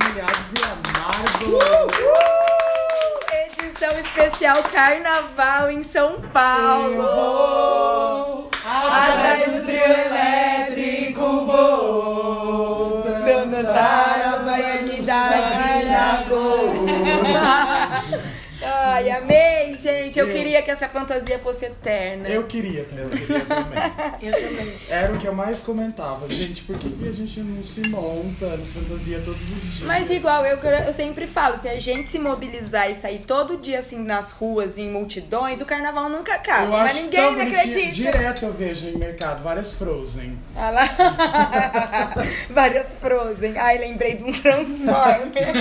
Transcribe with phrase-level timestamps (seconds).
[0.00, 1.60] humilhados e amargos.
[3.58, 8.48] Edição especial Carnaval em São Paulo.
[8.64, 16.24] Atrás do trio elétrico vou dançar a baianidade na
[18.62, 19.59] Ai, amei,
[19.90, 20.18] gente.
[20.18, 22.28] Eu queria que essa fantasia fosse eterna.
[22.28, 23.04] Eu queria também.
[23.04, 23.80] Eu queria também.
[24.22, 24.72] Eu também.
[24.88, 26.28] Era o que eu mais comentava.
[26.28, 29.86] Gente, por que, que a gente não se monta nas fantasias todos os dias?
[29.86, 33.78] Mas igual, eu, eu sempre falo, se a gente se mobilizar e sair todo dia
[33.78, 36.64] assim nas ruas, em multidões, o carnaval nunca acaba.
[36.64, 37.90] Eu Mas acho ninguém tão me acredita.
[37.90, 40.38] Direto eu vejo em mercado várias Frozen.
[40.56, 40.84] Ah lá.
[42.50, 43.56] Várias Frozen.
[43.58, 45.52] Ai, lembrei de um Transformer.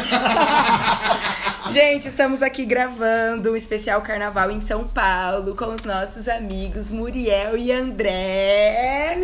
[1.72, 4.19] Gente, estamos aqui gravando um especial carnaval
[4.52, 9.18] em São Paulo com os nossos amigos Muriel e André.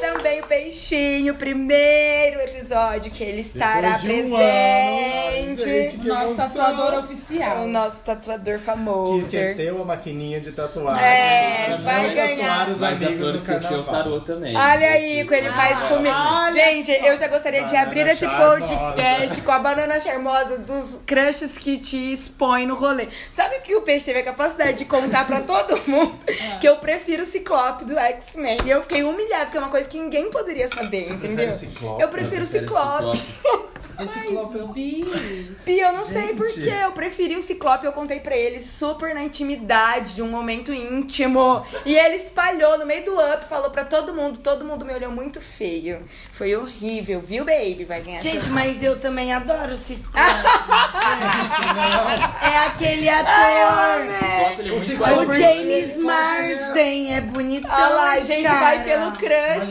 [0.00, 4.42] Também o Peixinho, primeiro episódio que ele estará de um presente.
[4.42, 5.56] ano.
[5.56, 6.48] Gente, que Nosso emoção.
[6.48, 7.62] tatuador oficial.
[7.62, 9.18] o nosso tatuador Que famoso.
[9.18, 11.04] esqueceu a maquininha de tatuagem.
[11.04, 12.68] É, Pra vai ganhar.
[12.68, 14.56] os Mas a amigos Flor no esqueceu o tarô também.
[14.56, 16.14] Olha aí, o que ele Ah, faz comigo.
[16.54, 17.06] Gente, só.
[17.06, 21.78] eu já gostaria de Banana abrir esse podcast com a banana charmosa dos crushes que
[21.78, 23.08] te expõem no rolê.
[23.30, 26.14] Sabe o que o Peixe teve a capacidade de contar pra todo mundo?
[26.28, 26.58] Ah.
[26.58, 28.58] Que eu prefiro o Ciclope do X-Men.
[28.64, 31.48] E eu fiquei humilhada, porque é uma coisa que ninguém poderia saber, Você entendeu?
[31.48, 32.02] prefere o Ciclope?
[32.02, 33.22] Eu prefiro o Ciclope.
[34.00, 35.56] Esse Ai, Ciclope Zubi.
[35.66, 36.36] Pi, eu não sei Gente.
[36.36, 36.72] porquê.
[36.82, 37.84] Eu preferi o Ciclope.
[37.84, 41.62] Eu contei pra ele super na intimidade, de um momento íntimo.
[41.84, 44.38] E ele espalhou no meio do up, falou pra todo mundo.
[44.38, 46.00] Todo mundo me olhou muito feio.
[46.32, 47.84] Foi horrível, viu, baby?
[47.84, 50.18] Vai ganhar Gente, mas eu também adoro o Ciclope.
[52.42, 54.14] é aquele ator.
[54.18, 57.70] Ciclope, ele é O Ciclope- O James Marsden é bonitão.
[57.70, 58.58] Olha lá, esse gente cara.
[58.60, 59.12] vai pelo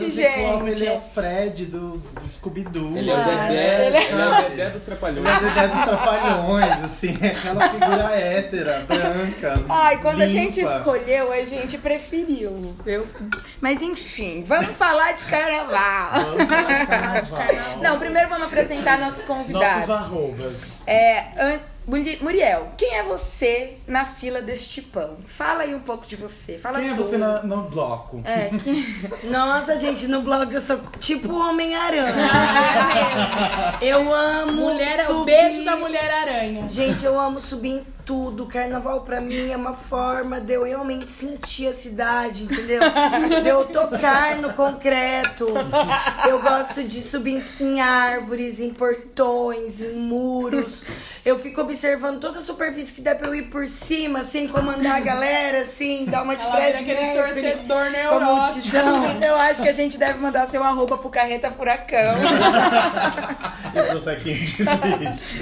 [0.00, 1.00] o Ciclope, ele é o.
[1.00, 2.96] Fred do, do Scooby-Doo.
[2.96, 4.14] Ele é o Ah, Dedé, ele é- é
[4.46, 5.26] o Dedé dos Trapalhões.
[5.28, 9.62] Ele é Dedé dos Trapalhões, assim, é aquela figura hétera, branca.
[9.68, 10.76] Ai, quando a gente limpa.
[10.78, 12.74] escolheu, a gente preferiu.
[12.86, 13.06] Eu...
[13.60, 16.24] Mas enfim, vamos falar de carnaval.
[16.24, 17.78] Vamos falar de carnaval.
[17.82, 19.74] Não, primeiro vamos apresentar nossos convidados.
[19.76, 20.82] Nossos arrobas.
[20.86, 25.16] É, An- Muri- Muriel, quem é você na fila deste pão?
[25.26, 26.56] Fala aí um pouco de você.
[26.56, 27.04] Fala Quem é tudo.
[27.04, 28.22] você na- no bloco?
[28.24, 28.86] É, quem...
[29.28, 32.14] Nossa, gente, no blog eu sou tipo Homem-Aranha.
[33.82, 35.24] eu amo Mulher é o subir...
[35.32, 36.68] beijo da Mulher-Aranha.
[36.68, 38.46] Gente, eu amo subir em tudo.
[38.46, 42.80] Carnaval pra mim é uma forma de eu realmente sentir a cidade, entendeu?
[43.42, 45.46] De eu tocar no concreto.
[46.28, 50.82] Eu gosto de subir em árvores, em portões, em muros.
[51.24, 54.96] Eu fico observando toda a superfície que dá pra eu ir por cima, assim, comandar
[54.96, 57.42] a galera, assim, dar uma de Ela Fred aquele Mercury.
[57.42, 58.52] torcedor neurótico.
[58.52, 59.22] multidão.
[59.22, 62.14] Eu acho que a gente deve mandar seu arroba pro Carreta Furacão.
[63.74, 64.62] E pro saquinho de
[64.98, 65.36] lixo.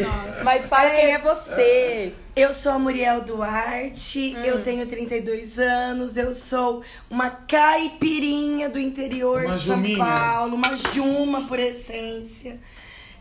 [0.45, 2.15] Mas fala quem é você.
[2.35, 4.43] Eu sou a Muriel Duarte, Hum.
[4.45, 9.99] eu tenho 32 anos, eu sou uma caipirinha do interior Uma de São juminha.
[9.99, 12.59] Paulo, uma juma por essência.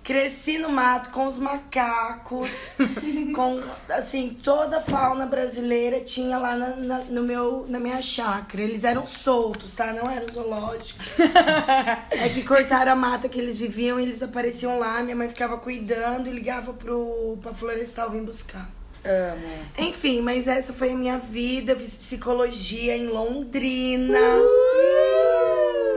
[0.03, 2.49] Cresci no mato com os macacos,
[3.35, 8.63] com assim, toda a fauna brasileira tinha lá na, na- no meu, na minha chácara.
[8.63, 9.91] Eles eram soltos, tá?
[9.93, 11.05] Não eram zoológicos.
[12.11, 15.57] É que cortaram a mata que eles viviam e eles apareciam lá, minha mãe ficava
[15.57, 18.69] cuidando e ligava pro, pra florestal vir buscar.
[19.05, 19.65] Amo.
[19.77, 21.73] Enfim, mas essa foi a minha vida.
[21.73, 24.19] Eu fiz psicologia em Londrina.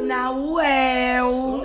[0.03, 1.63] Na UEL.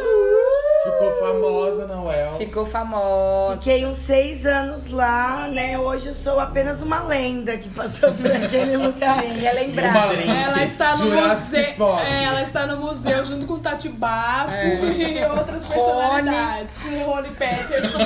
[0.92, 2.34] Ficou famosa na UEL.
[2.38, 3.53] Ficou famosa.
[3.58, 5.78] Fiquei uns seis anos lá, né?
[5.78, 9.22] Hoje eu sou apenas uma lenda que passou por aquele lugar.
[9.22, 10.14] Sim, é lembrada.
[10.14, 11.88] Ela está no Jurassic museu.
[11.88, 12.08] Park.
[12.08, 15.68] É, ela está no museu junto com Tati Bafo e outras É.
[15.75, 16.30] Rony.
[16.30, 16.78] personalidades.
[17.06, 17.98] Rony Peterson.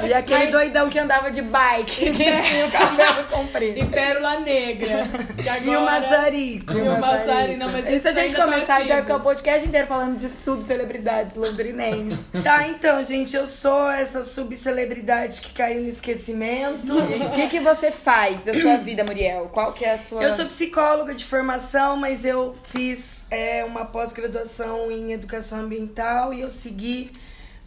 [0.06, 3.78] E aquele Mas- doidão que andava de bike, que tinha o cabelo comprido.
[3.78, 5.08] e Pérola Negra.
[5.36, 6.72] que agora- E o Mazarico.
[6.72, 9.66] E o Massari, não, mas E se a gente tão começar, vai ficar o podcast
[9.66, 11.36] inteiro falando de subcelebridades
[11.70, 12.28] londrinenses.
[12.42, 16.96] Tá, então, gente, eu sou essa subcelebridade que caiu no esquecimento.
[16.96, 19.48] O que, que você faz da sua vida, Muriel?
[19.52, 20.22] Qual que é a sua...
[20.22, 26.40] Eu sou psicóloga de formação, mas eu fiz é, uma pós-graduação em educação ambiental e
[26.40, 27.10] eu segui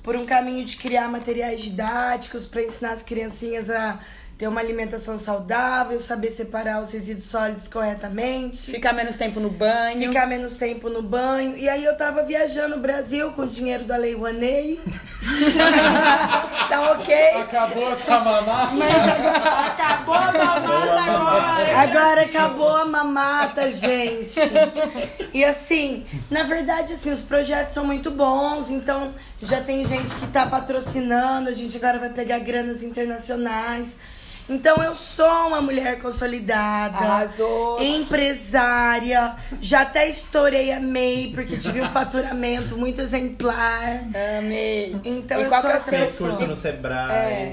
[0.02, 4.00] por um caminho de criar materiais didáticos para ensinar as criancinhas a
[4.44, 8.72] ter uma alimentação saudável, saber separar os resíduos sólidos corretamente.
[8.72, 9.98] Ficar menos tempo no banho.
[9.98, 11.58] Ficar menos tempo no banho.
[11.58, 14.82] E aí eu tava viajando no Brasil com o dinheiro da Lei Rouanet.
[16.68, 17.16] tá ok?
[17.42, 18.74] Acabou essa mamata.
[19.68, 21.80] Acabou a mamata agora.
[21.80, 24.42] Agora acabou a mamata, gente.
[25.34, 30.28] E assim, na verdade, assim, os projetos são muito bons, então já tem gente que
[30.28, 33.98] tá patrocinando, a gente agora vai pegar granas internacionais.
[34.50, 37.82] Então eu sou uma mulher consolidada, Arrasou.
[37.82, 44.04] empresária, já até estourei a MEI, porque tive um faturamento muito exemplar.
[44.40, 44.96] Amei.
[45.04, 46.30] Então e eu qual sou que é o essa pessoa.
[46.30, 47.12] curso no Sebrae.
[47.12, 47.52] É.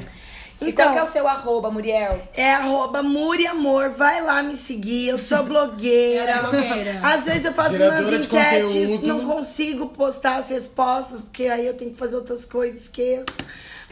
[0.61, 2.21] E Então, qual que é o seu arroba, Muriel?
[2.35, 5.09] É arroba Muri Amor, vai lá me seguir.
[5.09, 6.33] Eu sou blogueira.
[6.33, 7.01] É blogueira.
[7.03, 9.07] Às vezes eu faço Geradora umas enquetes, conteúdo.
[9.07, 13.25] não consigo postar as respostas, porque aí eu tenho que fazer outras coisas, esqueço.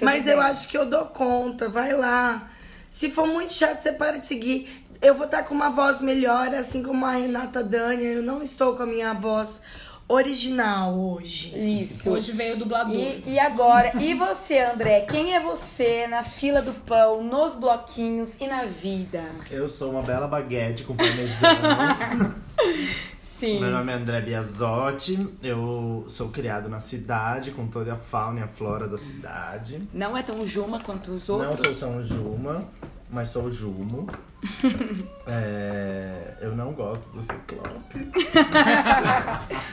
[0.03, 2.51] Mas eu acho que eu dou conta, vai lá.
[2.91, 4.85] Se for muito chato, você para de seguir.
[5.01, 8.09] Eu vou estar com uma voz melhor, assim como a Renata Dânia.
[8.09, 9.61] Eu não estou com a minha voz
[10.09, 11.57] original hoje.
[11.83, 12.11] Isso.
[12.11, 12.95] Hoje veio o dublador.
[12.95, 15.03] E, e agora, e você, André?
[15.03, 19.23] Quem é você na fila do pão, nos bloquinhos e na vida?
[19.51, 22.35] Eu sou uma bela baguete com parmesano.
[23.39, 23.61] Sim.
[23.61, 25.29] Meu nome é André Biasotti.
[25.43, 29.81] Eu sou criado na cidade, com toda a fauna e a flora da cidade.
[29.95, 31.77] Não é tão Juma quanto os Não outros?
[31.77, 32.65] sou tão Juma,
[33.11, 34.09] mas sou Jumo.
[35.31, 37.99] É, eu não gosto do Ciclope.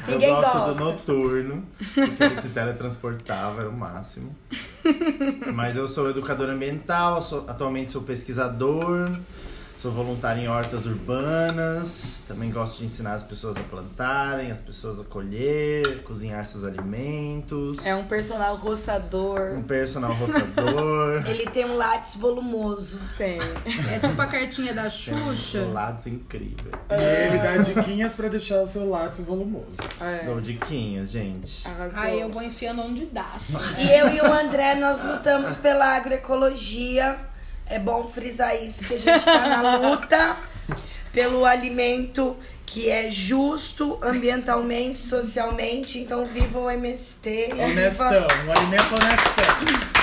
[0.09, 0.73] eu gosto gosta.
[0.73, 1.63] do Noturno,
[1.93, 4.35] porque ele se teletransportava, era o máximo.
[5.53, 9.09] Mas eu sou educador ambiental, sou- atualmente sou pesquisador,
[9.85, 14.99] sou voluntário em hortas urbanas, também gosto de ensinar as pessoas a plantarem, as pessoas
[14.99, 17.85] a colher, cozinhar seus alimentos.
[17.85, 19.53] É um personal roçador.
[19.55, 21.21] um personal roçador.
[21.29, 22.99] Ele tem um látis volumoso.
[23.15, 23.37] Tem.
[23.93, 25.59] É tipo a cartinha da Xuxa.
[25.59, 26.71] Um lados incrível.
[26.89, 29.77] E ele dá diquinhas pra deixar o seu látice volumoso.
[30.01, 30.25] É.
[30.25, 31.67] Dou diquinhas, gente.
[31.67, 31.99] Arrasou.
[31.99, 33.33] Aí eu vou enfiando onde dá.
[33.77, 37.34] E eu e o André, nós lutamos pela agroecologia.
[37.67, 40.37] É bom frisar isso, que a gente tá na luta
[41.11, 45.99] pelo alimento que é justo ambientalmente, socialmente.
[45.99, 47.49] Então, viva o MST.
[47.53, 49.94] Honestão, Viva, um alimento honestão.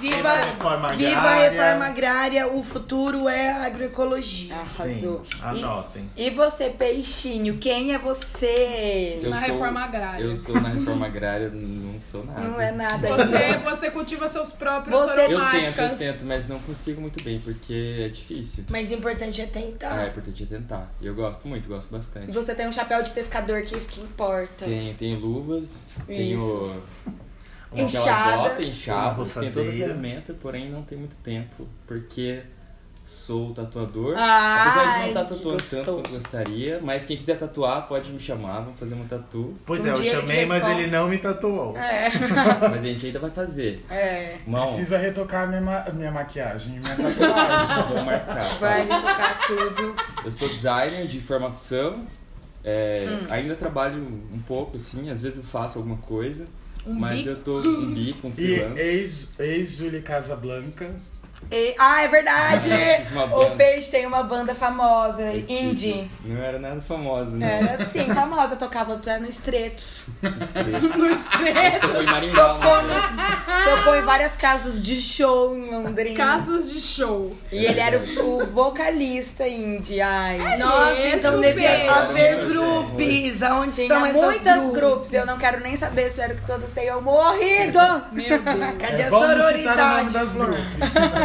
[0.00, 1.50] Viva, Reforma viva a agrária.
[1.50, 2.48] reforma agrária.
[2.48, 4.54] O futuro é a agroecologia.
[4.54, 5.24] Arrasou.
[5.24, 6.10] Sim, anotem.
[6.16, 9.20] E, e você, peixinho, quem é você?
[9.22, 10.22] Eu Na sou- reforma agrária.
[10.24, 12.40] Eu sou na reforma agrária, não sou nada.
[12.40, 13.06] Não é nada.
[13.06, 15.90] Você, você cultiva seus próprios Você- Eu tento, aromáticas.
[16.00, 18.64] eu tento, mas não consigo muito bem, porque é difícil.
[18.68, 20.04] Mas o importante é Ah, tentar.
[20.04, 20.92] é importante é tentar.
[21.00, 22.32] E eu gosto muito, gosto E bastante.
[22.32, 24.64] você tem um chapéu de pescador, que é isso que importa.
[24.64, 26.82] Tenho, tenho luvas, tenho
[27.72, 28.36] aquela Enxadas.
[28.36, 28.62] bota,
[29.20, 32.42] Uma tenho toda a ferramenta, porém não tenho muito tempo, porque
[33.04, 34.14] sou tatuador.
[34.18, 38.10] Ai, Apesar de não estar que tatuando tanto quanto gostaria, mas quem quiser tatuar pode
[38.12, 39.54] me chamar, vamos fazer uma tatu.
[39.64, 40.82] Pois Um é, eu chamei, mas responde.
[40.82, 41.74] ele não me tatuou.
[41.76, 42.10] É.
[42.68, 43.82] Mas a gente ainda vai fazer.
[43.90, 44.36] É.
[44.46, 47.84] Mãos, Precisa retocar minha, ma- minha maquiagem, minha tatuagem.
[47.94, 48.34] vou marcar.
[48.50, 48.54] tá?
[48.60, 49.96] Vai tocar tudo.
[50.22, 52.04] Eu sou designer de formação.
[52.62, 53.26] é, Hum.
[53.30, 56.46] Ainda trabalho um pouco, assim, às vezes eu faço alguma coisa.
[56.88, 57.28] Um mas bico?
[57.30, 58.80] eu tô um bico, um E freelance.
[58.80, 60.94] ex- ex-Júlia Casablanca.
[61.50, 62.68] E- ah, é verdade!
[63.32, 63.50] O.
[63.56, 66.10] Peixe tem uma banda famosa, tive- indie.
[66.24, 67.60] Não era nada famosa, né?
[67.62, 70.06] Era assim, famosa, tocava até no Estretos.
[70.22, 71.80] No estreito.
[71.80, 76.16] Tocou em Maringá, Tocou, no- tocou em várias casas de show em Londrina.
[76.16, 77.34] Casas de show.
[77.50, 80.00] E ele era o, o vocalista indie.
[80.00, 80.58] Ai.
[80.58, 83.42] Nossa, mesmo, então devia haver grupos.
[83.42, 85.12] Aonde Tinha estão essas muitas grupos?
[85.12, 87.78] Eu não quero nem saber, espero que todas tenham morrido.
[88.12, 88.74] Meu Deus.
[88.78, 90.58] Cadê a Vamos citar o nome sororidade, das grupos.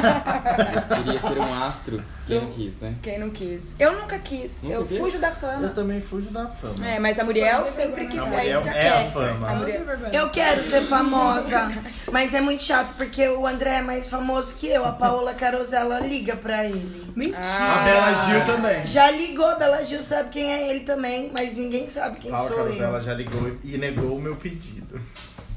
[0.03, 2.03] Eu queria ser um astro.
[2.25, 2.95] Quem não quis, né?
[3.01, 3.75] Quem não quis?
[3.79, 4.63] Eu nunca quis.
[4.63, 4.98] Nunca eu quis?
[4.98, 5.69] fujo da Eu fama.
[5.69, 6.88] também fujo da fama.
[6.88, 9.12] É, mas a Muriel sempre quis A sair Muriel da é a quer.
[9.12, 9.50] fama.
[9.50, 9.83] A Muriel-
[10.13, 11.72] Eu quero ser famosa,
[12.12, 14.86] mas é muito chato porque o André é mais famoso que eu.
[14.86, 17.12] A Paola Carosella liga pra ele.
[17.15, 17.38] Mentira.
[17.39, 18.86] A Bela Gil também.
[18.86, 22.48] Já ligou, a Bela Gil sabe quem é ele também, mas ninguém sabe quem Paula
[22.48, 23.01] sou Carosella eu.
[23.01, 25.00] já ligou e negou o meu pedido.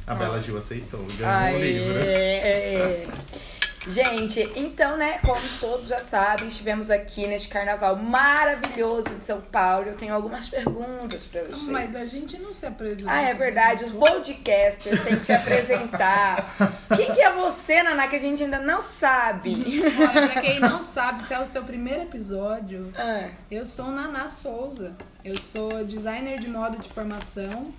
[0.06, 1.98] A Bela Gil aceitou, ganhou Ai, um livro.
[1.98, 3.06] é.
[3.88, 9.86] Gente, então, né, como todos já sabem, estivemos aqui neste carnaval maravilhoso de São Paulo.
[9.88, 11.68] Eu tenho algumas perguntas pra vocês.
[11.68, 13.10] Mas a gente não se apresenta.
[13.10, 16.52] Ah, é verdade, os podcasters têm que se apresentar.
[16.96, 19.82] Quem que é você, Naná, que a gente ainda não sabe?
[20.00, 24.28] Olha, pra quem não sabe, se é o seu primeiro episódio, Ah, eu sou Naná
[24.28, 24.94] Souza.
[25.24, 27.72] Eu sou designer de moda de formação.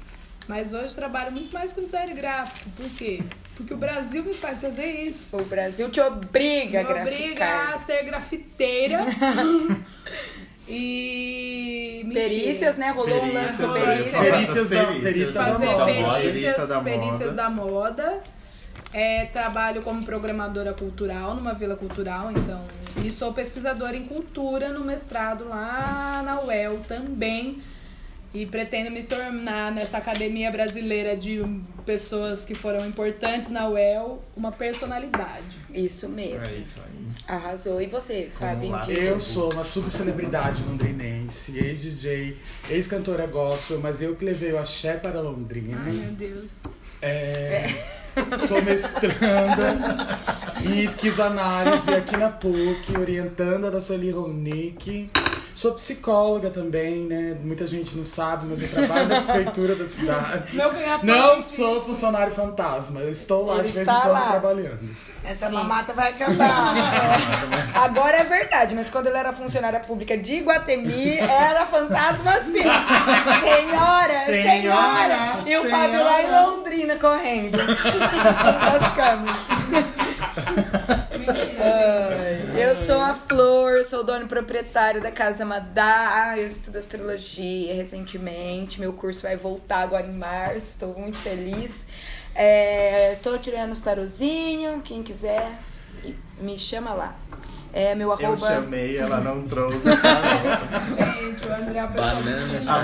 [0.48, 2.70] Mas hoje trabalho muito mais com design gráfico.
[2.72, 3.22] Por quê?
[3.56, 5.36] Porque o Brasil me faz fazer isso.
[5.38, 7.74] O Brasil te obriga a Me obriga graficar.
[7.74, 9.00] a ser grafiteira.
[10.68, 12.08] e.
[12.14, 12.92] Perícias, né?
[12.92, 14.22] Rolou um lance com Perícias, perícias.
[14.24, 14.32] é.
[14.32, 15.04] Perícias da- Perícias.
[15.04, 15.86] perícias da moda.
[16.22, 17.34] perícias, da perícias moda.
[17.34, 18.24] da moda.
[18.94, 22.62] É, trabalho como programadora cultural numa vila cultural, então.
[23.04, 27.62] E sou pesquisadora em cultura no mestrado lá na UEL também.
[28.34, 31.42] E pretendo me tornar nessa academia brasileira de
[31.86, 35.58] pessoas que foram importantes na UEL uma personalidade.
[35.74, 36.60] Isso É mesmo.
[36.60, 37.08] isso aí.
[37.28, 37.82] Arrasou.
[37.82, 38.76] E você, Fábio?
[38.92, 42.38] Eu sou uma subcelebridade londrinense, ex-DJ,
[42.70, 45.82] ex-cantora gospel, mas eu que levei o axé para Londrina.
[45.86, 46.52] Ai, meu Deus.
[47.02, 47.74] É,
[48.40, 49.78] Sou mestranda
[50.66, 55.10] em esquizoanálise aqui na PUC, orientando a da Soli Ronick.
[55.58, 57.36] Sou psicóloga também, né?
[57.44, 60.56] Muita gente não sabe, mas eu trabalho na prefeitura da cidade.
[60.56, 60.72] Meu.
[61.02, 64.30] Não sou funcionário fantasma, eu estou lá Ele de vez está em quando lá.
[64.30, 64.80] trabalhando.
[65.26, 66.76] Essa mamata vai acabar.
[67.74, 72.62] Agora é verdade, mas quando ela era funcionária pública de Iguatemi, era fantasma sim.
[73.44, 74.60] Senhora, senhora!
[74.62, 76.46] Senhora, E o Fábio lá em senhora.
[76.46, 77.58] Londrina correndo.
[77.58, 79.97] Com as câmeras.
[82.60, 86.36] Eu sou a Flor, sou dono e proprietário da Casa Madá.
[86.38, 88.80] Eu estudo astrologia recentemente.
[88.80, 90.68] Meu curso vai voltar agora em março.
[90.70, 91.88] Estou muito feliz.
[92.34, 94.82] É, tô tirando os tarozinho.
[94.82, 95.52] Quem quiser,
[96.40, 97.16] me chama lá.
[97.74, 98.48] É meu Eu arroba.
[98.48, 99.88] chamei, ela não trouxe.
[99.92, 102.14] Gente, o André é uma pessoa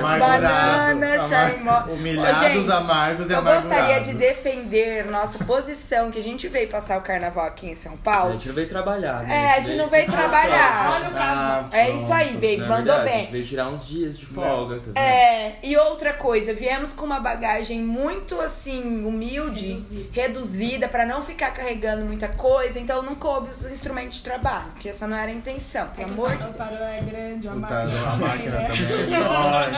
[0.09, 1.19] Banana.
[1.19, 1.91] charmosa.
[1.91, 3.77] Humilhados, Ô, gente, amargos e Eu amargurados.
[3.77, 7.93] gostaria de defender nossa posição, que a gente veio passar o carnaval aqui em São
[7.93, 8.33] A Paulo.
[8.33, 9.35] gente não veio trabalhar, né?
[9.35, 10.91] É, a gente não veio trabalhar.
[10.99, 11.67] Olha o caso.
[11.75, 13.19] É isso aí, baby, Na mandou verdade, A bem.
[13.21, 14.97] gente veio tirar uns dias de folga, tá vendo?
[14.97, 20.09] É, e outra coisa, viemos com uma bagagem muito assim, humilde, Reduzida.
[20.13, 24.89] reduzida, pra não ficar carregando muita coisa, então não coube os instrumentos de trabalho, porque
[24.89, 27.83] essa não era a intenção, pelo amor de O tarô é grande, a O máquina,
[27.83, 28.67] a também, máquina né?
[28.67, 29.77] também é enorme.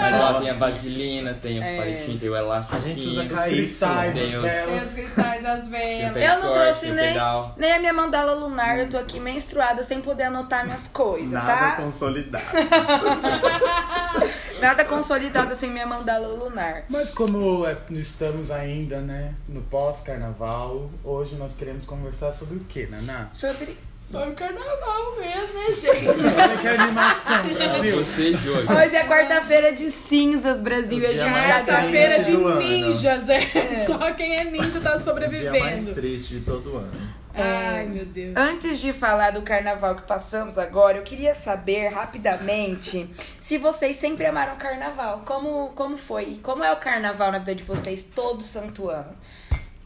[0.00, 2.76] Mas ó, tem a vaselina, tem os palitinhos, tem o elástico.
[2.76, 6.12] A gente usa Os cristais, tem os- Tem os cristais, as velas.
[6.14, 7.54] Tem Eu não trouxe nem, pedal.
[7.56, 11.52] nem a minha mandala lunar, eu tô aqui menstruada sem poder anotar minhas coisas, Nada
[11.52, 11.72] tá?
[11.76, 12.44] consolidado.
[14.60, 16.82] Nada consolidado sem minha mandala lunar.
[16.90, 22.86] Mas como é, estamos ainda, né, no pós-carnaval, hoje nós queremos conversar sobre o que,
[22.86, 23.28] Naná?
[23.32, 23.78] Sobre.
[24.10, 26.08] Sobre o carnaval mesmo, né, gente?
[26.08, 28.04] Olha que animação, Brasil!
[28.04, 28.66] Você, Joey.
[28.66, 32.60] Hoje é quarta-feira de cinzas, Brasil, e a gente já Quarta-feira de do ano.
[32.60, 33.40] ninjas, é.
[33.86, 35.94] Só quem é ninja tá O dia mais sobrevivendo.
[35.94, 36.90] triste de todo ano.
[37.32, 38.34] Ai, meu Deus.
[38.36, 43.08] Antes de falar do carnaval que passamos agora, eu queria saber rapidamente
[43.40, 45.22] se vocês sempre amaram carnaval.
[45.24, 46.40] Como, como foi?
[46.42, 49.14] Como é o carnaval na vida de vocês todo santo ano?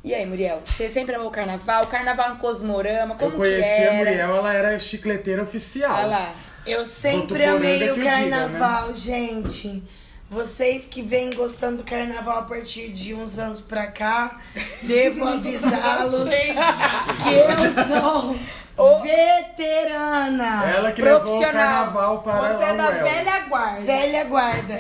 [0.05, 0.63] E aí, Muriel?
[0.67, 1.85] Você sempre amou o carnaval?
[1.85, 3.15] O carnaval em Cosmorama?
[3.15, 3.91] Como Eu conheci que era?
[3.91, 5.95] a Muriel, ela era chicleteira oficial.
[5.97, 6.33] Olha lá.
[6.67, 9.83] Eu sempre amei o o diga, carnaval, gente.
[10.29, 14.39] Vocês que vêm gostando do carnaval a partir de uns anos pra cá,
[14.83, 18.37] devo avisá-los que eu
[18.77, 20.65] sou veterana.
[20.71, 21.53] Ela que levou o Profissional.
[21.53, 23.81] carnaval para Você é da velha guarda.
[23.83, 24.75] Velha guarda.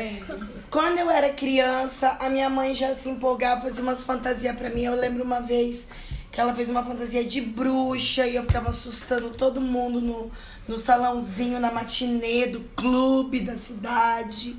[0.71, 4.83] Quando eu era criança, a minha mãe já se empolgava, fazia umas fantasias pra mim.
[4.83, 5.87] Eu lembro uma vez
[6.33, 10.33] que ela fez uma fantasia de bruxa e eu ficava assustando todo mundo no,
[10.66, 14.56] no salãozinho, na matinê do clube da cidade.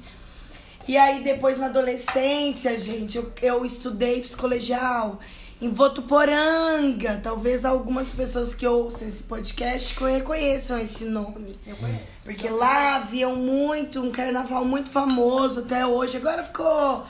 [0.87, 5.19] E aí, depois, na adolescência, gente, eu, eu estudei, fiz colegial
[5.61, 7.19] em Votuporanga.
[7.21, 11.57] Talvez algumas pessoas que ouçam esse podcast reconheçam esse nome.
[11.65, 12.03] Eu conheço.
[12.23, 16.17] Porque lá haviam muito, um carnaval muito famoso até hoje.
[16.17, 17.05] Agora ficou.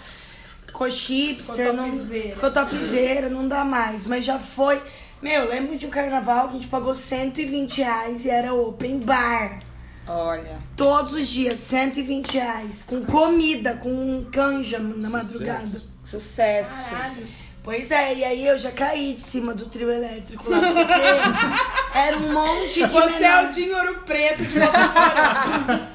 [0.68, 2.34] Ficou chipster, Ficou não, topzera.
[2.34, 4.06] ficou topzera, não dá mais.
[4.06, 4.82] Mas já foi.
[5.22, 9.00] Meu, eu lembro de um carnaval que a gente pagou 120 reais e era open
[9.00, 9.62] bar.
[10.08, 10.60] Olha.
[10.76, 12.84] Todos os dias, 120 reais.
[12.86, 15.82] Com comida, com canja na madrugada.
[16.04, 16.90] Sucesso.
[16.90, 17.26] Caralho.
[17.66, 22.16] Pois é, e aí eu já caí de cima do trio elétrico lá, porque era
[22.16, 24.56] um monte de Você é menor- o Dinho Ouro Preto de.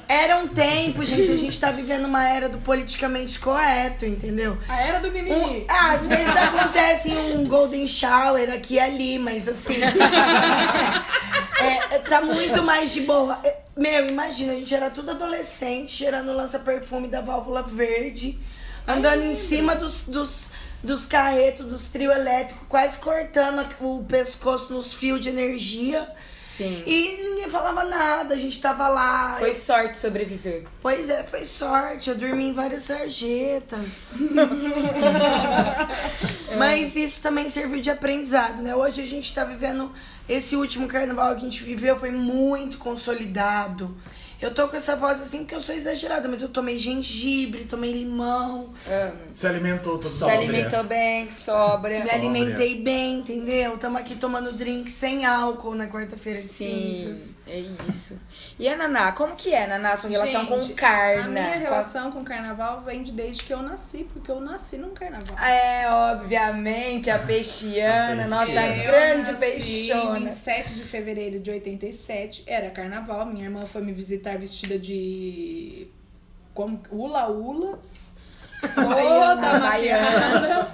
[0.07, 4.57] Era um tempo, gente, a gente tá vivendo uma era do politicamente correto, entendeu?
[4.67, 5.65] A era do Um- mimimi.
[5.69, 9.75] ah, às vezes acontece um golden shower aqui e ali, mas assim.
[11.59, 13.39] é, é, tá muito mais de boa.
[13.45, 18.37] É, Meu, imagina, a gente era tudo adolescente, cheirando lança-perfume da válvula verde,
[18.85, 20.50] andando em cima dos, dos,
[20.83, 26.09] dos carretos, dos trio elétricos, quase cortando o pescoço nos fios de energia.
[26.43, 26.83] Sim.
[26.85, 29.35] E ninguém falava nada, a gente tava lá.
[29.39, 30.65] Foi sorte sobreviver.
[30.81, 32.09] Pois é, foi sorte.
[32.09, 34.11] Eu dormi em várias sarjetas.
[36.57, 38.75] Mas isso também serviu de aprendizado, né?
[38.75, 39.91] Hoje a gente tá vivendo.
[40.27, 43.95] Esse último carnaval que a gente viveu foi muito consolidado.
[44.41, 47.91] Eu tô com essa voz assim porque eu sou exagerada, mas eu tomei gengibre, tomei
[47.91, 49.13] limão, Amo.
[49.35, 51.91] Se alimentou todo Se alimentou bem, sobra.
[52.03, 53.77] me alimentei bem, entendeu?
[53.77, 57.29] Tamo aqui tomando drink sem álcool na quarta-feira de Sim, cinzas.
[57.47, 58.19] É isso.
[58.59, 61.21] E a Naná, como que é, Naná, a sua relação com Gente, carne?
[61.23, 64.39] A minha Com a- relação com carnaval vem de desde que eu nasci, porque eu
[64.39, 65.37] nasci num carnaval.
[65.37, 70.19] É, obviamente, a peixiana, A nossa grande eu nasci peixona.
[70.19, 73.25] 27 de fevereiro de 87, era carnaval.
[73.25, 75.87] Minha irmã foi me visitar vestida de.
[76.53, 76.81] Como?
[76.91, 77.79] Ula Ula.
[78.61, 79.59] Toda Havaiana.
[79.59, 80.71] maquiada.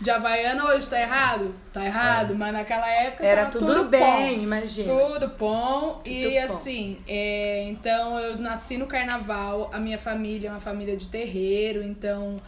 [0.00, 1.54] De Havaiana hoje tá errado?
[1.72, 3.90] Tá errado, mas naquela época Era tava tudo, bom.
[3.90, 4.92] bem, imagina.
[4.92, 6.00] Tudo bom.
[6.04, 6.44] e bom.
[6.44, 9.70] assim, é, então eu nasci no carnaval.
[9.72, 12.40] A minha família é uma família de terreiro, então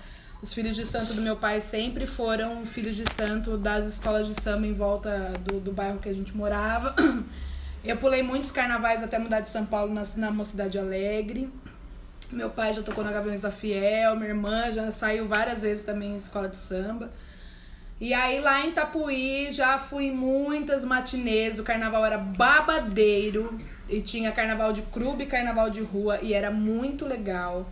[0.42, 4.40] os filhos de santo do meu pai sempre foram filhos de santo das escolas de
[4.40, 6.94] samba em volta do, do bairro que a gente morava.
[7.84, 11.50] Eu pulei muitos carnavais até mudar de São Paulo na, na Mocidade Alegre.
[12.32, 16.12] Meu pai já tocou na Gaviões da Fiel, minha irmã já saiu várias vezes também
[16.12, 17.10] em escola de samba.
[18.00, 23.58] E aí lá em Itapuí já fui em muitas matinês, o carnaval era babadeiro
[23.88, 27.66] e tinha carnaval de clube e carnaval de rua e era muito legal.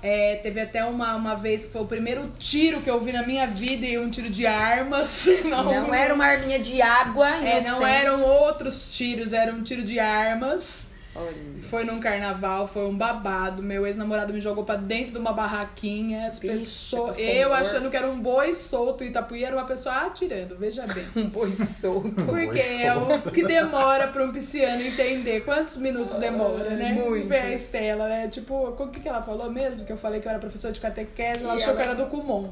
[0.00, 3.24] É, teve até uma, uma vez que foi o primeiro tiro que eu vi na
[3.24, 5.26] minha vida e um tiro de armas.
[5.44, 9.82] Não, Não era uma arminha de água, é, não eram outros tiros, era um tiro
[9.82, 10.86] de armas.
[11.18, 11.48] Olha.
[11.62, 13.62] Foi num carnaval, foi um babado.
[13.62, 16.28] Meu ex-namorado me jogou pra dentro de uma barraquinha.
[16.28, 19.04] As Bicho pessoas, do eu achando que era um boi solto.
[19.04, 21.04] E Itapuí era uma pessoa atirando, veja bem.
[21.16, 22.24] Um boi solto.
[22.24, 25.40] Porque é o que demora pra um pisciano entender.
[25.44, 26.92] Quantos minutos demora, né?
[26.92, 27.28] muitos.
[27.28, 28.28] Ver a Estela, né?
[28.28, 29.84] Tipo, o que, que ela falou mesmo?
[29.84, 31.94] Que eu falei que eu era professora de catequese, ela E achou ela- que era
[31.96, 32.50] do Kumon.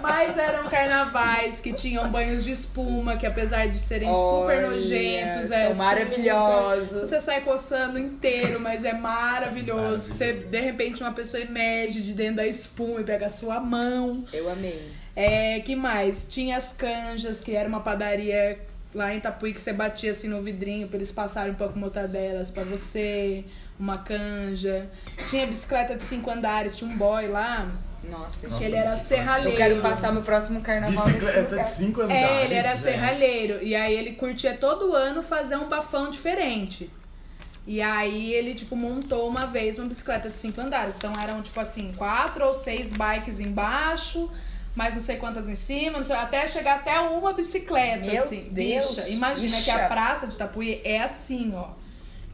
[0.00, 5.48] Mas eram carnavais que tinham banhos de espuma, que apesar de serem super Olha, nojentos,
[5.48, 7.08] são é super- maravilhosos.
[7.08, 10.10] Você sai coçando inteiro, mas é maravilhoso.
[10.10, 14.24] Você, de repente, uma pessoa emerge de dentro da espuma e pega a sua mão.
[14.32, 14.92] Eu amei.
[15.16, 16.24] É, que mais?
[16.28, 18.58] Tinha as canjas, que era uma padaria
[18.94, 22.50] lá em Itapuí que você batia assim no vidrinho pra eles passarem um pouco mortadelas
[22.50, 23.44] pra você,
[23.78, 24.88] uma canja.
[25.28, 27.70] Tinha bicicleta de cinco andares, tinha um boy lá,
[28.10, 29.52] Nossa, Nossa, ele era serralheiro.
[29.52, 32.22] eu quero passar meu próximo carnaval Bicicleta de cinco andares.
[32.24, 32.82] É, ele era gente.
[32.82, 33.62] serralheiro.
[33.62, 36.90] E aí ele curtia todo ano fazer um bafão diferente.
[37.66, 40.94] E aí ele, tipo, montou uma vez uma bicicleta de cinco andares.
[40.96, 44.30] Então eram, tipo assim, quatro ou seis bikes embaixo,
[44.74, 48.48] mais não sei quantas em cima, não sei, até chegar até uma bicicleta, Meu assim.
[48.50, 51.68] Deus, Bicha, imagina que a praça de Itapuí é assim, ó.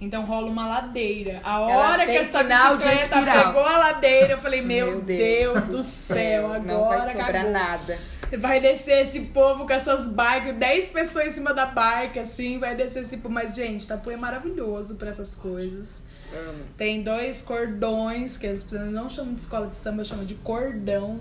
[0.01, 1.41] Então rola uma ladeira.
[1.45, 6.61] A hora que essa bicicleta pegou a ladeira, eu falei, meu, Deus, do céu, agora
[6.61, 7.51] Não vai sobrar acabou.
[7.53, 7.99] nada.
[8.39, 12.77] Vai descer esse povo com essas bikes, 10 pessoas em cima da bike, assim, vai
[12.77, 13.35] descer esse povo.
[13.35, 16.03] Mas, gente, Itapuã é maravilhoso pra essas coisas.
[16.33, 16.63] Amo.
[16.77, 21.21] Tem dois cordões, que as pessoas não chamam de escola de samba, chamam de cordão.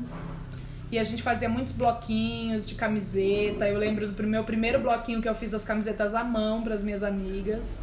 [0.92, 3.68] E a gente fazia muitos bloquinhos de camiseta.
[3.68, 6.84] Eu lembro do meu primeiro bloquinho que eu fiz as camisetas à mão para as
[6.84, 7.80] minhas amigas,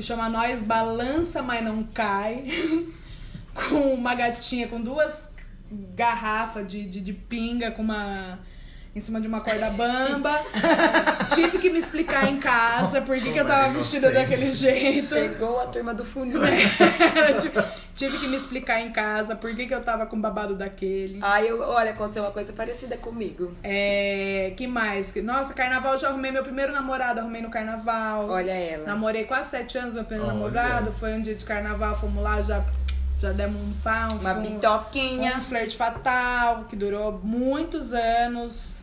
[0.00, 2.44] que chama Nós Balança, mas não cai.
[3.52, 5.28] com uma gatinha com duas
[5.94, 8.38] garrafas de, de, de pinga com uma
[8.94, 10.40] em cima de uma corda bamba.
[11.34, 15.08] Tive que me explicar em casa por que, que eu tava é vestida daquele jeito.
[15.08, 16.40] Chegou a turma do funil.
[17.40, 17.62] tive,
[17.94, 21.20] tive que me explicar em casa por que, que eu tava com babado daquele.
[21.22, 23.54] Ai, eu, olha, aconteceu uma coisa parecida comigo.
[23.62, 25.14] É, que mais?
[25.22, 28.28] Nossa, carnaval eu já arrumei meu primeiro namorado, arrumei no carnaval.
[28.28, 28.86] Olha ela.
[28.86, 30.34] Namorei quase sete anos, meu primeiro Olha.
[30.34, 30.92] namorado.
[30.92, 32.64] Foi um dia de carnaval, fomos lá, já,
[33.20, 34.16] já demos um pau.
[34.16, 35.36] Uma um, bitoquinha.
[35.36, 38.79] um flerte fatal, que durou muitos anos.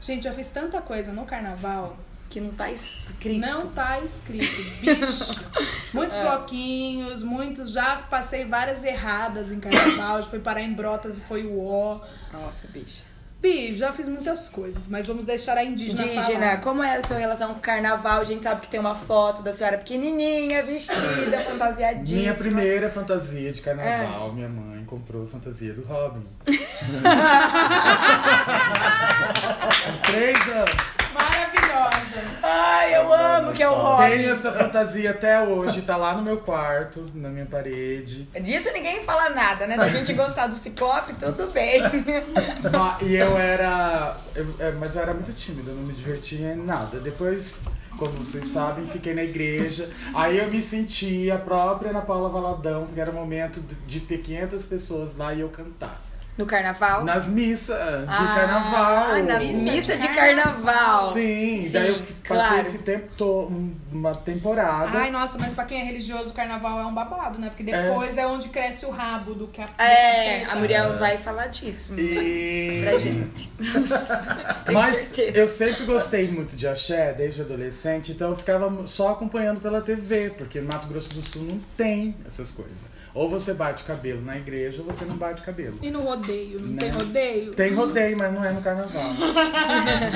[0.00, 1.96] Gente, já fiz tanta coisa no carnaval.
[2.28, 3.40] Que não tá escrito.
[3.40, 4.46] Não tá escrito,
[4.80, 5.44] bicho.
[5.92, 7.72] Muitos bloquinhos, muitos.
[7.72, 10.22] Já passei várias erradas em carnaval.
[10.22, 12.00] Já fui parar em Brotas e foi o ó.
[12.32, 13.02] Nossa, bicha.
[13.42, 16.60] Bi, já fiz muitas coisas, mas vamos deixar a indígena, Indígena, falar.
[16.60, 18.20] como é a sua relação com o carnaval?
[18.20, 22.20] A gente sabe que tem uma foto da senhora pequenininha, vestida, fantasiadíssima.
[22.20, 23.62] Minha primeira fantasia de É.
[23.62, 26.22] carnaval, minha mãe comprou a fantasia do Robin.
[30.02, 30.74] Três anos.
[31.12, 32.00] Maravilhosa.
[32.42, 34.10] Ai, eu amo que é o Robin.
[34.10, 38.28] Tenho essa fantasia até hoje, tá lá no meu quarto, na minha parede.
[38.40, 39.76] Disso ninguém fala nada, né?
[39.76, 41.82] Da gente gostar do Ciclope, tudo bem.
[43.02, 44.16] E eu era.
[44.34, 46.98] eu- é, mas eu era muito tímida, não me divertia em nada.
[47.00, 47.58] Depois
[47.98, 49.90] como vocês sabem, fiquei na igreja.
[50.14, 54.18] Aí eu me senti a própria Ana Paula Valadão, porque era o momento de ter
[54.18, 56.00] 500 pessoas lá e eu cantar.
[56.40, 57.04] No carnaval?
[57.04, 57.76] Nas missas
[58.08, 59.22] de Ah, carnaval.
[59.24, 61.12] nas missas de carnaval.
[61.12, 62.62] Sim, Sim, daí eu passei claro.
[62.62, 64.98] esse tempo todo, uma temporada.
[64.98, 67.48] Ai, nossa, mas pra quem é religioso, o carnaval é um babado, né?
[67.50, 70.56] Porque depois é, onde cresce o rabo do que a É, a.
[70.56, 72.80] Muriel vai falar disso E...
[72.84, 73.50] pra gente.
[74.72, 75.36] Mas certeza.
[75.36, 80.30] eu sempre gostei muito de axé, desde adolescente, então eu ficava só acompanhando pela TV,
[80.38, 82.88] porque Mato Grosso do Sul não tem essas coisas.
[83.12, 85.78] Ou você bate cabelo na igreja, ou você não bate cabelo.
[85.82, 86.80] E no rodeio, não Né?
[86.82, 87.52] tem rodeio?
[87.54, 89.10] Tem rodeio, mas não é no carnaval.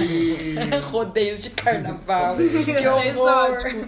[0.00, 0.54] E-
[0.90, 2.36] Rodeios de carnaval.
[2.36, 3.04] Que Isso é horror.
[3.06, 3.86] exótico.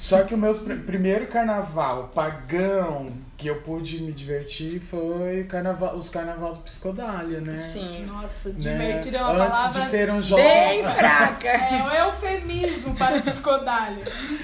[0.00, 5.96] Só que o meu pr- primeiro carnaval pagão que eu pude me divertir foi carnaval,
[5.96, 7.56] os carnaval do Psicodália, né?
[7.56, 8.04] Sim.
[8.06, 8.54] Nossa, Né?
[8.56, 9.72] divertir é uma Antes palavra...
[9.80, 10.44] de ser um jovem.
[10.44, 11.48] Bem fraca.
[11.48, 13.98] É um eufemismo para o psicodalho.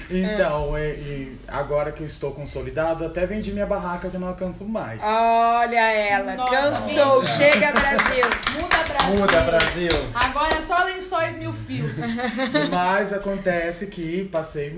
[0.09, 4.29] Então, e, e agora que eu estou consolidado, até vendi minha barraca que eu não
[4.29, 4.99] acampo mais.
[5.01, 7.25] Olha ela, Nossa, cansou.
[7.25, 7.37] gente.
[7.37, 8.25] Chega, Brasil.
[8.59, 9.15] Muda Brasil.
[9.19, 9.89] Muda, Brasil!
[10.13, 11.91] Agora é só lençóis mil fios.
[12.69, 14.77] Mas acontece que passei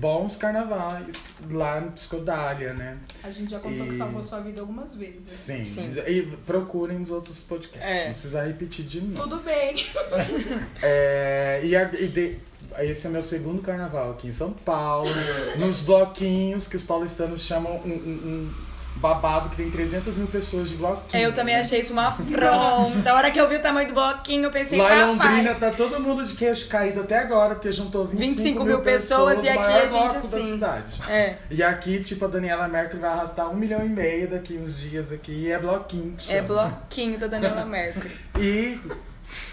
[0.00, 2.96] bons carnavais lá no Psicodália, né?
[3.22, 5.22] A gente já contou E- que salvou sua vida algumas vezes.
[5.26, 5.64] Sim.
[5.66, 5.90] Sim.
[6.06, 7.86] E procurem os outros podcasts.
[7.88, 8.06] É.
[8.06, 9.28] Não precisa repetir de novo.
[9.28, 9.74] Tudo bem.
[10.82, 12.38] É, e a- e de-
[12.78, 15.10] esse é meu segundo carnaval aqui em São Paulo,
[15.58, 18.54] nos bloquinhos que os paulistanos chamam um, um- um
[18.96, 21.22] babado que tem 300 mil pessoas de bloquinho.
[21.22, 23.10] Eu também achei isso uma afronta.
[23.10, 25.04] A hora que eu vi o tamanho do bloquinho, eu pensei, Lá em.
[25.06, 29.42] Londrina tá todo mundo de queixo caído até agora, porque juntou 25, 25 mil pessoas
[29.42, 30.58] e aqui a gente assim.
[30.58, 31.00] Da cidade.
[31.08, 34.78] É, E aqui, tipo, a Daniela Mercury vai arrastar um milhão e meio daqui uns
[34.78, 36.16] dias aqui, e é bloquinho.
[36.28, 38.10] é bloquinho da Daniela Mercury.
[38.38, 38.78] E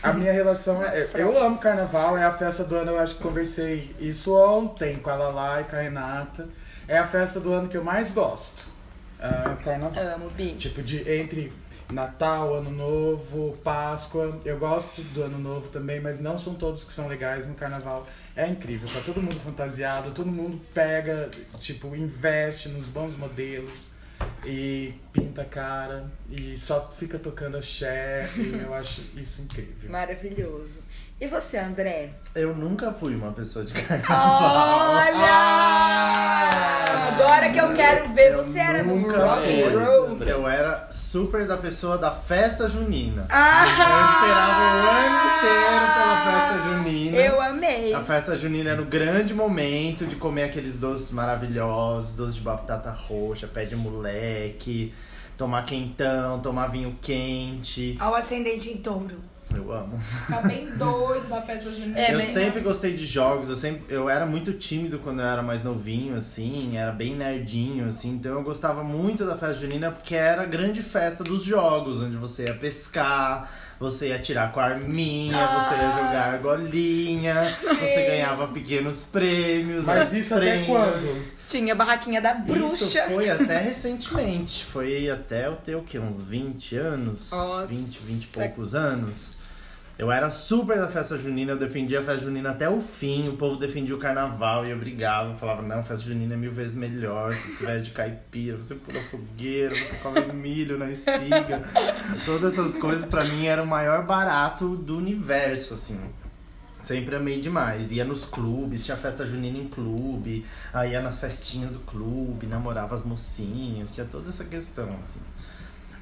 [0.04, 1.08] a minha relação é.
[1.13, 5.10] Eu amo carnaval, é a festa do ano, eu acho que conversei isso ontem com
[5.10, 6.50] a Lala e com a Renata.
[6.88, 8.76] É a festa do ano que eu mais gosto.
[9.19, 10.03] Ah, carnaval.
[10.15, 10.56] Amo, Bi.
[10.56, 11.51] Tipo, de entre
[11.89, 14.39] Natal, Ano Novo, Páscoa.
[14.45, 18.08] Eu gosto do Ano Novo também, mas não são todos que são legais no carnaval.
[18.36, 23.97] É incrível, tá todo mundo fantasiado, todo mundo pega, tipo, investe nos bons modelos
[24.45, 28.30] e pinta a cara e só fica tocando axé.
[28.38, 29.89] e eu acho isso incrível.
[29.89, 30.80] Maravilhoso.
[31.19, 32.12] E você, André?
[32.36, 34.97] Eu nunca fui uma pessoa de carnaval.
[35.17, 36.08] Olha!
[37.08, 40.07] Agora que eu quero ver, você era do rock and roll.
[40.28, 43.28] Eu era super da pessoa da festa junina.
[43.30, 43.63] Ah!
[43.63, 47.18] Eu esperava o ano inteiro pela festa junina.
[47.18, 47.94] Eu amei.
[47.94, 52.92] A festa junina era o grande momento de comer aqueles doces maravilhosos, doces de batata
[52.92, 54.94] roxa, pé de moleque,
[55.38, 57.96] tomar quentão, tomar vinho quente.
[57.98, 59.22] Ao ascendente em touro.
[59.56, 59.98] Eu amo.
[60.00, 61.98] Ficar bem doido da festa junina.
[62.00, 65.42] É, eu sempre gostei de jogos, eu sempre eu era muito tímido quando eu era
[65.42, 70.16] mais novinho, assim, era bem nerdinho, assim, então eu gostava muito da festa junina porque
[70.16, 74.66] era a grande festa dos jogos, onde você ia pescar, você ia tirar com a
[74.66, 79.86] arminha, você ia jogar argolinha, você ganhava pequenos prêmios.
[79.86, 80.68] Mas as isso até prendas.
[80.68, 81.38] quando?
[81.48, 83.04] Tinha a barraquinha da Isso bruxa.
[83.08, 84.66] foi até recentemente.
[84.66, 85.98] Foi até eu ter o quê?
[85.98, 87.32] Uns 20 anos?
[87.32, 87.68] Nossa.
[87.68, 89.37] 20, 20 e poucos anos.
[89.98, 93.36] Eu era super da festa junina, eu defendia a festa junina até o fim, o
[93.36, 96.76] povo defendia o carnaval e eu brigava, eu falava, não, festa junina é mil vezes
[96.76, 101.64] melhor, você se veste de caipira, você pula fogueira, você come milho na espiga.
[102.26, 106.00] Todas essas coisas pra mim eram o maior barato do universo, assim.
[106.80, 107.92] Sempre amei demais.
[107.92, 112.94] Ia nos clubes, tinha festa junina em clube, aí ia nas festinhas do clube, namorava
[112.94, 115.20] as mocinhas, tinha toda essa questão, assim.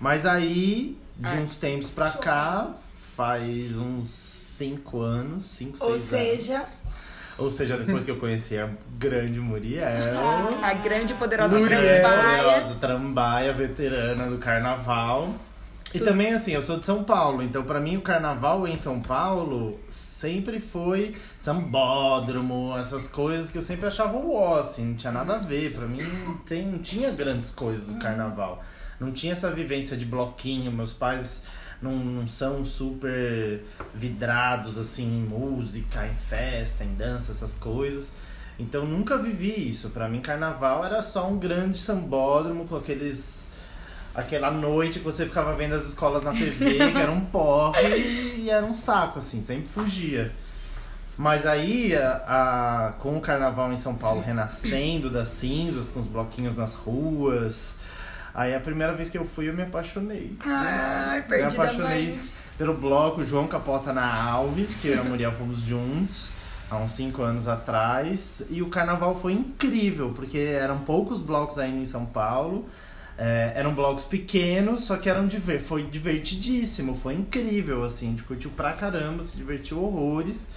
[0.01, 1.41] Mas aí, de Ai.
[1.41, 2.75] uns tempos pra cá,
[3.15, 6.37] faz uns cinco anos, cinco, Ou seis anos.
[6.37, 6.65] seja,
[7.37, 9.83] Ou seja, depois que eu conheci a grande Muriel.
[10.61, 11.81] A grande e poderosa Muriel.
[11.81, 12.43] trambaia.
[12.43, 15.33] Poderosa trambaia, veterana do carnaval.
[15.93, 18.99] E também, assim, eu sou de São Paulo, então pra mim o carnaval em São
[18.99, 25.35] Paulo sempre foi sambódromo, essas coisas que eu sempre achava uó, assim, não tinha nada
[25.35, 25.73] a ver.
[25.73, 28.61] Pra mim não, tem, não tinha grandes coisas do carnaval.
[28.99, 31.43] Não tinha essa vivência de bloquinho, meus pais
[31.81, 38.11] não, não são super vidrados, assim, em música, em festa, em dança, essas coisas.
[38.57, 39.89] Então nunca vivi isso.
[39.89, 43.45] Pra mim, carnaval era só um grande sambódromo com aqueles.
[44.13, 48.49] Aquela noite que você ficava vendo as escolas na TV, que era um porre e
[48.49, 50.31] era um saco, assim, sempre fugia.
[51.17, 52.23] Mas aí, a,
[52.87, 57.75] a- com o carnaval em São Paulo renascendo das cinzas, com os bloquinhos nas ruas,
[58.35, 60.37] aí a primeira vez que eu fui eu me apaixonei.
[60.45, 62.19] Ai, me apaixonei
[62.57, 66.31] pelo bloco João Capota na Alves, que eu e a Muriel fomos juntos.
[66.69, 68.43] há uns 5 anos atrás.
[68.49, 72.65] E o carnaval foi incrível, porque eram poucos blocos ainda em São Paulo.
[73.17, 78.23] É, eram blocos pequenos, só que eram diver foi divertidíssimo, foi incrível, assim, a gente
[78.23, 80.49] curtiu pra caramba, se divertiu horrores.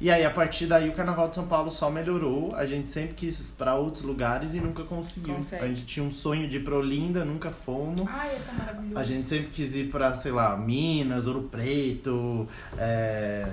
[0.00, 2.54] E aí, a partir daí, o Carnaval de São Paulo só melhorou.
[2.54, 5.34] A gente sempre quis ir pra outros lugares e nunca conseguiu.
[5.34, 5.64] Consegue.
[5.64, 8.06] A gente tinha um sonho de ir pra Olinda, nunca fomos.
[8.08, 8.98] Ai, tão maravilhoso.
[8.98, 13.48] A gente sempre quis ir pra, sei lá, Minas, Ouro Preto, é,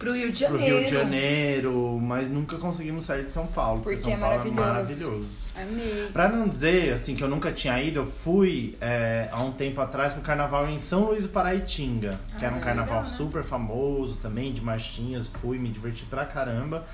[0.00, 0.76] Pro Rio de pro Janeiro.
[0.78, 3.82] Rio de Janeiro, mas nunca conseguimos sair de São Paulo.
[3.82, 4.62] Porque São é Paulo maravilhoso.
[4.62, 5.28] é maravilhoso.
[5.54, 6.08] Amei.
[6.12, 9.80] Pra não dizer, assim, que eu nunca tinha ido, eu fui é, há um tempo
[9.80, 13.16] atrás pro carnaval em São Luís do Paraitinga, que era um Ah, carnaval legal, né?
[13.16, 16.86] super famoso também, de marchinhas, fui, me diverti pra caramba.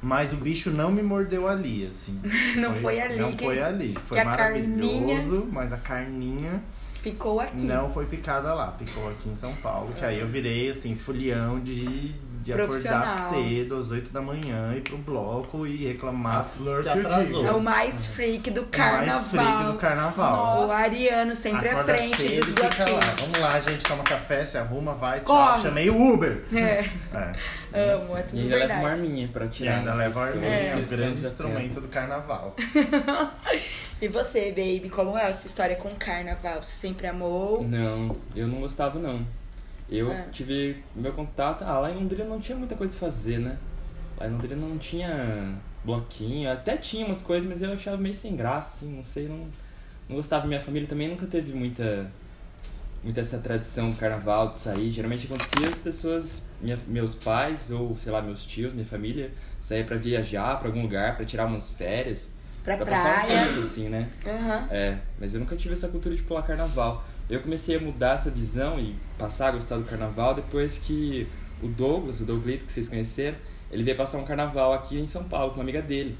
[0.00, 2.20] Mas o bicho não me mordeu ali, assim.
[2.56, 3.96] Não foi ali Não que- foi ali.
[4.06, 6.62] Foi que a maravilhoso, mas a carninha
[7.02, 7.64] Ficou aqui.
[7.64, 9.92] não foi picada lá, picou aqui em São Paulo.
[9.96, 14.82] Que aí eu virei, assim, fulião de, de acordar cedo, às 8 da manhã, ir
[14.82, 17.24] pro bloco e reclamar flor se atrasou.
[17.24, 17.46] digo.
[17.46, 19.06] É o mais freak do O carnaval.
[19.06, 20.66] mais freak do carnaval.
[20.66, 22.86] O Ariano sempre à Acorda frente cedo dos e fica lá.
[23.00, 23.20] bloquinhos.
[23.20, 25.36] Vamos lá, gente, toma café, se arruma, vai, tchau.
[25.36, 25.62] Corre.
[25.62, 26.44] Chamei o Uber.
[26.54, 27.32] É, É.
[27.94, 29.00] amo, é E tudo ainda leva uma verdade.
[29.02, 29.78] arminha pra E tirar.
[29.78, 32.54] ainda as leva a arminha, é o grande instrumento do carnaval.
[34.02, 36.62] E você, baby, como é a sua história com carnaval?
[36.62, 37.62] Você sempre amou?
[37.64, 39.24] Não, eu não gostava não.
[39.96, 40.22] Eu É.
[40.32, 41.62] tive meu contato.
[41.62, 43.58] Ah, lá em Londrina não tinha muita coisa a fazer, né?
[44.18, 45.54] Lá em Londrina não tinha
[45.84, 49.46] bloquinho, até tinha umas coisas, mas eu achava meio sem graça, assim, não sei, não,
[50.08, 50.46] não gostava.
[50.46, 52.10] Minha família também nunca teve muita,
[53.02, 54.90] muita essa tradição do carnaval, de sair.
[54.90, 59.30] Geralmente acontecia as pessoas, minha- meus pais ou, sei lá, meus tios, minha família,
[59.60, 62.32] saía pra viajar pra algum lugar, pra tirar umas férias.
[62.62, 64.08] Pra pra passar um tempo, assim, né?
[64.26, 64.68] Aham.
[64.70, 67.04] É, mas eu nunca tive essa cultura de pular carnaval.
[67.28, 71.26] Eu comecei a mudar essa visão e passar a gostar do carnaval depois que
[71.62, 73.36] o Douglas, o Douglito, que vocês conheceram,
[73.70, 76.16] ele veio passar um carnaval aqui em São Paulo com uma amiga dele.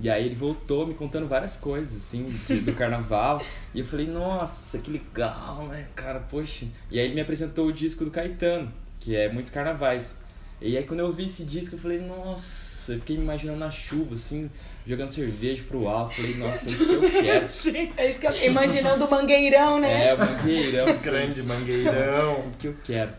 [0.00, 3.42] E aí ele voltou me contando várias coisas, assim, de- do carnaval.
[3.74, 6.66] e eu falei, nossa, que legal, né, cara, poxa.
[6.90, 10.16] E aí ele me apresentou o disco do Caetano, que é Muitos Carnavais.
[10.60, 13.70] E aí quando eu vi esse disco, eu falei, nossa, eu fiquei me imaginando na
[13.70, 14.48] chuva, assim,
[14.88, 16.14] jogando cerveja pro alto.
[16.14, 17.92] Falei, nossa, é isso que eu quero.
[17.98, 20.08] É isso que eu imaginando o mangueirão, né?
[20.08, 20.86] É, mangueirão.
[21.02, 22.42] Grande Nossa, mangueirão.
[22.42, 23.12] tudo que eu quero.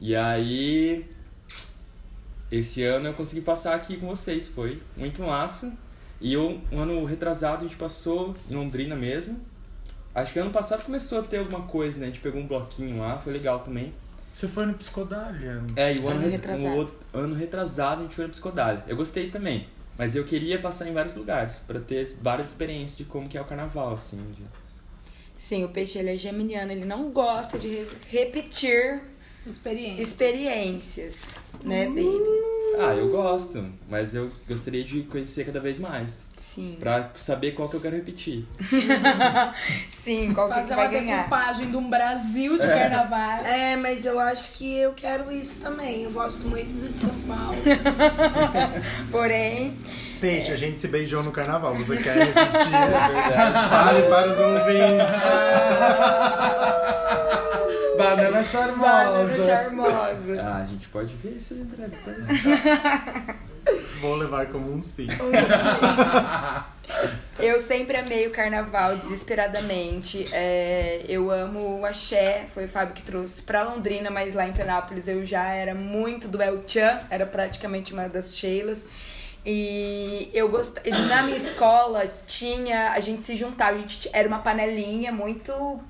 [0.00, 1.04] E aí,
[2.50, 5.72] esse ano eu consegui passar aqui com vocês, foi muito massa.
[6.20, 9.40] E eu, um ano retrasado a gente passou em Londrina mesmo.
[10.14, 12.06] Acho que ano passado começou a ter alguma coisa, né?
[12.06, 13.92] A gente pegou um bloquinho lá, foi legal também.
[14.34, 15.62] Você foi no Psicodália?
[15.76, 16.68] É, e o ano, Ano re- retrasado.
[16.74, 18.84] o outro- ano retrasado a gente foi no Psicodália.
[18.86, 19.66] Eu gostei também,
[19.98, 23.40] mas eu queria passar em vários lugares pra ter várias experiências de como que é
[23.40, 24.16] o carnaval, assim.
[24.30, 24.42] de-
[25.36, 29.02] Sim, o peixe ele é geminiano, ele não gosta de re- repetir
[29.46, 30.02] Experiência.
[30.02, 32.41] experiências, né, baby?
[32.78, 36.30] Ah, eu gosto, mas eu gostaria de conhecer cada vez mais.
[36.36, 36.76] Sim.
[36.80, 38.44] Pra saber qual que eu quero repetir.
[39.88, 41.16] Sim, qual que, que Fazer vai uma ganhar?
[41.18, 43.44] decupagem de um Brasil de carnaval.
[43.44, 46.02] É, mas eu acho que eu quero isso também.
[46.04, 47.56] Eu gosto muito do de São Paulo.
[49.10, 49.76] Porém,
[50.22, 51.74] Peixe, a gente se beijou no carnaval.
[51.74, 52.70] Você quer repetir?
[53.68, 55.12] Fale para os ouvintes.
[57.98, 59.44] Banana Banana charmosa.
[59.48, 60.40] charmosa.
[60.40, 61.88] Ah, a gente pode ver isso, André.
[61.88, 62.26] depois.
[64.00, 65.08] Vou levar como um sim.
[67.40, 70.24] Eu sempre amei o carnaval desesperadamente.
[70.32, 74.52] É, eu amo o axé, foi o Fábio que trouxe pra Londrina, mas lá em
[74.52, 78.86] Penápolis eu já era muito do El Chan, era praticamente uma das Sheilas.
[79.44, 80.88] E eu gostava.
[80.88, 82.92] Na minha escola tinha.
[82.92, 85.80] A gente se juntava, a gente era uma panelinha muito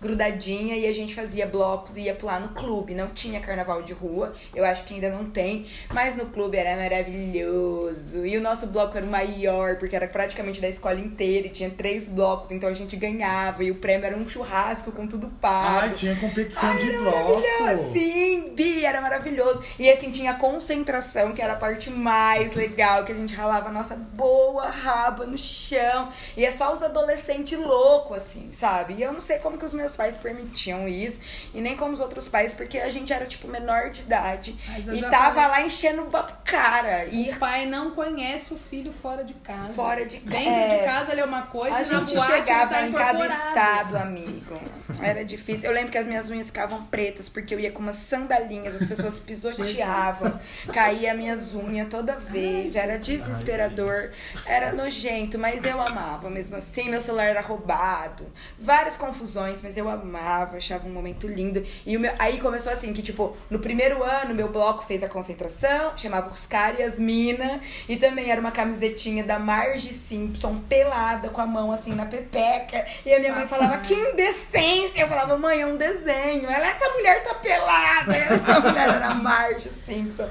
[0.00, 2.94] grudadinha e a gente fazia blocos e ia pular no clube.
[2.94, 6.76] Não tinha carnaval de rua, eu acho que ainda não tem, mas no clube era
[6.76, 8.26] maravilhoso.
[8.26, 11.70] E o nosso bloco era o maior, porque era praticamente da escola inteira e tinha
[11.70, 13.62] três blocos, então a gente ganhava.
[13.62, 15.86] E o prêmio era um churrasco com tudo pago.
[15.86, 17.42] Ai, tinha competição Ai, de bloco.
[17.90, 19.62] Sim, Bi, era maravilhoso.
[19.78, 23.72] E assim, tinha concentração, que era a parte mais legal, que a gente ralava a
[23.72, 26.08] nossa boa raba no chão.
[26.36, 28.94] E é só os adolescentes loucos, assim, sabe?
[28.94, 31.20] E eu não sei como que os meus pais permitiam isso,
[31.54, 34.56] e nem como os outros pais, porque a gente era, tipo, menor de idade.
[34.94, 36.10] E tava falei- lá enchendo o
[36.44, 37.04] cara.
[37.06, 39.72] E O pai não conhece o filho fora de casa.
[39.72, 40.78] Fora de ca- Dentro é.
[40.78, 44.60] de casa ele é uma coisa, A gente chegava tá em cada estado, amigo.
[45.02, 45.66] Era difícil.
[45.68, 48.88] Eu lembro que as minhas unhas ficavam pretas porque eu ia com umas sandalinhas, as
[48.88, 50.38] pessoas pisoteavam,
[50.72, 52.74] caía minhas unhas toda vez.
[52.74, 54.10] Era desesperador,
[54.46, 56.88] era nojento, mas eu amava mesmo assim.
[56.88, 58.26] Meu celular era roubado,
[58.58, 61.62] várias confusões, mas eu amava, achava um momento lindo.
[61.84, 65.96] E meu, aí começou assim, que tipo, no primeiro ano, meu bloco fez a concentração,
[65.96, 71.28] chamava os caras e as mina, e também era uma camisetinha da Marge Simpson, pelada,
[71.28, 72.84] com a mão assim na pepeca.
[73.04, 75.02] E a minha mãe falava, que indecência!
[75.02, 76.48] Eu falava, mãe, é um desenho.
[76.48, 78.16] Ela, essa mulher tá pelada.
[78.16, 80.28] Essa mulher era Marge Simpson.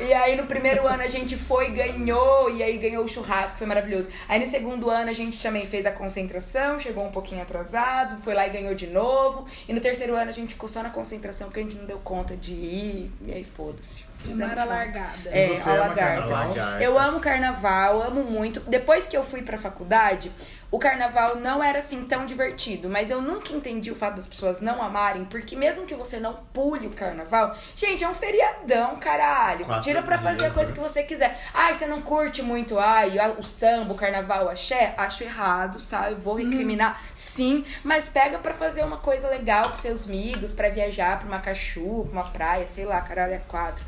[0.00, 3.66] E aí no primeiro ano a gente foi, ganhou, e aí ganhou o churrasco, foi
[3.66, 4.08] maravilhoso.
[4.28, 8.34] Aí no segundo ano a gente também fez a concentração, chegou um pouquinho atrasado, foi
[8.34, 9.46] lá e ganhou de novo.
[9.68, 11.98] E no terceiro ano a gente ficou só na concentração porque a gente não deu
[11.98, 14.04] conta de ir, e aí foda-se.
[14.26, 15.28] Não era largada.
[15.30, 15.74] É, a?
[15.74, 16.82] Lagarta.
[16.82, 18.60] Eu amo carnaval, amo muito.
[18.60, 20.32] Depois que eu fui pra faculdade,
[20.74, 24.60] o carnaval não era assim tão divertido, mas eu nunca entendi o fato das pessoas
[24.60, 29.66] não amarem, porque mesmo que você não pule o carnaval, gente, é um feriadão, caralho.
[29.66, 30.76] Quatro Tira pra fazer a coisa né?
[30.76, 31.40] que você quiser.
[31.54, 34.94] Ai, você não curte muito, ai, o samba, o carnaval, o axé?
[34.98, 36.16] Acho errado, sabe?
[36.16, 41.20] Vou recriminar, sim, mas pega pra fazer uma coisa legal com seus amigos, pra viajar
[41.20, 43.84] pra uma cachu, pra uma praia, sei lá, caralho, é quatro.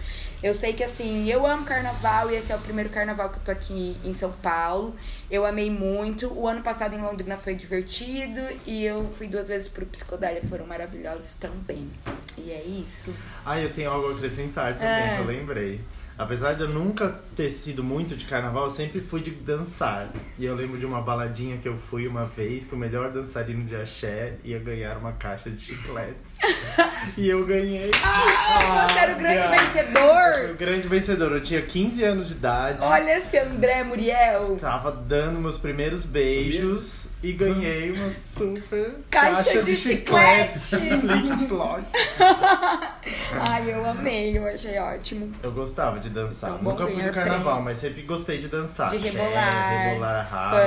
[0.47, 3.43] Eu sei que assim, eu amo carnaval e esse é o primeiro carnaval que eu
[3.43, 4.95] tô aqui em São Paulo.
[5.29, 6.33] Eu amei muito.
[6.33, 10.65] O ano passado em Londrina foi divertido e eu fui duas vezes pro Psicodália, foram
[10.65, 11.91] maravilhosos também.
[12.39, 13.13] E é isso.
[13.45, 15.19] Ah, eu tenho algo a acrescentar também, É.
[15.19, 15.81] eu lembrei.
[16.19, 20.09] Apesar de eu nunca ter sido muito de carnaval, eu sempre fui de dançar.
[20.39, 23.65] E eu lembro de uma baladinha que eu fui uma vez que o melhor dançarino
[23.65, 26.37] de axé ia ganhar uma caixa de chicletes.
[27.19, 27.91] e eu ganhei.
[28.03, 29.61] Ah, você era o grande Olha.
[29.61, 30.51] vencedor!
[30.53, 31.33] O grande vencedor.
[31.33, 32.79] Eu tinha 15 anos de idade.
[32.83, 34.55] Olha esse André Muriel.
[34.55, 40.69] Estava dando meus primeiros beijos e ganhei uma super Caixa de chicletes.
[40.71, 41.45] chiclete.
[41.49, 41.85] Plot.
[43.49, 45.33] Ai, eu amei, eu achei ótimo.
[45.43, 46.51] Eu gostava de dançar.
[46.51, 48.91] Tão bom Nunca fui do carnaval, mas sempre gostei de dançar.
[48.91, 50.59] De rebolar, rebolar a raba.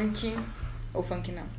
[0.00, 0.38] funk.
[0.94, 1.58] Ou funk não.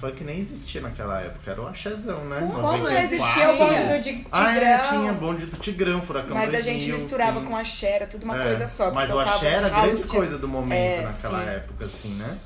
[0.00, 2.40] Funk nem existia naquela época, era o axézão, né?
[2.40, 2.90] Como 94.
[2.92, 4.24] não existia o bonde do Tigrão?
[4.32, 7.46] Ah, é, tinha bonde do Tigrão, Furacão Mas a 2000, gente misturava sim.
[7.46, 8.90] com axé, era tudo uma É, coisa só.
[8.90, 11.50] Mas o axé era a grande de- coisa do momento É, naquela sim.
[11.50, 12.36] época, assim, né?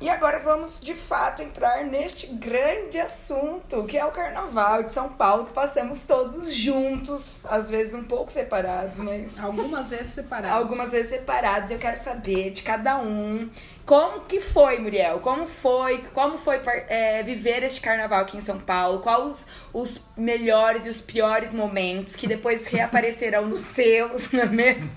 [0.00, 5.08] E agora vamos de fato entrar neste grande assunto, que é o carnaval de São
[5.08, 10.56] Paulo, que passamos todos juntos, às vezes um pouco separados, mas Algumas vezes separadas.
[10.56, 11.70] algumas vezes separados.
[11.70, 13.48] Eu quero saber de cada um
[13.86, 15.20] como que foi, Muriel?
[15.20, 15.98] Como foi?
[16.14, 19.00] Como foi é, viver este carnaval aqui em São Paulo?
[19.00, 24.46] Quais os, os melhores e os piores momentos que depois reaparecerão nos selos, não é
[24.46, 24.96] mesmo?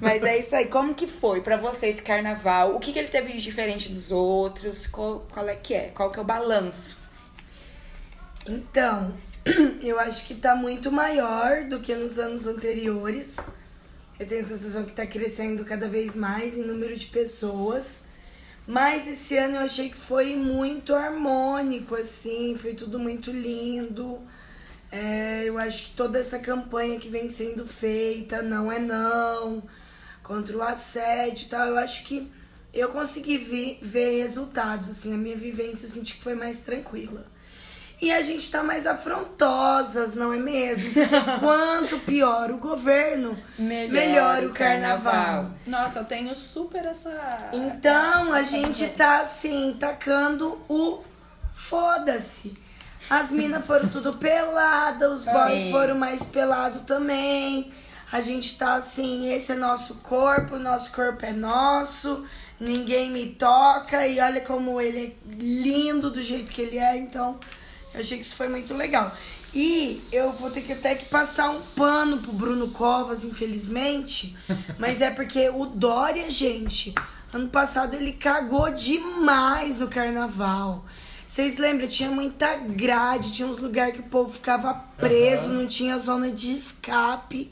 [0.00, 0.66] Mas é isso aí.
[0.66, 2.74] Como que foi pra você esse carnaval?
[2.74, 4.86] O que, que ele teve de diferente dos outros?
[4.86, 5.90] Qual, qual é que é?
[5.94, 6.96] Qual que é o balanço?
[8.48, 9.14] Então,
[9.82, 13.36] eu acho que tá muito maior do que nos anos anteriores.
[14.18, 18.05] Eu tenho a sensação que tá crescendo cada vez mais em número de pessoas.
[18.66, 24.20] Mas esse ano eu achei que foi muito harmônico, assim, foi tudo muito lindo.
[24.90, 29.62] É, eu acho que toda essa campanha que vem sendo feita, não é não,
[30.22, 32.30] contra o assédio e tal, eu acho que
[32.74, 37.26] eu consegui vi- ver resultados, assim, a minha vivência eu senti que foi mais tranquila.
[38.00, 40.92] E a gente tá mais afrontosas, não é mesmo?
[40.92, 41.08] Porque
[41.40, 45.50] quanto pior o governo, melhor, o carnaval.
[45.66, 47.36] Nossa, eu tenho super essa.
[47.54, 51.02] Então a gente tá assim, tacando o
[51.50, 52.56] foda-se.
[53.08, 57.70] As minas foram tudo pelada, os boys foram mais pelados também.
[58.12, 62.24] A gente tá assim, esse é nosso corpo, nosso corpo é nosso,
[62.60, 67.38] ninguém me toca e olha como ele é lindo do jeito que ele é, então
[67.96, 69.16] eu achei que isso foi muito legal.
[69.54, 74.36] E eu vou ter que até que passar um pano pro Bruno Covas, infelizmente.
[74.78, 76.94] Mas é porque o Dória, gente,
[77.32, 80.84] ano passado ele cagou demais no carnaval.
[81.26, 81.88] Vocês lembram?
[81.88, 86.54] Tinha muita grade, tinha uns lugares que o povo ficava preso, não tinha zona de
[86.54, 87.50] escape.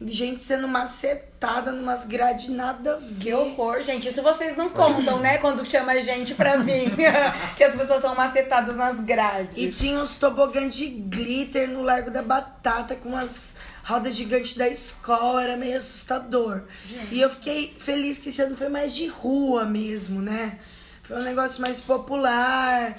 [0.00, 3.18] Gente sendo macetada numas grades nada a ver.
[3.18, 4.08] Que horror, gente.
[4.08, 5.38] Isso vocês não contam, né?
[5.38, 6.92] Quando chama a gente pra vir.
[7.56, 9.56] que as pessoas são macetadas nas grades.
[9.56, 14.68] E tinha uns tobogãs de glitter no Largo da Batata com umas rodas gigantes da
[14.68, 16.62] escola, era meio assustador.
[17.10, 20.58] E eu fiquei feliz que esse ano foi mais de rua mesmo, né?
[21.02, 22.96] Foi um negócio mais popular,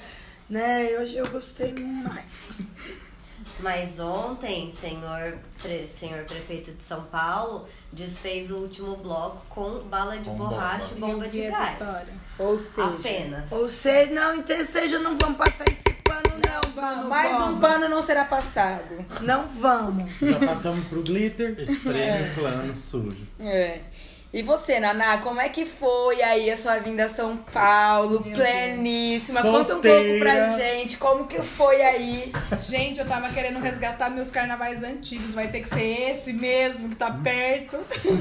[0.50, 0.86] né?
[0.90, 2.58] Eu, eu gostei mais.
[3.62, 10.16] Mas ontem, senhor, pre- senhor prefeito de São Paulo desfez o último bloco com bala
[10.18, 11.12] de Com borracha e bomba.
[11.14, 11.72] bomba de gás.
[11.72, 12.20] história.
[12.38, 13.52] Ou seja, Apenas.
[13.52, 17.06] Ou seja, não, então seja, não vamos passar esse pano, não, vamos.
[17.08, 19.04] mais um pano não será passado.
[19.20, 20.10] Não vamos.
[20.22, 21.54] Já passamos pro glitter.
[21.58, 23.26] Esse prêmio plano sujo.
[23.40, 23.80] É.
[24.32, 28.32] E você, Naná, como é que foi aí a sua vinda a São Paulo, Meu
[28.32, 29.42] pleníssima?
[29.42, 29.56] Deus.
[29.56, 32.32] Conta um pouco pra gente, como que foi aí?
[32.60, 35.34] Gente, eu tava querendo resgatar meus carnavais antigos.
[35.34, 37.76] Vai ter que ser esse mesmo, que tá perto.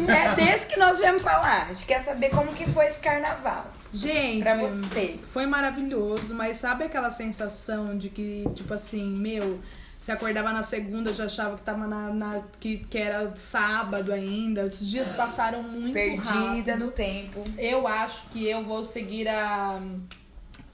[0.08, 1.66] É desse que nós viemos falar.
[1.66, 3.68] A gente quer saber como que foi esse carnaval.
[3.94, 5.16] Gente, Pra você.
[5.26, 9.60] foi maravilhoso, mas sabe aquela sensação de que, tipo assim, meu,
[10.00, 14.64] se acordava na segunda, já achava que tava na, na- que, que era sábado ainda.
[14.66, 16.78] Os dias passaram muito Perdida rápido.
[16.78, 17.44] no tempo.
[17.58, 19.80] Eu acho que eu vou seguir a.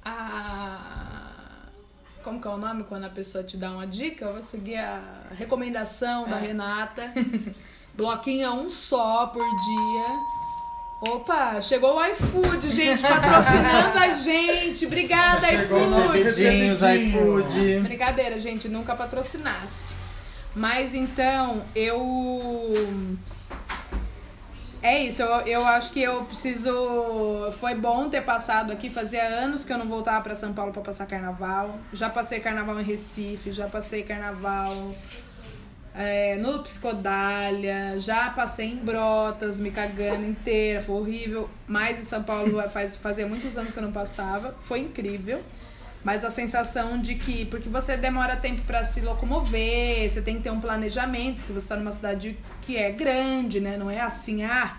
[0.03, 1.65] a
[2.23, 4.25] como que é o nome quando a pessoa te dá uma dica?
[4.25, 5.01] Eu vou seguir a
[5.31, 7.11] recomendação da Renata.
[7.93, 10.34] Bloquinho é um só por dia.
[11.01, 14.85] Opa, chegou o iFood, gente, patrocinando a gente.
[14.85, 16.23] Obrigada, Chegou iFood.
[16.23, 16.73] Recebidinho.
[16.73, 17.79] iFood.
[17.81, 19.93] Brincadeira, gente, nunca patrocinasse.
[20.55, 23.17] Mas então, eu.
[24.81, 27.51] É isso, eu, eu acho que eu preciso.
[27.59, 28.89] Foi bom ter passado aqui.
[28.89, 31.77] Fazia anos que eu não voltava pra São Paulo pra passar carnaval.
[31.91, 34.95] Já passei carnaval em Recife, já passei carnaval
[35.97, 41.49] é, no Psicodália, já passei em Brotas, me cagando inteira, foi horrível.
[41.67, 45.41] Mas em São Paulo faz, fazia muitos anos que eu não passava, foi incrível.
[46.03, 50.43] Mas a sensação de que, porque você demora tempo pra se locomover, você tem que
[50.43, 53.75] ter um planejamento, porque você tá numa cidade que é grande, né?
[53.75, 54.77] Não é assim, ah,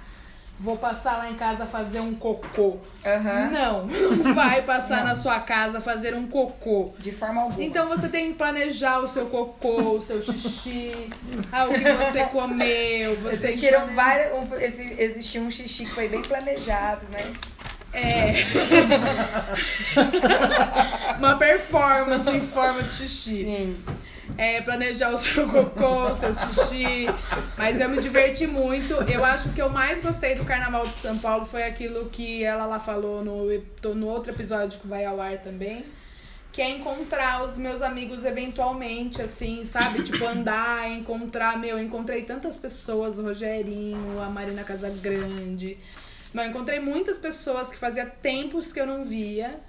[0.59, 2.79] vou passar lá em casa fazer um cocô.
[3.05, 3.51] Aham.
[3.51, 6.93] Não, não vai passar na sua casa fazer um cocô.
[6.99, 7.63] De forma alguma.
[7.63, 11.11] Então você tem que planejar o seu cocô, o seu xixi,
[11.53, 13.17] ah, o que você comeu.
[13.17, 14.33] Você Existiram vários.
[14.33, 17.33] Um, esse, existiu um xixi que foi bem planejado, né?
[17.93, 18.45] É.
[21.19, 23.45] Uma performance em forma de xixi.
[23.45, 23.79] Sim.
[24.37, 27.07] É, planejar o seu cocô, o seu xixi.
[27.57, 28.95] Mas eu me diverti muito.
[28.95, 32.67] Eu acho que eu mais gostei do Carnaval de São Paulo foi aquilo que ela
[32.67, 33.47] lá falou no,
[33.95, 35.85] no outro episódio que vai ao ar também.
[36.53, 40.03] Que é encontrar os meus amigos eventualmente, assim, sabe?
[40.03, 41.59] Tipo, andar, encontrar.
[41.59, 45.79] Meu, eu encontrei tantas pessoas, o Rogerinho, a Marina Casagrande.
[46.35, 49.61] Eu encontrei muitas pessoas que fazia tempos que eu não via.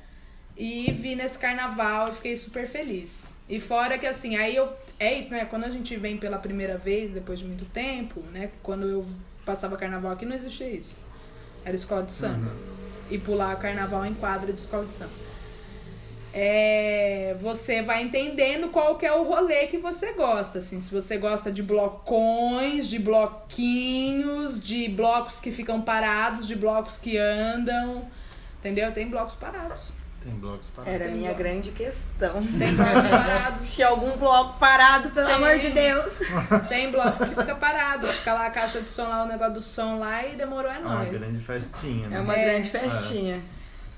[0.57, 3.26] E vi nesse carnaval e fiquei super feliz.
[3.49, 4.71] E fora que assim, aí eu.
[4.99, 5.45] É isso, né?
[5.45, 8.49] Quando a gente vem pela primeira vez, depois de muito tempo, né?
[8.63, 9.05] Quando eu
[9.45, 10.97] passava carnaval aqui, não existia isso.
[11.63, 12.51] Era escola de samba.
[13.09, 15.27] E pular carnaval em quadra de escola de samba.
[16.33, 21.17] É, você vai entendendo qual que é o rolê que você gosta, assim, se você
[21.17, 28.07] gosta de blocões, de bloquinhos, de blocos que ficam parados, de blocos que andam,
[28.59, 28.91] entendeu?
[28.91, 29.93] Tem blocos parados.
[30.23, 30.89] Tem blogs para.
[30.89, 32.33] Era a minha grande questão.
[32.45, 33.69] Tem blocos parados.
[33.75, 35.35] Tinha algum bloco parado, pelo Tem.
[35.35, 36.19] amor de Deus.
[36.67, 38.07] Tem bloco que fica parado.
[38.07, 40.75] Fica lá a caixa de som lá, o negócio do som lá e demorou é
[40.75, 41.11] É uma nóis.
[41.11, 42.17] grande festinha, né?
[42.17, 42.43] É uma É.
[42.45, 43.41] grande festinha.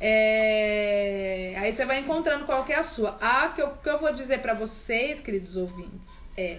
[0.01, 3.17] É, Aí você vai encontrando qual que é a sua.
[3.21, 6.57] Ah, que eu, que eu vou dizer pra vocês, queridos ouvintes, é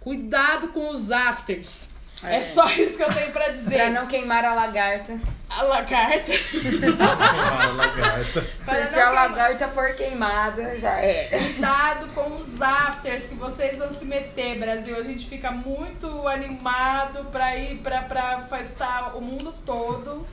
[0.00, 1.88] cuidado com os afters.
[2.22, 2.40] É, É.
[2.42, 3.74] só isso que eu tenho pra dizer.
[3.76, 5.18] Pra não queimar a lagarta.
[5.48, 6.32] A lagarta.
[6.32, 8.46] Queimar a lagarta.
[8.66, 11.38] Para Se a lagarta for queimada, já era.
[11.38, 14.96] Cuidado com os afters que vocês vão se meter, Brasil.
[14.96, 20.26] A gente fica muito animado pra ir pra, pra festar o mundo todo.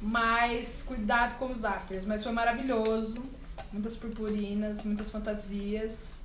[0.00, 2.04] Mas cuidado com os afters.
[2.04, 3.14] Mas foi maravilhoso.
[3.72, 6.17] Muitas purpurinas, muitas fantasias.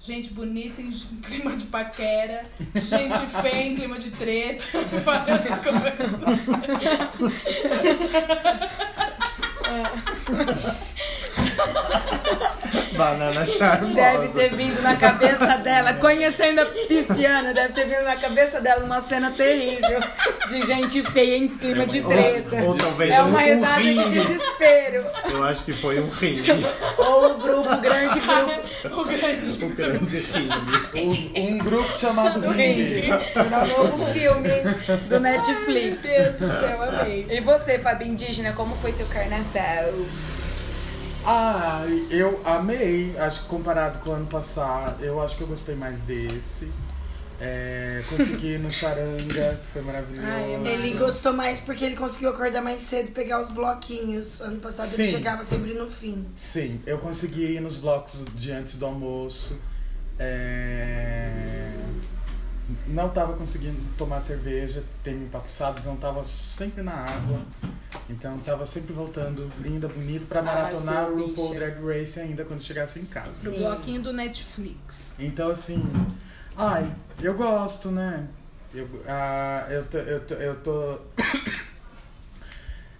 [0.00, 0.90] Gente bonita em
[1.20, 2.46] clima de paquera.
[2.74, 4.64] Gente feia em clima de treta.
[5.04, 6.10] Várias coisas.
[12.96, 13.94] Banana charmosa.
[13.94, 18.84] Deve ter vindo na cabeça dela, conhecendo a pisciana, deve ter vindo na cabeça dela
[18.84, 20.00] uma cena terrível
[20.48, 22.56] de gente feia em clima de treta.
[22.56, 24.10] Ou, ou talvez É um, uma um risada de ringue.
[24.10, 25.04] desespero.
[25.30, 26.50] Eu acho que foi um ringue.
[26.98, 29.64] Ou o grupo, o grande grupo O grande.
[29.64, 31.34] Um grande ringue.
[31.36, 33.00] Um, um grupo chamado do Ring.
[33.00, 33.08] Ring.
[33.08, 34.50] No novo filme
[35.08, 35.98] do Netflix.
[36.02, 37.26] Meu Deus do céu, amei.
[37.30, 39.90] E você, Fábio Indígena, como foi seu carnaval?
[41.24, 43.16] Ah, eu amei.
[43.18, 46.70] Acho que comparado com o ano passado, eu acho que eu gostei mais desse.
[47.42, 50.26] É, consegui ir no Charanga, que foi maravilhoso.
[50.26, 54.40] Ai, Ele gostou mais porque ele conseguiu acordar mais cedo e pegar os bloquinhos.
[54.42, 55.16] Ano passado ele Sim.
[55.16, 56.26] chegava sempre no fim.
[56.34, 59.58] Sim, eu consegui ir nos blocos de antes do almoço.
[60.18, 61.70] É,
[62.86, 67.40] Não tava conseguindo tomar cerveja, ter me empapuçado, então tava sempre na água.
[68.08, 71.54] Então tava sempre voltando linda, bonita, pra maratonar seu o RuPaul.
[71.54, 73.40] Drag Race ainda quando chegasse em casa.
[73.42, 73.58] Pro Sim.
[73.58, 75.14] bloquinho do Netflix.
[75.18, 75.82] Então assim,
[76.56, 78.28] ai, eu gosto, né?
[78.74, 79.98] Eu, ah, eu tô.
[79.98, 80.98] Eu tô, eu tô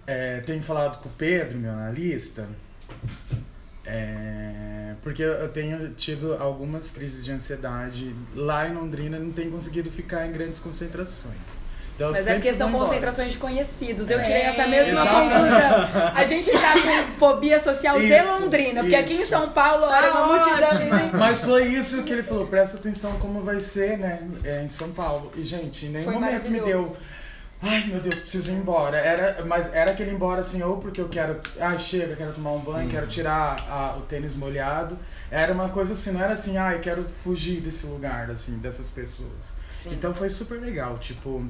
[0.05, 2.47] é, tenho falado com o Pedro, meu analista,
[3.91, 8.15] é, porque eu tenho tido algumas crises de ansiedade.
[8.33, 11.59] Lá em Londrina não tenho conseguido ficar em grandes concentrações.
[11.93, 14.09] Então, Mas é porque são concentrações de conhecidos.
[14.09, 15.09] Eu É, tirei essa mesma exato.
[15.13, 16.11] conclusão.
[16.15, 19.27] A gente tá com fobia social de Isso, Londrina, porque aqui em isso.
[19.27, 21.19] São Paulo, olha, Tá uma multidão.
[21.19, 24.89] Mas foi isso que ele falou, presta atenção como vai ser, né, é, em São
[24.91, 25.31] Paulo.
[25.35, 26.97] E, gente, em nenhum Foi momento me deu.
[27.63, 28.97] Ai, meu Deus, preciso ir embora.
[28.97, 31.39] Era, mas era aquele ir embora assim, ou porque eu quero.
[31.59, 34.97] Ai, chega, quero tomar um banho, quero tirar a- o tênis molhado.
[35.29, 39.53] Era uma coisa assim, não era assim, ai, quero fugir desse lugar, assim, dessas pessoas.
[39.71, 39.93] Sim.
[39.93, 41.47] Então foi super legal, tipo.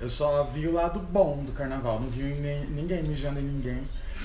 [0.00, 3.82] Eu só vi o lado bom do carnaval, não vi nem- ninguém mijando em ninguém.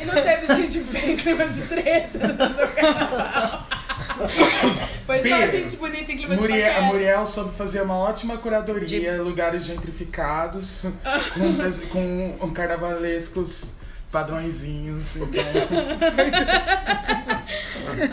[0.00, 3.66] E não teve gente feia, clima de treta no seu carnaval.
[5.06, 6.86] Foi só Bia, gente bonita em clima de Muriel, a paquera.
[6.86, 10.86] Muriel soube fazer uma ótima curadoria, lugares gentrificados,
[11.90, 13.72] com, com um carnavalescos
[14.14, 15.42] padrõezinhos, então,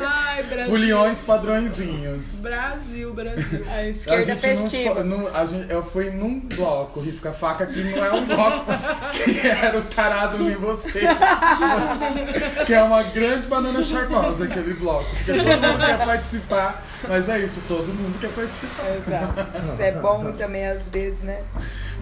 [0.03, 0.65] Ai, Brasil.
[0.69, 2.39] foliões padrõezinhos.
[2.39, 3.65] Brasil, Brasil.
[3.69, 4.95] A A esquerda gente não festiva.
[4.95, 8.65] fo- não- a gente- eu fui num bloco, risca-faca, que não é um bloco
[9.13, 11.01] que era o tarado em você.
[12.65, 15.09] que é uma grande banana charmosa aquele bloco.
[15.15, 18.85] Porque todo mundo quer participar, mas é isso, todo mundo quer participar.
[19.07, 19.51] Exato.
[19.71, 21.41] Isso é bom também às vezes, né?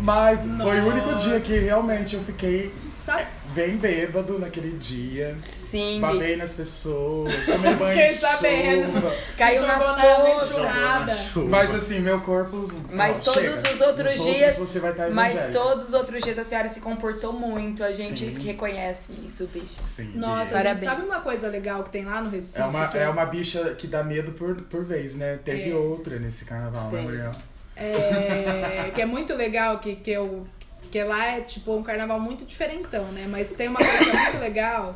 [0.01, 1.29] Mas foi o único Nossa.
[1.29, 2.73] dia que realmente eu fiquei
[3.05, 3.25] Sabe?
[3.53, 5.35] Bem bêbado naquele dia.
[5.39, 5.99] Sim.
[5.99, 8.93] Babei nas pessoas, tomei banho Fiquei de sabendo.
[8.93, 9.15] chuva.
[9.37, 11.35] Caiu nas na poças.
[11.49, 12.69] Mas assim, meu corpo.
[12.91, 13.73] Mas ó, todos chega.
[13.73, 16.79] os outros Nos dias- você vai estar Mas todos os outros dias a senhora se
[16.79, 17.83] comportou muito.
[17.83, 18.39] A gente Sim.
[18.39, 19.79] reconhece isso, bicho.
[19.79, 20.11] Sim.
[20.15, 20.85] Nossa, gente, Parabéns.
[20.89, 22.59] sabe uma coisa legal que tem lá no Recife?
[22.59, 25.39] É uma, que é uma bicha que dá medo por, por vez, né?
[25.43, 25.75] Teve É.
[25.75, 27.01] outra nesse carnaval, né, Tem.
[27.03, 27.31] Muriel?
[27.75, 30.45] É, que é muito legal, que, que, eu,
[30.91, 33.27] que lá é tipo um carnaval muito diferentão, né?
[33.29, 34.95] Mas tem uma coisa muito legal.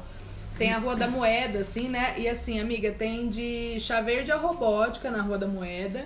[0.58, 2.14] Tem a Rua da Moeda, assim, né?
[2.18, 6.06] E assim, amiga, tem de chá verde a robótica na Rua da Moeda.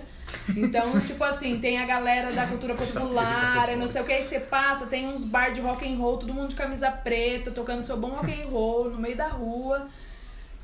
[0.56, 4.24] Então, tipo assim, tem a galera da cultura popular, e não sei o que, aí
[4.24, 7.82] você passa, tem uns bar de rock and roll, todo mundo de camisa preta, tocando
[7.82, 9.88] seu bom rock and roll no meio da rua.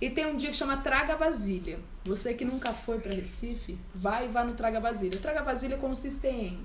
[0.00, 1.78] E tem um dia que chama Traga Vasilha.
[2.04, 5.16] Você que nunca foi pra Recife, vai e vá no Traga Vasilha.
[5.16, 6.58] O Traga Vasilha consiste em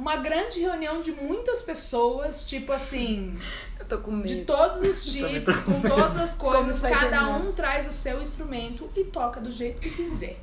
[0.00, 3.38] uma grande reunião de muitas pessoas, tipo assim,
[3.78, 4.46] Eu tô com de medo.
[4.46, 6.80] todos os tipos, com todas as coisas.
[6.80, 7.28] Cada terminar?
[7.36, 10.38] um traz o seu instrumento e toca do jeito que quiser.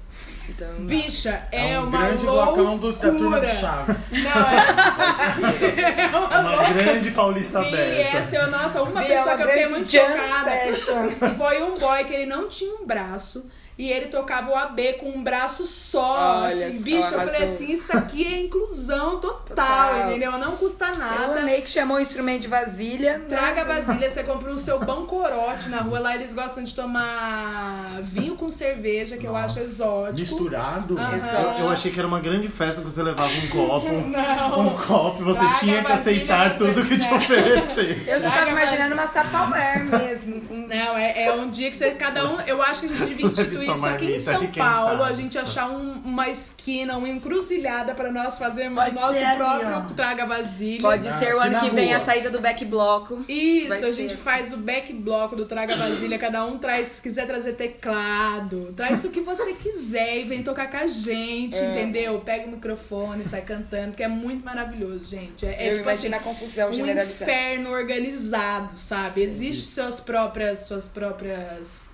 [0.50, 2.54] Então, Bicha, é, É, um uma grande loucura.
[2.56, 4.12] blocão do, turma de Chaves.
[4.24, 8.18] Não, é, é uma Uma grande paulista E aberta.
[8.18, 11.10] essa, eu, nossa, uma Bia, é pessoa uma que eu fiquei muito chocada session.
[11.38, 13.46] foi um boy que ele não tinha um braço.
[13.78, 16.42] E ele tocava o AB com um braço só.
[16.46, 17.54] Olha assim, só, bicho, eu falei arrasou.
[17.54, 20.10] assim, isso aqui é inclusão total, Total.
[20.10, 20.32] entendeu?
[20.40, 21.40] Não custa Eu nada.
[21.42, 23.22] amei que chamou o instrumento de vasilha.
[23.30, 26.00] Traga a vasilha, você compra o seu bancorote na rua.
[26.00, 30.20] Lá eles gostam de tomar vinho com cerveja, que eu acho exótico.
[30.20, 30.98] Misturado.
[30.98, 31.56] Aham.
[31.60, 34.60] Eu, eu achei que era uma grande festa que você levava um copo, Não.
[34.68, 37.16] um copo e você Traga tinha que aceitar tudo que te quiser.
[37.18, 38.10] oferecesse.
[38.10, 40.42] Eu já Traga tava imaginando umas Tupperware mesmo.
[40.42, 40.56] Com...
[40.68, 42.42] Não, é, é um dia que você, cada um.
[42.42, 44.48] Eu acho que a gente devia instituir isso aqui em São.
[44.48, 45.04] Paulo.
[45.04, 49.36] A gente achar um- uma esquina, uma encruzilhada pra nós fazermos Pode o nosso ser
[49.36, 49.82] próprio ó.
[49.96, 50.82] Traga Vasilha.
[50.82, 51.98] Pode Ah, ser o ano que vem rua.
[51.98, 53.24] a saída do back bloco.
[53.28, 54.24] Isso, Vai a gente assim.
[54.24, 59.04] faz o back bloco do Traga Vasilha, cada um traz, se quiser trazer teclado, traz
[59.06, 61.72] o que você quiser e vem tocar com a gente, É.
[61.72, 62.20] entendeu?
[62.20, 65.46] Pega o microfone, sai cantando, que é muito maravilhoso, gente.
[65.46, 69.22] É, é Eu tipo assim, a confusão um inferno organizado, sabe?
[69.22, 71.92] Existem suas próprias, suas próprias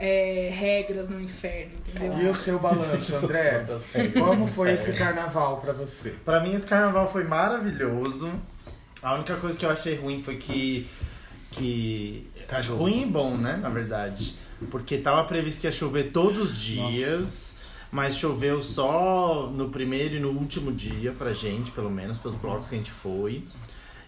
[0.00, 2.18] é, regras no inferno, entendeu?
[2.22, 3.66] E o seu balanço, André?
[4.18, 6.14] Como foi esse carnaval pra você?
[6.24, 8.32] Pra mim esse carnaval foi maravilhoso.
[9.02, 10.88] A única coisa que eu achei ruim foi que.
[11.50, 13.58] que acho ruim e bom, né?
[13.60, 14.34] Na verdade.
[14.70, 17.50] Porque tava previsto que ia chover todos os dias.
[17.92, 22.68] Mas choveu só no primeiro e no último dia pra gente, pelo menos, pelos blocos
[22.68, 23.42] que a gente foi.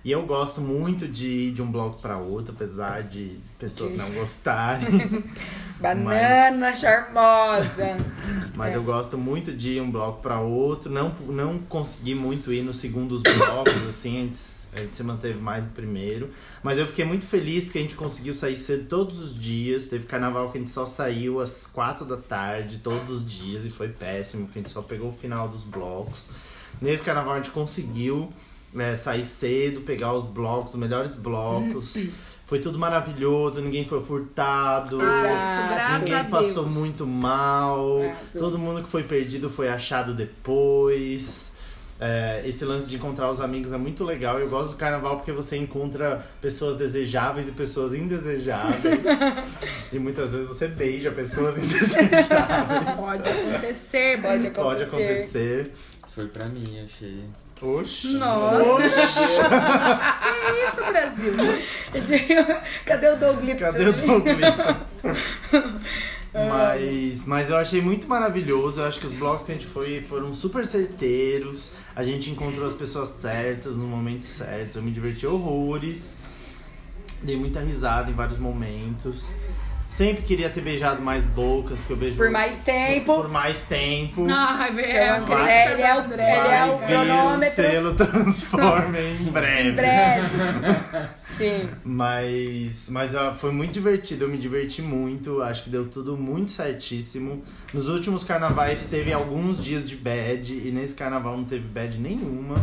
[0.04, 4.10] E eu gosto muito de ir de um bloco pra outro, apesar de pessoas não
[4.10, 4.88] gostarem.
[5.80, 7.96] Banana charmosa.
[8.54, 8.76] Mas É.
[8.76, 10.90] eu gosto muito de ir um bloco pra outro.
[10.90, 15.62] Não, não consegui muito ir nos segundos blocos, assim, antes, a gente se manteve mais
[15.64, 16.30] no primeiro.
[16.62, 19.86] Mas eu fiquei muito feliz porque a gente conseguiu sair cedo todos os dias.
[19.88, 23.70] Teve carnaval que a gente só saiu às quatro da tarde, todos os dias, e
[23.70, 26.26] foi péssimo, porque a gente só pegou o final dos blocos.
[26.80, 28.30] Nesse carnaval a gente conseguiu
[28.72, 31.96] né, sair cedo, pegar os blocos, os melhores blocos.
[32.46, 34.98] Foi tudo maravilhoso, ninguém foi furtado.
[35.00, 36.76] Ah, graças Ninguém passou Deus.
[36.76, 38.02] muito mal.
[38.02, 38.42] Arrasou.
[38.42, 41.50] Todo mundo que foi perdido foi achado depois.
[41.98, 44.38] É, esse lance de encontrar os amigos é muito legal.
[44.38, 49.00] Eu gosto do carnaval porque você encontra pessoas desejáveis e pessoas indesejáveis.
[49.90, 52.96] e muitas vezes você beija pessoas indesejáveis.
[52.96, 55.72] Pode acontecer, Pode Pode acontecer.
[56.08, 57.24] Foi pra mim, achei.
[57.62, 58.14] Oxi.
[58.14, 59.48] Nossa.
[60.40, 61.34] que isso, Brasil?
[62.84, 63.60] Cadê o Douglas?
[63.60, 64.54] Cadê o Douglas?
[66.34, 68.80] mas, mas eu achei muito maravilhoso.
[68.80, 71.70] Eu acho que os blocos que a gente foi foram super certeiros.
[71.94, 74.76] A gente encontrou as pessoas certas nos momentos certos.
[74.76, 76.16] Eu me diverti horrores.
[77.22, 79.26] Dei muita risada em vários momentos.
[79.92, 83.14] Sempre queria ter beijado mais bocas, porque eu beijo Por mais tempo.
[83.14, 84.26] por mais tempo.
[84.26, 84.88] Ai, velho.
[84.90, 87.54] É, a ele crítica é- ele é o- ele é o vir cronômetro.
[87.54, 89.68] selo transforma em breve.
[89.68, 90.28] Em breve.
[91.36, 91.68] Sim.
[91.84, 96.52] Mas, mas ó, foi muito divertido, eu me diverti muito, acho que deu tudo muito
[96.52, 97.42] certíssimo.
[97.74, 102.54] Nos últimos carnavais teve alguns dias de bad e nesse carnaval não teve bad nenhuma.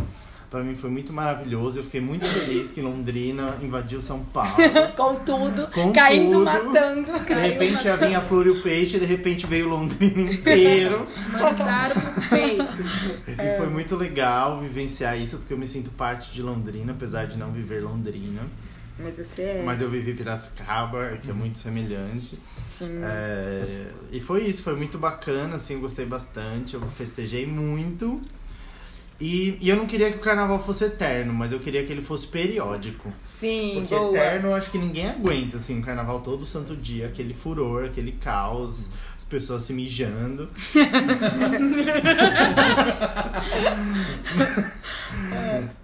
[0.50, 4.56] Pra mim foi muito maravilhoso, eu fiquei muito feliz que Londrina invadiu São Paulo.
[4.96, 5.68] Com tudo.
[5.68, 6.44] Com caindo, tudo.
[6.44, 7.12] matando.
[7.24, 11.06] De repente ia vir a Flor e o Peixe, de repente veio Londrina inteiro.
[11.30, 12.64] Mandaram pro peito.
[13.28, 17.38] E foi muito legal vivenciar isso, porque eu me sinto parte de Londrina, apesar de
[17.38, 18.42] não viver Londrina.
[18.98, 19.62] Mas você é.
[19.64, 22.36] Mas eu vivi Piracicaba, que é muito semelhante.
[22.56, 23.00] Sim.
[23.04, 28.20] É, e foi isso, foi muito bacana, assim, eu gostei bastante, eu festejei muito.
[29.20, 32.00] E, e eu não queria que o carnaval fosse eterno, mas eu queria que ele
[32.00, 33.12] fosse periódico.
[33.20, 34.16] Sim, Porque boa.
[34.16, 38.12] eterno eu acho que ninguém aguenta, assim, o carnaval todo santo dia, aquele furor, aquele
[38.12, 38.90] caos, as
[39.30, 40.48] pessoas se mijando.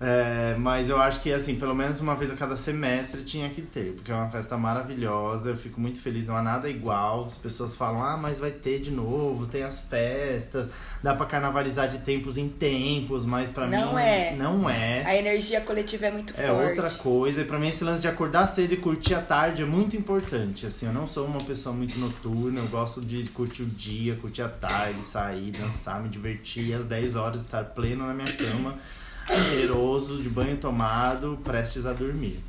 [0.00, 3.62] É, mas eu acho que, assim, pelo menos uma vez a cada semestre tinha que
[3.62, 7.24] ter, porque é uma festa maravilhosa, eu fico muito feliz, não há nada igual.
[7.24, 10.68] As pessoas falam, ah, mas vai ter de novo, tem as festas,
[11.02, 14.34] dá pra carnavalizar de tempos em tempos, mas pra Não mim é.
[14.36, 15.02] não é.
[15.04, 16.68] A energia coletiva é muito É forte.
[16.80, 19.66] outra coisa, e pra mim esse lance de acordar cedo e curtir a tarde é
[19.66, 20.66] muito importante.
[20.66, 24.42] Assim, eu não sou uma pessoa muito noturna, eu gosto de curtir o dia, curtir
[24.42, 28.74] a tarde, sair, dançar, me divertir, e às 10 horas estar pleno na minha cama,
[29.50, 32.42] cheiroso, de banho tomado, prestes a dormir.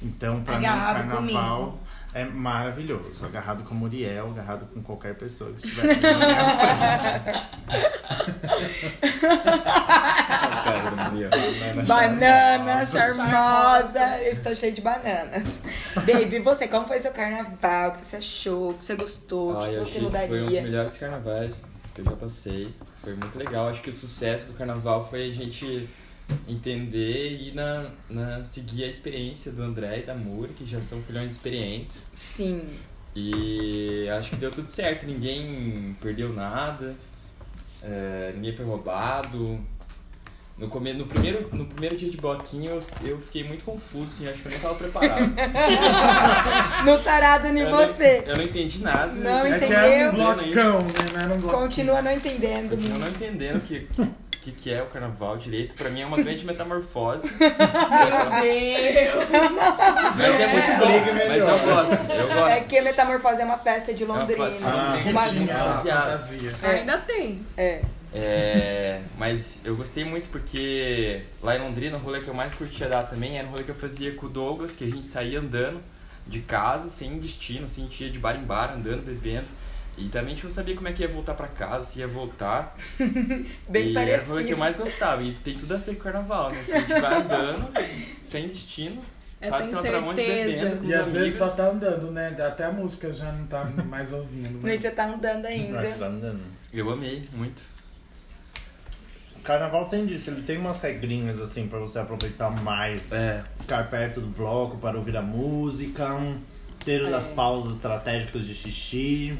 [0.00, 1.89] Então, Agarrado mim, o carnaval comigo.
[2.12, 3.24] É maravilhoso.
[3.24, 7.20] Agarrado com Muriel, agarrado com qualquer pessoa que estiver aqui na minha frente.
[10.64, 11.30] Cara, do Muriel.
[11.86, 14.22] Banana charmosa.
[14.22, 15.62] Está cheio de bananas.
[15.94, 17.90] Baby, você, como foi seu carnaval?
[17.90, 18.70] O que você achou?
[18.70, 19.52] O que você gostou?
[19.52, 20.62] O que você que foi um dos mudaria?
[20.62, 22.74] melhores carnavais que eu já passei.
[23.02, 23.68] Foi muito legal.
[23.68, 25.88] Acho que o sucesso do carnaval foi a gente
[26.48, 31.00] entender e na, na, seguir a experiência do André e da Muri, que já são
[31.02, 32.06] filhões experientes.
[32.14, 32.68] Sim.
[33.14, 35.06] E acho que deu tudo certo.
[35.06, 36.94] Ninguém perdeu nada.
[37.82, 39.60] é, ninguém foi roubado.
[40.56, 40.92] No, come...
[40.92, 44.48] no, primeiro, no primeiro dia de bloquinho eu, eu fiquei muito confuso, assim, acho que
[44.48, 45.32] eu não tava preparado.
[46.84, 48.20] No tarado em eu, você.
[48.20, 49.14] Não, eu não entendi nada.
[49.14, 49.78] Não É que entendeu?
[49.78, 51.12] era um blocão, né?
[51.14, 51.60] Não era um blocão.
[51.60, 52.70] Continua não entendendo.
[52.70, 53.86] Continua não entendendo o que,
[54.40, 55.74] que, que é o carnaval direito.
[55.74, 57.30] Pra mim é uma grande metamorfose.
[60.16, 60.88] mas é muito bom.
[61.28, 62.12] Mas eu gosto.
[62.12, 62.48] Eu gosto.
[62.48, 64.48] É que Metamorfose é uma festa de Londrina.
[64.48, 66.54] bem uma- a fantasia.
[66.62, 67.46] Ainda tem.
[67.56, 67.82] É.
[68.12, 72.88] É, mas eu gostei muito porque lá em Londrina o rolê que eu mais curtia
[72.88, 75.38] dar também era um rolê que eu fazia com o Douglas, que a gente saía
[75.38, 75.80] andando
[76.26, 79.46] de casa sem destino, assim, a gente ia de bar em bar, andando, bebendo.
[80.00, 82.06] E também a gente não sabia como é que ia voltar pra casa, se ia
[82.08, 82.76] voltar.
[83.68, 84.48] Bem e era o rolê que parecido.
[84.50, 85.22] eu mais gostava.
[85.22, 86.62] E tem tudo a ver com o carnaval, né?
[86.64, 87.68] Que a gente vai andando,
[88.22, 89.02] sem destino,
[89.40, 90.64] Essa sabe se não pra onde incerteza.
[90.64, 91.20] bebendo com E os às amigos.
[91.22, 92.36] vezes só tá andando, né?
[92.46, 94.60] Até a música já não tá mais ouvindo.
[94.60, 94.76] Né?
[94.76, 95.82] você tá andando ainda.
[95.98, 96.40] tá andando.
[96.72, 97.62] Eu amei, muito.
[99.36, 103.10] O carnaval tem disso, ele tem umas regrinhas assim pra você aproveitar mais.
[103.12, 106.10] É, Ficar perto do bloco para ouvir a música,
[106.84, 109.38] ter as pausas estratégicas de xixi,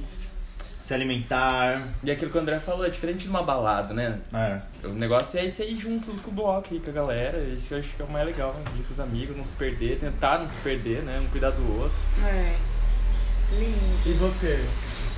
[0.90, 1.86] se alimentar.
[2.02, 4.18] e aquilo que o André falou, é diferente de uma balada, né?
[4.34, 4.86] É.
[4.86, 7.38] O negócio é isso aí junto com o bloco e com a galera.
[7.38, 8.64] Isso que eu acho que é o mais legal, né?
[8.76, 11.20] Ir com os amigos, não se perder, tentar não se perder, né?
[11.20, 11.96] Um cuidar do outro.
[12.24, 12.56] É.
[13.52, 14.08] Lindo.
[14.08, 14.64] E você?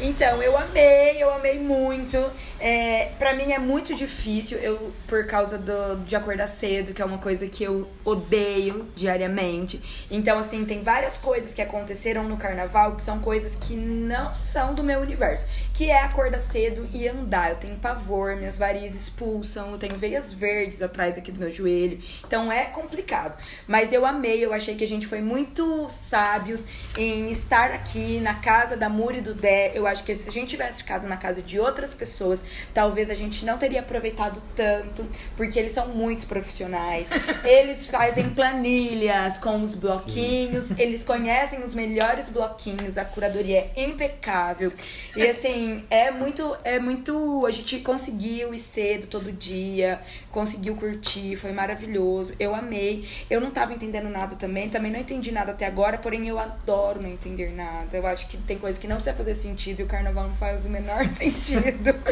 [0.00, 2.18] Então, eu amei, eu amei muito.
[2.58, 7.04] É, para mim é muito difícil, eu por causa do, de acordar cedo, que é
[7.04, 10.06] uma coisa que eu odeio diariamente.
[10.10, 14.74] Então, assim, tem várias coisas que aconteceram no carnaval que são coisas que não são
[14.74, 15.44] do meu universo.
[15.74, 17.50] Que é acordar cedo e andar.
[17.50, 21.98] Eu tenho pavor, minhas varizes pulsam, eu tenho veias verdes atrás aqui do meu joelho.
[22.26, 23.36] Então é complicado.
[23.66, 26.66] Mas eu amei, eu achei que a gente foi muito sábios
[26.96, 29.72] em estar aqui na casa da Muri do Dé.
[29.82, 33.14] Eu acho que se a gente tivesse ficado na casa de outras pessoas, talvez a
[33.14, 35.06] gente não teria aproveitado tanto,
[35.36, 37.08] porque eles são muito profissionais.
[37.44, 44.72] Eles fazem planilhas com os bloquinhos, eles conhecem os melhores bloquinhos, a curadoria é impecável.
[45.16, 50.00] E assim, é muito é muito, a gente conseguiu ir cedo todo dia,
[50.32, 52.32] conseguiu curtir, foi maravilhoso.
[52.40, 53.06] Eu amei.
[53.30, 57.00] Eu não tava entendendo nada também, também não entendi nada até agora, porém eu adoro
[57.00, 57.96] não entender nada.
[57.96, 60.64] Eu acho que tem coisa que não precisa fazer sentido e o carnaval não faz
[60.64, 61.94] o menor sentido.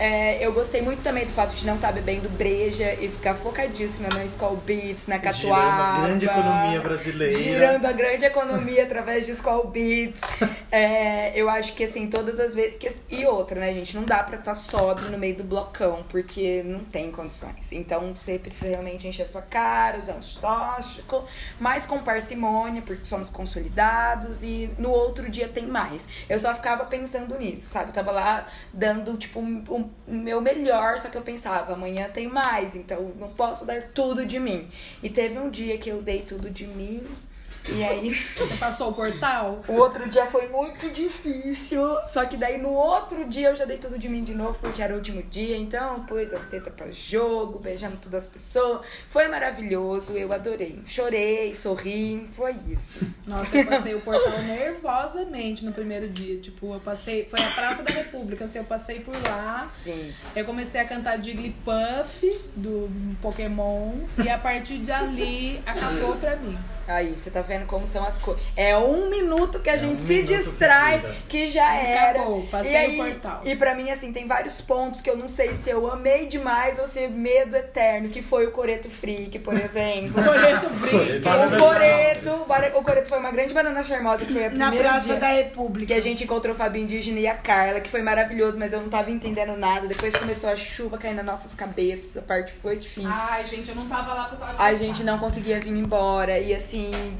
[0.00, 4.08] É, eu gostei muito também do fato de não estar bebendo breja e ficar focadíssima
[4.10, 5.82] na Skull Beats, na Girando catuaba.
[5.82, 7.36] a grande economia brasileira.
[7.36, 10.20] Girando a grande economia através de Skull Beats.
[10.70, 12.76] É, eu acho que assim, todas as vezes.
[13.08, 13.96] e outra, né, gente?
[13.96, 17.10] Não dá pra estar sóbrio no meio do blocão, porque não tem
[17.52, 17.72] condições.
[17.72, 21.24] Então você precisa realmente encher sua cara, usar um tóxico,
[21.58, 26.08] mas com parcimônia, porque somos consolidados, e no outro dia tem mais.
[26.28, 27.90] Eu só ficava pensando nisso, sabe?
[27.90, 32.74] Eu tava lá dando, tipo, o meu melhor, só que eu pensava, amanhã tem mais,
[32.74, 34.68] então não posso dar tudo de mim.
[35.02, 37.06] E teve um dia que eu dei tudo de mim,
[37.72, 38.14] e aí.
[38.14, 39.60] Você passou o portal?
[39.68, 41.80] O outro dia foi muito difícil.
[42.06, 44.82] Só que daí no outro dia eu já dei tudo de mim de novo, porque
[44.82, 45.56] era o último dia.
[45.56, 48.86] Então, pus as tetas pra jogo, beijamos todas as pessoas.
[49.08, 50.80] Foi maravilhoso, eu adorei.
[50.86, 52.94] Chorei, sorri, foi isso.
[53.26, 56.38] Nossa, eu passei o portal nervosamente no primeiro dia.
[56.38, 57.24] Tipo, eu passei.
[57.24, 59.68] Foi a Praça da República, assim, eu passei por lá.
[59.68, 60.12] Sim.
[60.34, 62.88] Eu comecei a cantar Jigglypuff do
[63.20, 63.94] Pokémon.
[64.22, 66.58] E a partir de ali acabou pra mim.
[66.88, 68.42] Aí, você tá vendo como são as coisas.
[68.56, 71.14] É um minuto que a gente um se que distrai, vira.
[71.28, 72.20] que, já era.
[72.20, 73.40] Acabou, passei e aí, o portal.
[73.44, 76.78] E pra mim, assim, tem vários pontos que eu não sei se eu amei demais
[76.78, 80.22] ou se é medo eterno, que foi o Coreto Freak, por exemplo.
[80.22, 81.28] Coreto Freak.
[81.28, 85.06] O Coreto, o Coreto foi uma grande banana charmosa, que foi a Na primeira Praça
[85.06, 85.86] dia da República.
[85.92, 88.80] que a gente encontrou o Fábio Indígena e a Carla, que foi maravilhoso, mas eu
[88.80, 89.86] não tava entendendo nada.
[89.86, 93.10] Depois começou a chuva cair nas nossas cabeças, a parte foi difícil.
[93.12, 96.77] Ai, gente, eu não tava lá de A gente não conseguia vir embora e assim,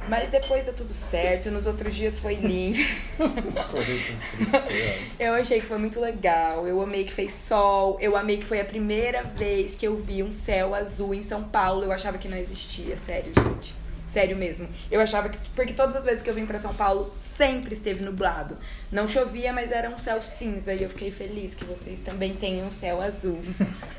[0.09, 2.79] mas depois deu tudo certo, nos outros dias foi lindo.
[5.19, 8.61] Eu achei que foi muito legal, eu amei que fez sol, eu amei que foi
[8.61, 11.85] a primeira vez que eu vi um céu azul em São Paulo.
[11.85, 13.75] Eu achava que não existia, sério, gente.
[14.07, 14.69] Sério mesmo.
[14.91, 15.39] Eu achava que.
[15.55, 18.57] Porque todas as vezes que eu vim pra São Paulo, sempre esteve nublado.
[18.91, 20.73] Não chovia, mas era um céu cinza.
[20.73, 23.39] E eu fiquei feliz que vocês também tenham um céu azul.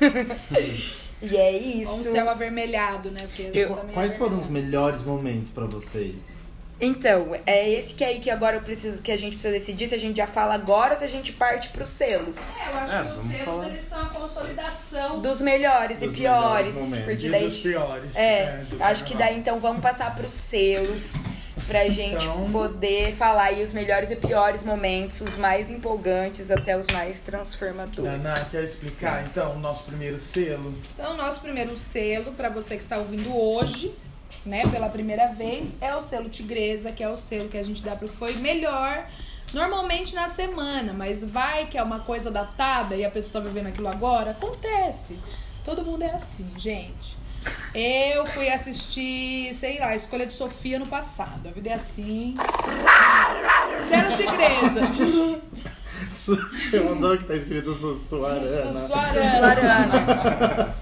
[1.22, 1.90] e é isso.
[1.90, 3.20] Ou um céu avermelhado, né?
[3.22, 6.38] Porque Eu- também é Quais foram os melhores momentos pra vocês?
[6.82, 9.94] Então, é esse que aí que agora eu preciso que a gente precisa decidir se
[9.94, 12.56] a gente já fala agora ou se a gente parte pros selos.
[12.56, 13.68] É, eu acho É, que os vamos selos, falar.
[13.68, 15.20] eles são a consolidação.
[15.20, 16.74] Dos melhores Dos e piores.
[16.76, 17.44] melhores porque E daí.
[17.44, 18.16] dos piores.
[18.16, 21.12] É, do acho que daí então vamos passar pros selos
[21.66, 26.76] pra gente Então- poder falar aí os melhores e piores momentos, os mais empolgantes até
[26.76, 28.10] os mais transformadores.
[28.22, 30.74] Naná, quer explicar então o nosso primeiro selo?
[30.94, 33.94] Então, o nosso primeiro selo, pra você que está ouvindo hoje,
[34.46, 37.82] né, pela primeira vez, é o selo Tigresa, que é o selo que a gente
[37.82, 39.06] dá pro que foi melhor.
[39.52, 43.66] Normalmente na semana, mas vai que é uma coisa datada e a pessoa tá vivendo
[43.66, 45.18] aquilo agora, acontece.
[45.64, 47.18] Todo mundo é assim, gente.
[47.74, 51.48] Eu fui assistir, sei lá, a Escolha de Sofia no passado.
[51.48, 52.36] A vida é assim.
[53.88, 55.40] Selo Tigresa.
[56.72, 58.72] Eu adoro que tá escrito Sussuarana.
[58.72, 59.30] Sussuarana.
[59.30, 60.74] Suarana.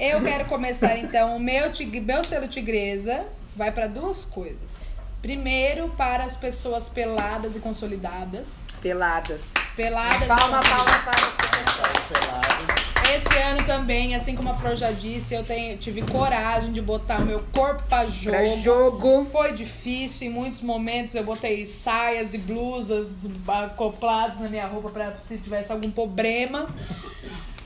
[0.00, 3.26] Eu quero começar então o meu, tig- meu selo tigresa
[3.56, 4.88] vai para duas coisas.
[5.20, 8.60] Primeiro, para as pessoas peladas e consolidadas.
[8.80, 9.52] Peladas.
[9.74, 12.87] Peladas e Palma, palma para as pessoas.
[13.14, 17.20] Esse ano também, assim como a Flor já disse, eu tenho, tive coragem de botar
[17.20, 18.36] o meu corpo pra jogo.
[18.36, 19.24] Pra jogo.
[19.32, 25.16] Foi difícil, em muitos momentos eu botei saias e blusas acopladas na minha roupa pra
[25.16, 26.68] se tivesse algum problema.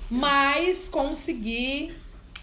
[0.09, 1.93] Mas consegui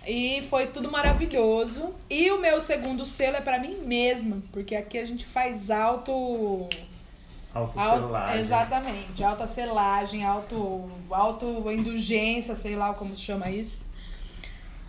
[0.05, 1.93] e foi tudo maravilhoso.
[2.09, 6.67] E o meu segundo selo é pra mim mesma, porque aqui a gente faz alto
[7.53, 8.41] Al- Autocelagem.
[8.41, 10.89] Exatamente, alta selagem, auto,
[11.71, 13.87] indulgência, sei lá como se chama isso.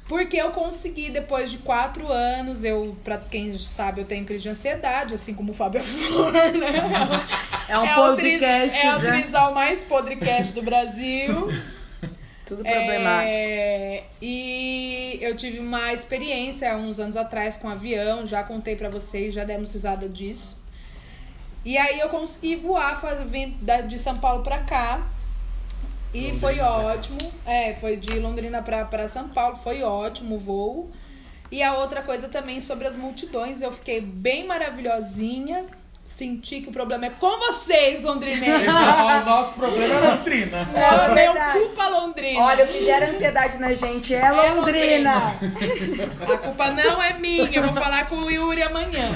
[0.07, 4.49] Porque eu consegui, depois de quatro anos, eu, pra quem sabe, eu tenho crise de
[4.49, 6.51] ansiedade, assim como o Fábio Flor, né?
[7.69, 9.21] É um o podcast, tris- É o né?
[9.23, 11.49] trisal mais podcast do Brasil.
[12.45, 13.33] Tudo problemático.
[13.33, 18.91] É, e eu tive uma experiência há uns anos atrás com avião, já contei pra
[18.91, 20.60] vocês, já demos risada disso.
[21.65, 25.07] E aí eu consegui voar, faz, vim de São Paulo pra cá.
[26.13, 27.19] E Londrina foi ótimo.
[27.47, 30.91] É, foi de Londrina pra, pra São Paulo, foi ótimo o voo.
[31.51, 35.67] E a outra coisa também sobre as multidões, eu fiquei bem maravilhosinha.
[36.17, 38.67] Senti que o problema é com vocês, londrinenses.
[38.67, 40.65] é o nosso problema é Londrina.
[40.67, 41.59] Não, É meu verdade.
[41.59, 42.41] culpa, Londrina.
[42.41, 45.15] Olha, o que gera ansiedade na gente é É Londrina.
[46.31, 49.09] A culpa não é minha, eu vou falar com o Yuri amanhã.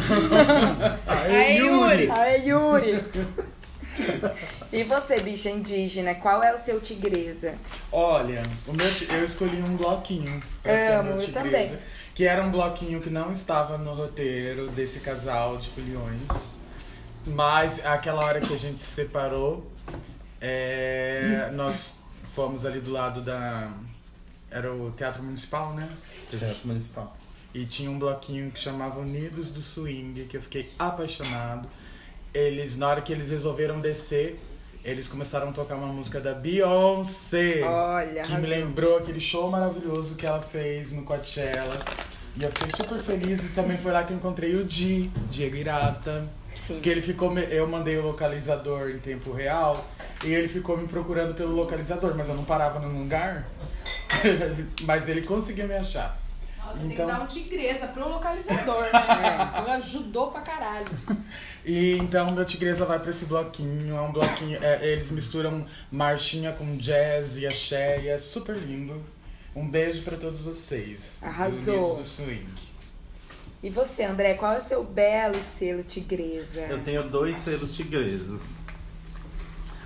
[1.07, 2.11] Aí, Yuri.
[2.11, 3.05] Aê, Yuri.
[4.73, 7.55] E você, bicha indígena, qual é o seu tigresa?
[7.93, 11.41] Olha, o meu eu escolhi um bloquinho pra ser Amo, meu eu tigresa.
[11.75, 11.79] também.
[12.15, 16.64] Que era um bloquinho que não estava no roteiro desse casal de foliões.
[17.27, 19.71] Mas aquela hora que a gente se separou,
[20.41, 22.01] é, nós
[22.35, 23.73] fomos ali do lado da.
[24.51, 25.89] Era o Teatro Municipal, né?
[26.31, 27.13] Teatro Municipal.
[27.53, 31.69] E tinha um bloquinho que chamava Unidos do Swing, que eu fiquei apaixonado.
[32.33, 34.41] Eles, na hora que eles resolveram descer,
[34.85, 37.63] eles começaram a tocar uma música da Beyoncé.
[37.63, 38.51] Olha, que me arrasou.
[38.51, 41.79] lembrou aquele show maravilhoso que ela fez no Coachella.
[42.37, 45.55] E eu fiquei super feliz e também foi lá que eu encontrei o Di, Diego
[45.55, 46.27] Irata.
[46.51, 46.81] Sim.
[46.81, 49.87] Que ele ficou, me- eu mandei o localizador em tempo real
[50.25, 53.47] e ele ficou me procurando pelo localizador, mas eu não parava num lugar.
[54.83, 56.19] mas ele conseguiu me achar.
[56.59, 59.53] Nossa, Então- tem que dar um tigresa pro localizador, né?
[59.59, 60.87] Ele Ajudou pra caralho.
[61.67, 66.53] E então meu tigresa vai pra esse bloquinho, é um bloquinho, é, eles misturam marchinha
[66.53, 69.03] com jazz e axé e é super lindo.
[69.55, 71.21] Um beijo pra todos vocês.
[71.23, 71.75] Arrasou.
[71.75, 72.47] Unidos do Swing.
[73.63, 76.63] E você, André, qual é o seu belo selo tigresa?
[76.63, 78.43] Eu tenho dois selos tigreses.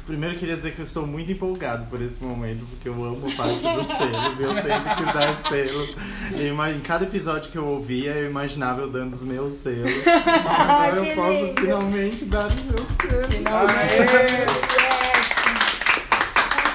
[0.04, 3.30] Primeiro eu queria dizer que eu estou muito empolgado por esse momento, porque eu amo
[3.36, 5.94] parte dos selos e eu sempre quis dar selos.
[6.34, 9.92] E em cada episódio que eu ouvia, eu imaginava eu dando os meus selos.
[10.08, 11.60] Agora que eu posso lindo.
[11.60, 13.34] finalmente dar os meus selos.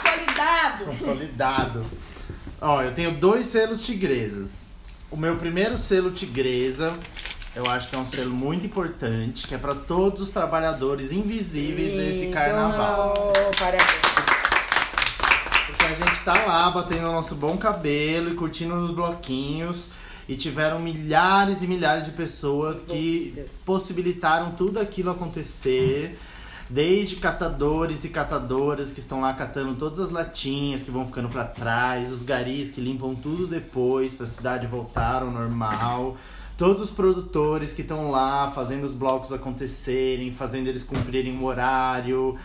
[0.05, 0.85] Consolidado.
[0.85, 1.85] Consolidado.
[2.65, 4.71] Ó, eu tenho dois selos tigresas.
[5.11, 6.97] O meu primeiro selo tigresa,
[7.53, 11.91] eu acho que é um selo muito importante, que é para todos os trabalhadores invisíveis
[11.91, 13.33] desse carnaval.
[13.59, 13.83] Parabéns.
[15.67, 19.89] Porque a gente tá lá batendo o nosso bom cabelo e curtindo os bloquinhos.
[20.25, 26.17] E tiveram milhares e milhares de pessoas que possibilitaram tudo aquilo acontecer.
[26.73, 31.45] Desde catadores e catadoras que estão lá catando todas as latinhas que vão ficando pra
[31.45, 36.17] trás, os garis que limpam tudo depois pra cidade voltar ao normal,
[36.57, 42.35] todos os produtores que estão lá fazendo os blocos acontecerem, fazendo eles cumprirem o horário.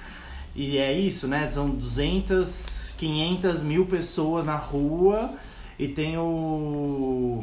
[0.55, 1.51] E é isso, né?
[1.51, 5.33] São 200, 500 mil pessoas na rua
[5.79, 7.43] e tem o.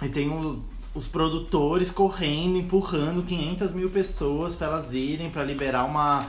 [0.00, 0.62] E tem o-
[0.94, 6.28] os produtores correndo, empurrando 500 mil pessoas para elas irem, para liberar uma,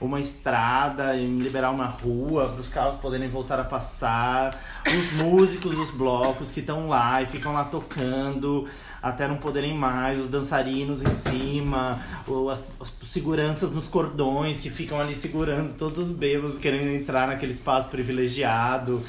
[0.00, 4.58] uma estrada, liberar uma rua, para os carros poderem voltar a passar.
[4.86, 8.66] Os músicos dos blocos que estão lá e ficam lá tocando
[9.02, 14.70] até não poderem mais, os dançarinos em cima, ou as, as seguranças nos cordões que
[14.70, 19.02] ficam ali segurando todos os bêbados querendo entrar naquele espaço privilegiado.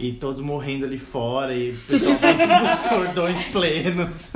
[0.00, 4.30] E todos morrendo ali fora, e o pessoal com os cordões plenos.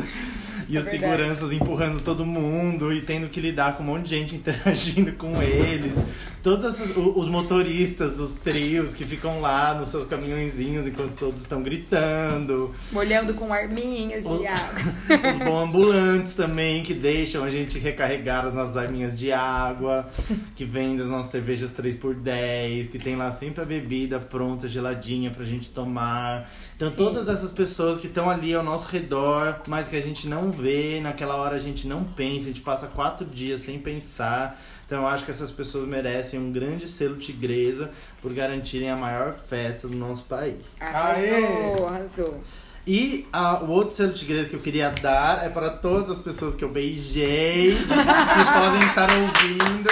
[0.68, 0.90] E os verdade.
[0.90, 5.42] seguranças empurrando todo mundo e tendo que lidar com um monte de gente interagindo com
[5.42, 6.02] eles.
[6.42, 11.62] Todos esses, os motoristas dos trios que ficam lá nos seus caminhõezinhos enquanto todos estão
[11.62, 12.74] gritando.
[12.90, 14.92] Molhando com arminhas de O- água.
[15.52, 20.08] Os ambulantes também, que deixam a gente recarregar as nossas arminhas de água,
[20.56, 25.44] que vendem as nossas cervejas 3x10, que tem lá sempre a bebida pronta, geladinha pra
[25.44, 26.50] gente tomar.
[26.74, 26.96] Então Sim.
[26.96, 30.98] todas essas pessoas que estão ali ao nosso redor, mas que a gente não vê,
[31.00, 34.60] naquela hora a gente não pensa, a gente passa quatro dias sem pensar.
[34.92, 37.90] Então eu acho que essas pessoas merecem um grande selo tigresa
[38.20, 40.76] por garantirem a maior festa do nosso país.
[40.78, 42.44] Arrasou, arrasou.
[42.86, 46.54] E ah, o outro selo tigresa que eu queria dar é para todas as pessoas
[46.54, 49.88] que eu beijei, que podem estar ouvindo.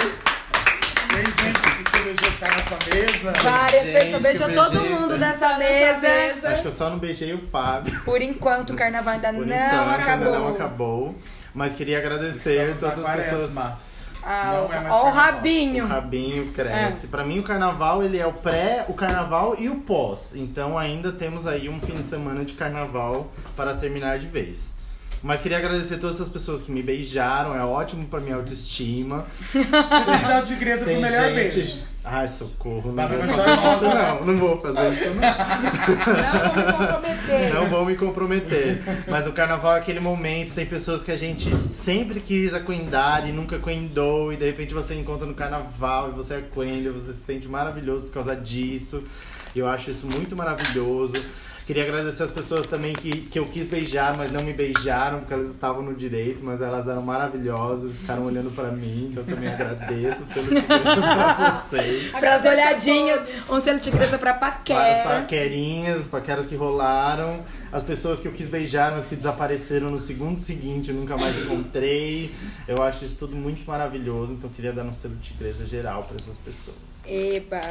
[1.11, 3.31] Tem gente que você beijou que tá nessa mesa.
[3.41, 4.99] Várias Gente, pessoas, beijou todo beijei.
[4.99, 6.49] mundo dessa Tá nessa mesa.
[6.49, 7.99] Acho que eu só não beijei o Fábio.
[8.05, 10.27] Por enquanto, o carnaval ainda Por não enquanto, acabou.
[10.27, 11.15] Ainda não acabou.
[11.55, 13.53] Mas queria agradecer Estamos todas as pessoas.
[13.55, 13.90] quaresma.
[14.23, 15.85] Ah, Não é mais ó o rabinho.
[15.85, 16.53] O rabinho É.
[16.53, 17.07] cresce.
[17.07, 20.35] Pra mim, o carnaval, ele é o pré, o carnaval e o pós.
[20.35, 24.73] Então, ainda temos aí um fim de semana de carnaval para terminar de vez.
[25.23, 27.55] Mas queria agradecer todas as pessoas que me beijaram.
[27.55, 29.25] É ótimo pra minha autoestima.
[29.51, 31.35] Você tem que dar o de igreja pro Tem melhor gente...
[31.35, 31.91] beijo.
[32.03, 32.91] Ai, socorro.
[32.91, 34.25] Não vou fazer isso, não.
[34.25, 35.21] Não vou fazer isso, não.
[35.23, 37.53] Não vou me comprometer.
[37.53, 38.81] Não vou me comprometer.
[39.07, 43.31] Mas o carnaval é aquele momento, tem pessoas que a gente sempre quis aquendar e
[43.31, 47.47] nunca aquendou, e de repente você encontra no carnaval e você aquenda, você se sente
[47.47, 49.03] maravilhoso por causa disso.
[49.55, 51.13] Eu acho isso muito maravilhoso.
[51.65, 55.33] Queria agradecer as pessoas também que, que eu quis beijar, mas não me beijaram, porque
[55.33, 59.49] elas estavam no direito, mas elas eram maravilhosas, ficaram olhando pra mim, então eu também
[59.53, 62.11] agradeço o selo de pra vocês.
[62.11, 65.03] Pras olhadinhas, um selo tigresa pra Para as paquera.
[65.21, 69.99] paquerinhas, as paqueras que rolaram, as pessoas que eu quis beijar, mas que desapareceram no
[69.99, 72.33] segundo seguinte, eu nunca mais encontrei.
[72.67, 76.15] Eu acho isso tudo muito maravilhoso, então eu queria dar um selo tigresa geral para
[76.17, 76.77] essas pessoas.
[77.07, 77.61] Eba,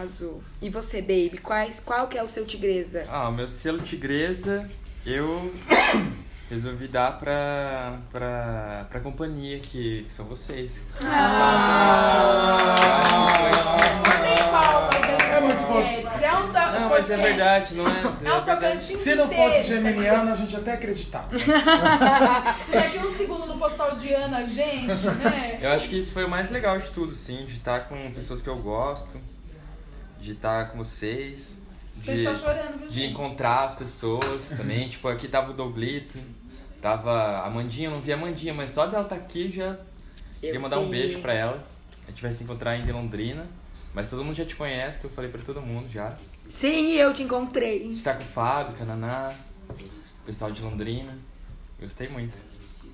[0.00, 0.42] arrasou.
[0.60, 3.06] E você, baby, quais, qual que é o seu tigresa?
[3.10, 4.68] Ah, o meu selo tigresa
[5.04, 5.52] eu
[6.50, 10.80] resolvi dar pra, pra, pra companhia, que são vocês.
[15.32, 16.24] É muito fofo.
[16.24, 17.90] É um da- Não, mas é verdade, não é?
[17.90, 18.46] É um É verdade.
[18.46, 19.82] tocantins Se não fosse inteiro.
[19.84, 21.28] geminiano, a gente até acreditava.
[21.38, 25.58] Se daqui um segundo não fosse tal de Ana, gente, né?
[25.60, 28.40] Eu acho que isso foi o mais legal de tudo, sim, de estar com pessoas
[28.42, 29.18] que eu gosto,
[30.20, 31.56] de estar com vocês,
[31.96, 33.10] de, chorando, viu, de gente?
[33.12, 34.88] encontrar as pessoas também.
[34.90, 36.18] Tipo, aqui tava o Douglito,
[36.80, 39.78] tava a Amandinha, eu não vi a Amandinha, mas só dela estar aqui já
[40.40, 40.90] queria mandar um vi.
[40.92, 41.64] beijo pra ela.
[42.06, 43.46] A gente vai se encontrar ainda em Londrina,
[43.92, 46.16] mas todo mundo já te conhece, que eu falei pra todo mundo já.
[46.48, 47.80] Sim, eu te A encontrei.
[47.88, 49.34] gente tá com o Fábio, com a Naná,
[49.68, 51.16] o pessoal de Londrina.
[51.80, 52.38] Gostei muito.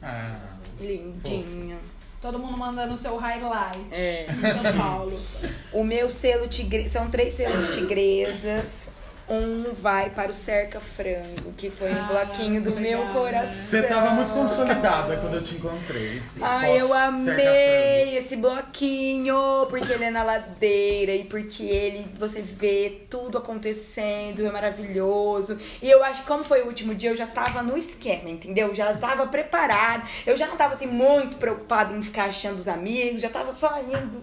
[0.03, 0.39] Ah,
[0.81, 1.79] Lindinho.
[2.23, 4.27] Todo mundo mandando o seu highlight É.
[4.31, 5.21] em São Paulo.
[5.73, 6.89] O meu selo tigre...
[6.89, 8.87] São três selos tigresas.
[9.29, 13.05] Um vai para o Cerca Frango, que foi um Ah, bloquinho do legal.
[13.05, 13.47] meu coração.
[13.81, 16.21] você tava muito consolidada quando eu te encontrei.
[16.41, 23.03] Ai, eu amei esse bloquinho, porque ele é na ladeira e porque ele você vê
[23.09, 25.57] tudo acontecendo, é maravilhoso.
[25.81, 28.75] E eu acho que como foi o último dia, eu já tava no esquema, entendeu?
[28.75, 30.03] Já tava preparada.
[30.27, 33.81] Eu já não tava assim muito preocupada em ficar achando os amigos, já tava só
[33.81, 34.23] indo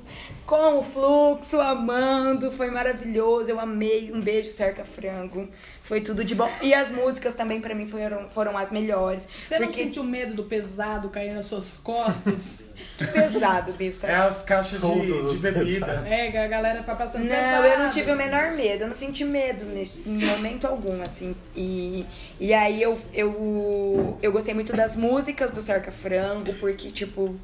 [0.49, 3.51] com o fluxo, amando, foi maravilhoso.
[3.51, 4.11] Eu amei.
[4.11, 5.47] Um beijo, Cerca Frango.
[5.83, 6.49] Foi tudo de bom.
[6.59, 9.27] E as músicas também pra mim foram, foram as melhores.
[9.27, 12.63] Você não porque sentiu medo do pesado cair nas suas costas?
[12.97, 13.99] que pesado, Bicho.
[14.01, 16.03] É as caixas de, de bebida.
[16.07, 17.67] É, que a galera tá passando Não, pesado.
[17.67, 21.35] eu não tive o menor medo, eu não senti medo nesse em momento algum, assim.
[21.55, 22.07] E,
[22.39, 27.35] e aí eu, eu, eu gostei muito das músicas do Cerca Frango, porque, tipo,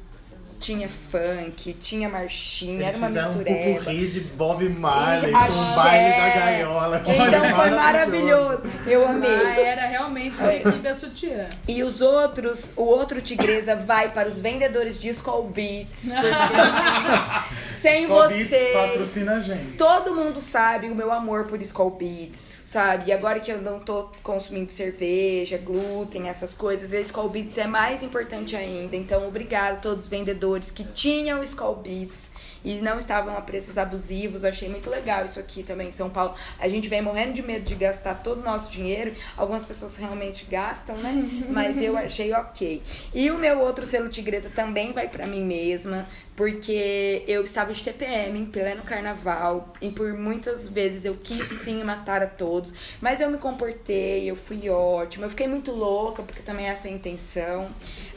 [0.58, 3.78] tinha funk, tinha marchinha, Eles era uma um mistureba.
[3.78, 7.02] pupurri de Bob Marley E com o baile da gaiola.
[7.06, 8.64] Então foi maravilhoso.
[8.86, 9.30] Eu Ah, amei.
[9.30, 11.48] era realmente uma equipe a sutiã.
[11.68, 16.10] E os outros, o outro Tigresa vai para os vendedores de Skull Beats.
[16.10, 18.72] Porque, sem Skull Beats vocês.
[18.76, 19.76] patrocina a gente.
[19.76, 23.10] Todo mundo sabe o meu amor por Skull Beats, sabe?
[23.10, 27.66] E agora que eu não tô consumindo cerveja, glúten, essas coisas, a Skull Beats é
[27.66, 28.96] mais importante ainda.
[28.96, 30.36] Então, obrigado a todos os vendedores
[30.70, 32.30] que tinham Skull Beats
[32.66, 34.42] e não estavam a preços abusivos.
[34.42, 36.34] Eu achei muito legal isso aqui também em São Paulo.
[36.58, 39.14] A gente vem morrendo de medo de gastar todo o nosso dinheiro.
[39.36, 41.14] Algumas pessoas realmente gastam, né?
[41.48, 42.82] Mas eu achei ok.
[43.14, 47.82] E o meu outro selo tigresa também vai pra mim mesma, porque eu estava de
[47.82, 53.20] TPM em pleno carnaval e por muitas vezes eu quis sim matar a todos, mas
[53.22, 56.94] eu me comportei, eu fui ótima, eu fiquei muito louca, porque também essa é a
[56.94, 57.70] intenção.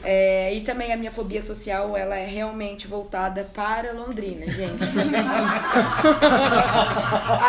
[0.04, 4.80] É, e também a minha fobia social, ela é realmente voltada para Londrina, gente.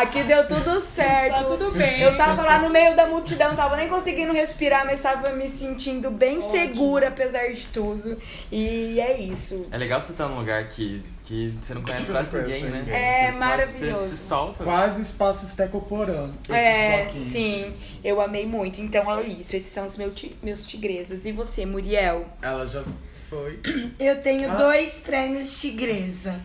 [0.00, 1.38] Aqui deu tudo certo.
[1.38, 2.00] Tá tudo bem.
[2.00, 5.48] Eu tava lá no meio da multidão, não tava nem conseguindo respirar, mas tava me
[5.48, 8.18] sentindo bem segura, apesar de tudo.
[8.50, 9.66] E é isso.
[9.70, 12.84] É legal você estar num lugar que, que você não conhece quase ninguém, né?
[12.88, 14.00] É Você pode- maravilhoso.
[14.00, 14.64] Você se solta.
[14.64, 16.32] Quase espaço estecoporão.
[16.48, 17.32] esses É, bloquinhos.
[17.32, 18.80] sim, eu amei muito.
[18.80, 21.24] Então é isso, esses são os meus, meus tigresas.
[21.26, 22.26] E você, Muriel?
[22.40, 22.82] Ela já
[23.28, 23.58] foi.
[23.98, 24.54] Eu tenho Ah.
[24.56, 26.40] dois prêmios Tigresa.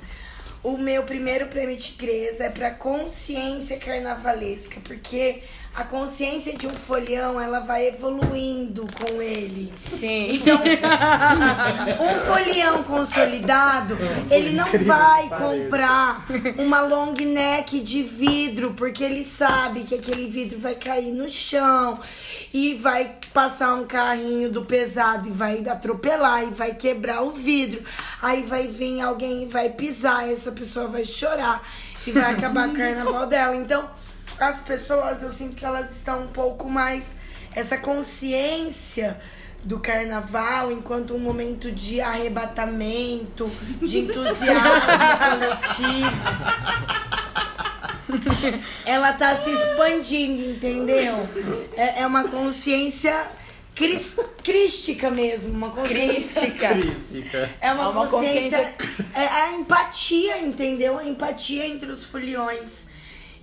[0.68, 5.42] O meu primeiro prêmio Tigresa é pra consciência carnavalesca, porque
[5.74, 9.72] a consciência de um folião, ela vai evoluindo com ele.
[9.80, 10.42] Sim.
[12.02, 13.96] Um folião consolidado,
[14.30, 16.26] ele não vai comprar
[16.58, 22.00] uma long neck de vidro, porque ele sabe que aquele vidro vai cair no chão
[22.52, 27.84] e vai passar um carrinho do pesado e vai atropelar e vai quebrar o vidro.
[28.22, 31.62] Aí vai vir alguém e vai pisar, e essa pessoa vai chorar
[32.06, 33.56] e vai acabar o carnaval dela.
[33.56, 33.90] Então,
[34.40, 37.16] as pessoas, eu sinto que elas estão um pouco mais
[37.54, 39.20] essa consciência
[39.64, 43.50] do carnaval enquanto um momento de arrebatamento,
[43.82, 44.62] de entusiasmo
[45.30, 46.12] coletivo.
[48.86, 51.28] Ela tá se expandindo, entendeu?
[51.76, 53.28] É, é uma consciência
[53.76, 56.68] cris, crística mesmo, uma consciência Crística.
[56.70, 57.50] Crística.
[57.62, 58.74] é uma, É uma consciência.
[59.14, 60.98] É a empatia, entendeu?
[60.98, 62.88] A empatia entre os foliões.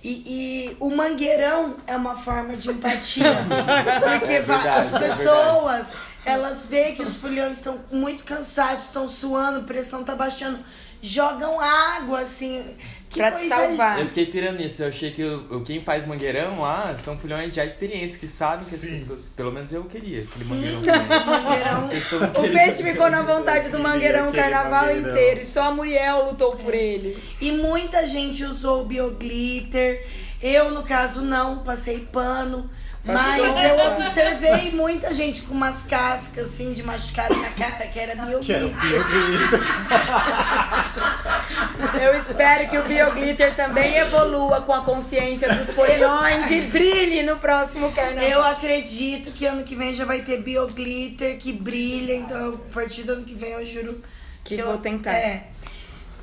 [0.03, 3.25] E, e o mangueirão é uma forma de empatia.
[4.19, 5.93] porque va- verdade, as é pessoas,
[6.23, 10.59] elas veem que os foliões estão muito cansados, estão suando, a pressão tá baixando.
[11.01, 12.77] Jogam água, assim.
[13.15, 13.97] Que Pra te salvar.
[13.97, 17.53] Eu fiquei pirando nisso, eu achei que o, o- quem faz mangueirão lá são filhões
[17.53, 19.19] já experientes, que sabem que as pessoas.
[19.37, 21.89] Pelo menos eu queria aquele Sim, mangueirão mangueirão.
[22.43, 25.11] O peixe ficou na vontade do mangueirão o carnaval mangueirão.
[25.11, 25.39] inteiro.
[25.39, 27.17] E só a Muriel lutou por ele.
[27.39, 30.05] E muita gente usou o bioglitter.
[30.41, 32.69] Eu, no caso, não, passei pano.
[33.05, 38.15] Mas eu observei muita gente com umas cascas assim de machucado na cara, que era
[38.39, 39.59] Que era o bioglitter.
[42.01, 47.37] Eu espero que o Bioglitter também evolua com a consciência dos folhões e brilhe no
[47.37, 48.29] próximo carnaval.
[48.29, 53.03] Eu acredito que ano que vem já vai ter bioglitter que brilha, então a partir
[53.03, 54.01] do ano que vem eu juro
[54.43, 55.13] Que eu vou tentar.
[55.13, 55.47] É.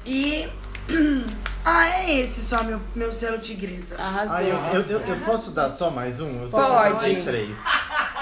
[0.05, 0.49] E.
[1.65, 3.95] Ah, é esse só meu, meu selo tigresa.
[3.97, 4.37] Arrasou.
[4.37, 6.43] Ah, eu, eu, eu, eu posso dar só mais um?
[6.43, 7.15] Eu sei Pode.
[7.15, 7.57] eu três.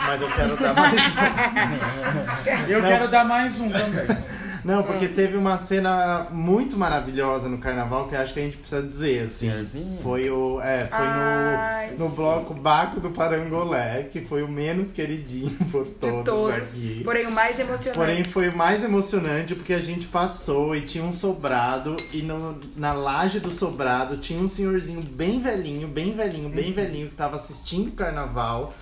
[0.06, 2.68] Mas eu quero dar mais um.
[2.68, 2.88] Eu Não.
[2.88, 4.24] quero dar mais um também.
[4.64, 8.56] Não, porque teve uma cena muito maravilhosa no carnaval que eu acho que a gente
[8.56, 9.48] precisa dizer, assim.
[9.50, 9.98] Senhorzinho?
[10.02, 10.60] Foi o.
[10.60, 12.16] É, foi Ai, no, no sim.
[12.16, 16.60] bloco Baco do Parangolé, que foi o menos queridinho por de todos, todos.
[16.70, 17.02] aqui.
[17.04, 17.98] Porém, o mais emocionante.
[17.98, 22.58] Porém, foi o mais emocionante porque a gente passou e tinha um sobrado, e no-
[22.76, 27.36] na laje do sobrado tinha um senhorzinho bem velhinho, bem velhinho, bem velhinho, que tava
[27.36, 28.72] assistindo o carnaval.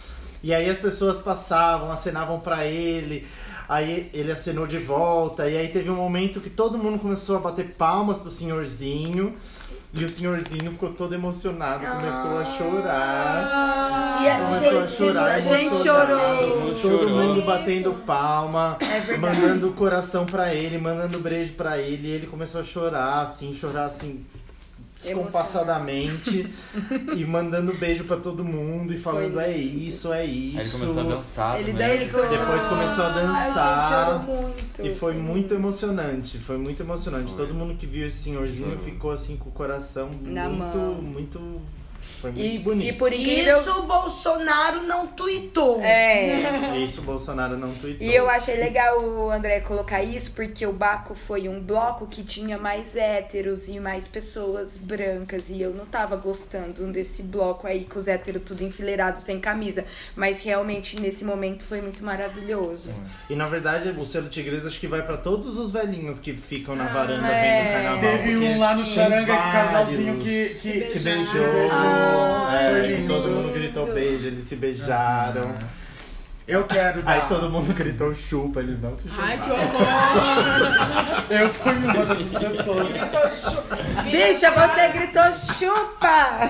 [0.43, 3.27] E aí as pessoas passavam, acenavam pra ele,
[3.69, 7.41] aí ele acenou de volta, e aí teve um momento que todo mundo começou a
[7.41, 9.37] bater palmas pro senhorzinho.
[9.91, 14.19] E o senhorzinho ficou todo emocionado, começou a chorar.
[14.23, 16.75] E a Começou a gente, chorar, a gente chorou.
[16.83, 22.07] Todo mundo batendo palma, É mandando coração pra ele, mandando beijo pra ele.
[22.07, 24.27] E ele começou a chorar, assim, chorar assim,
[25.03, 26.49] descompassadamente.
[27.17, 30.59] e mandando beijo pra todo mundo e falando: Foi é isso, é isso.
[30.59, 31.99] Aí ele começou a dançar Ele também.
[31.99, 32.29] dançou.
[32.29, 34.19] Depois começou a A gente dançar.
[34.27, 34.87] muito.
[34.87, 37.35] E foi muito emocionante, foi muito emocionante.
[37.35, 40.95] Todo mundo que viu esse senhorzinho ficou assim com o coração Na muito, mão.
[40.95, 41.61] muito.
[42.21, 42.89] Foi muito E, bonito.
[42.89, 43.61] e por incrível.
[43.61, 45.81] Isso o Bolsonaro não tuitou.
[45.83, 46.77] É.
[46.79, 48.07] Isso o Bolsonaro não tweetou.
[48.07, 52.23] E eu achei legal o André colocar isso, porque o Baco foi um bloco que
[52.25, 55.49] tinha mais héteros e mais pessoas brancas.
[55.51, 59.85] E eu não tava gostando desse bloco aí, com os héteros tudo enfileirados sem camisa.
[60.17, 62.91] Mas realmente nesse momento foi muito maravilhoso.
[63.31, 66.75] E na verdade, o selo tigresa acho que vai pra todos os velhinhos que ficam
[66.75, 67.43] na varanda é.
[67.43, 68.01] vendo o carnaval.
[68.19, 71.45] Teve um lá no Charanga, vários casalzinho que, que, que Que beijou.
[71.71, 71.98] Ah,
[72.53, 75.55] é, todo mundo gritou beijo, eles se beijaram.
[76.49, 77.13] Eu quero dar.
[77.13, 79.29] Aí todo mundo gritou chupa, eles não se chuparam.
[79.29, 81.25] Ai, que horror!
[81.29, 82.93] Eu fui uma dessas pessoas.
[84.05, 86.49] Bicha, você gritou chupa!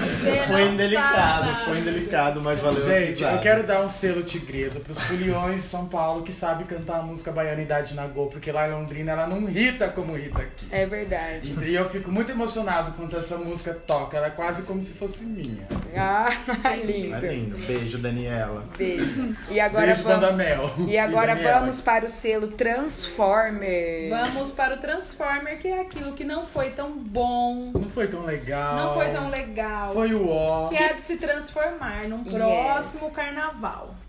[0.00, 1.64] Você Foi indelicado, sabe.
[1.66, 5.66] foi indelicado, mas valeu a Gente, eu quero dar um selo tigresa pros foliões de
[5.66, 9.26] São Paulo que sabem cantar a música Baianidade na Go, porque lá em Londrina ela
[9.26, 10.66] não irrita como irrita aqui.
[10.70, 11.54] É verdade.
[11.62, 15.24] E eu fico muito emocionado quando essa música toca, ela é quase como se fosse
[15.24, 15.66] minha.
[15.94, 16.26] Ah,
[16.70, 17.26] É lindo.
[17.26, 17.58] lindo.
[17.66, 18.64] Beijo, Daniela.
[18.78, 19.09] Beijo.
[19.48, 20.34] E agora Beijo, vamos.
[20.34, 20.74] Mel.
[20.88, 24.10] E agora vamos para o selo Transformer.
[24.10, 28.24] Vamos para o Transformer, que é aquilo que não foi tão bom, Não foi tão
[28.24, 28.74] legal.
[28.76, 29.92] não foi tão legal.
[29.92, 30.68] Foi o ó.
[30.68, 32.34] Que é de se transformar num Yes.
[32.34, 33.94] próximo carnaval.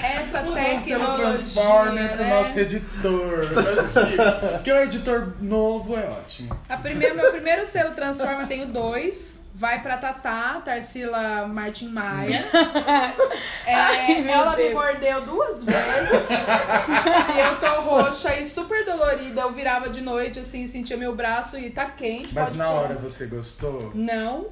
[0.00, 2.30] Essa selo tecnologia, Transformer pro né?
[2.30, 3.48] nosso editor.
[4.52, 6.56] Porque o editor novo é ótimo.
[6.68, 9.37] A primeira, meu primeiro selo Transformer, eu tenho dois.
[9.58, 12.44] Vai pra Tatá, Tarsila Martin Maia.
[13.68, 14.72] É, Ai, ela me Deus.
[14.72, 16.10] mordeu duas vezes.
[17.36, 19.42] e eu tô roxa e super dolorida.
[19.42, 22.30] Eu virava de noite, assim, sentia meu braço e tá quente.
[22.34, 22.74] Mas na pôr.
[22.74, 23.90] hora você gostou?
[23.94, 24.46] Não,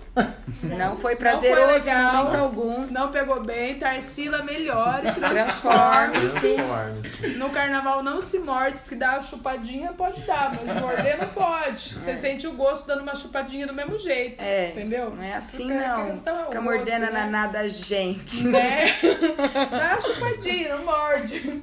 [0.63, 2.13] Não foi Não prazeroso foi em legal.
[2.15, 2.87] momento algum.
[2.91, 3.79] não pegou bem.
[3.79, 6.55] Tarsila melhore, Transforme-se.
[6.55, 7.27] Transforme-se.
[7.39, 11.95] No carnaval não se morde, se dá uma chupadinha pode dar, mas morder não pode.
[11.95, 14.43] Você sente o gosto dando uma chupadinha do mesmo jeito.
[14.45, 14.96] É, Entendeu?
[14.99, 16.09] Não é assim, não.
[16.09, 17.11] é o Fica mordendo né?
[17.11, 18.45] na nada, gente.
[18.45, 18.87] Né?
[19.71, 21.63] Dá uma chupadinha, não morde.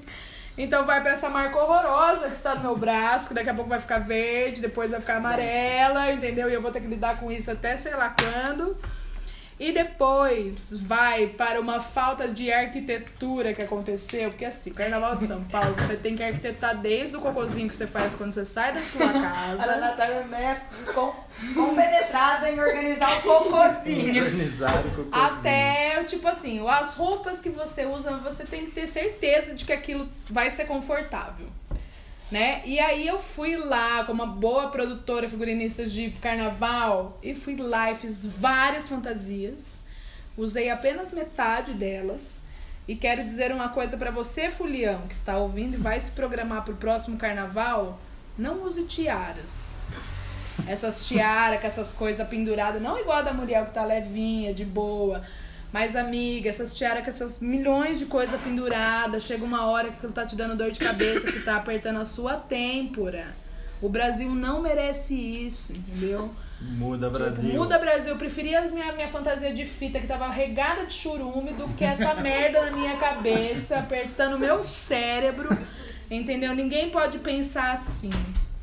[0.57, 3.70] Então vai pra essa marca horrorosa que está no meu braço, que daqui a pouco
[3.70, 6.49] vai ficar verde, depois vai ficar amarela, entendeu?
[6.49, 8.78] E eu vou ter que lidar com isso até sei lá quando.
[9.64, 15.26] E depois vai para uma falta de arquitetura que aconteceu, porque assim, o Carnaval de
[15.26, 18.73] São Paulo, você tem que arquitetar desde o cocôzinho que você faz quando você sai
[18.73, 19.77] da sua A casa.
[19.77, 21.15] Natália né, ficou
[21.56, 24.26] compenetrada em organizar o cocôzinho.
[24.26, 25.10] Organizar o cocôzinho.
[25.14, 29.72] Até, tipo assim, as roupas que você usa, você tem que ter certeza de que
[29.72, 31.48] aquilo vai ser confortável.
[32.32, 32.64] Né?
[32.66, 37.91] E aí eu fui lá como uma boa produtora figurinista de carnaval e fui lá
[37.91, 39.78] e fiz várias fantasias.
[40.36, 42.41] Usei apenas metade delas.
[42.88, 46.66] E quero dizer uma coisa pra você, Fulião, que está ouvindo e vai se programar
[46.66, 48.00] pro próximo carnaval,
[48.38, 49.76] não use tiaras.
[50.68, 54.66] Essas tiaras com essas coisas penduradas, não igual a da Muriel que tá levinha, de
[54.66, 55.24] boa.
[55.74, 60.14] Mas, amiga, essas tiaras com essas milhões de coisas penduradas, chega uma hora que aquilo
[60.14, 63.34] tá te dando dor de cabeça, que tá apertando a sua têmpora.
[63.82, 66.32] O Brasil não merece isso, entendeu?
[66.62, 67.50] Muda Brasil.
[67.50, 68.12] Tipo, muda Brasil.
[68.12, 71.84] Eu preferia as minha, minha fantasia de fita que tava regada de churume do que
[71.84, 75.50] essa merda na minha cabeça, apertando o meu cérebro.
[76.10, 76.54] Entendeu?
[76.54, 78.12] Ninguém pode pensar assim,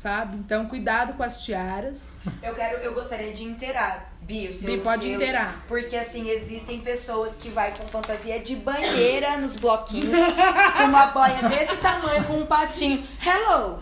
[0.01, 0.35] sabe?
[0.37, 2.13] Então, cuidado com as tiaras.
[2.41, 4.09] Eu quero, eu gostaria de inteirar.
[4.21, 5.63] Bi, o seu Bi, pode inteirar.
[5.67, 10.09] Porque assim, existem pessoas que vai com fantasia de banheira nos bloquinhos,
[10.77, 13.05] com uma boia desse tamanho, com um patinho.
[13.23, 13.79] Hello!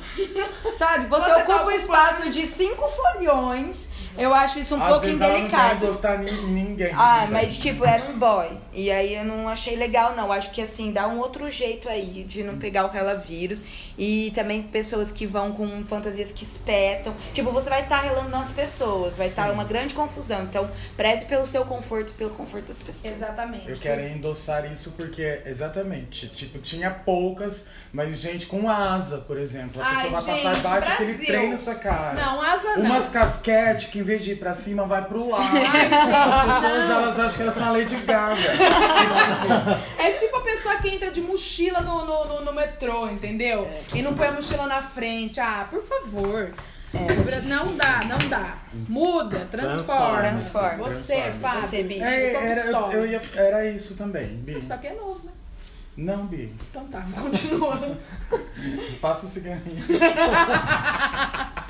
[0.74, 1.06] Sabe?
[1.08, 1.78] Você, Você tá ocupa o ocupando.
[1.78, 3.90] espaço de cinco folhões.
[4.20, 6.92] Eu acho isso um Às pouquinho vezes ela não em ninguém.
[6.94, 8.50] Ah, mas tipo, era um boy.
[8.74, 10.32] E aí eu não achei legal, não.
[10.32, 13.64] Acho que assim, dá um outro jeito aí de não pegar o relavírus.
[13.98, 17.14] E também pessoas que vão com fantasias que espetam.
[17.34, 19.18] Tipo, você vai estar relando nas pessoas.
[19.18, 19.54] Vai estar Sim.
[19.54, 20.44] uma grande confusão.
[20.44, 23.14] Então, preze pelo seu conforto e pelo conforto das pessoas.
[23.14, 23.70] Exatamente.
[23.70, 29.82] Eu quero endossar isso porque, exatamente, tipo, tinha poucas, mas gente com asa, por exemplo.
[29.82, 31.28] A Ai, pessoa vai gente, passar e bate aquele Brasil.
[31.28, 32.14] trem na sua cara.
[32.14, 32.86] Não, asa não.
[32.86, 35.46] Umas casquete que vez de ir pra cima vai pro lado.
[35.56, 38.42] As pessoas elas acham que elas são a Lady Gaga.
[39.98, 43.70] É tipo a pessoa que entra de mochila no, no, no, no metrô, entendeu?
[43.94, 45.40] E não põe a mochila na frente.
[45.40, 46.52] Ah, por favor.
[47.44, 48.58] não dá, não dá.
[48.88, 50.18] Muda, transforma.
[50.18, 50.78] Transforma.
[50.86, 51.32] Você.
[51.40, 51.62] Fábio.
[51.62, 52.04] Você, bicho.
[52.04, 54.58] É, era, eu, eu ia, era isso também, Bi.
[54.58, 55.32] Isso aqui é novo, né?
[55.96, 56.52] Não, Bi.
[56.72, 57.98] Então tá, continua.
[59.00, 59.86] Passa o cigarrinho.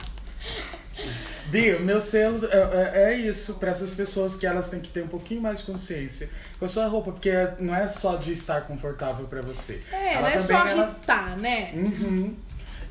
[1.48, 4.90] Bi, o meu selo é, é- é isso, pra essas pessoas que elas têm que
[4.90, 8.32] ter um pouquinho mais de consciência com a sua roupa, porque não é só de
[8.32, 9.82] estar confortável pra você.
[9.92, 11.72] É, Ela não é só ela- irritar, né?
[11.74, 12.36] Uhum.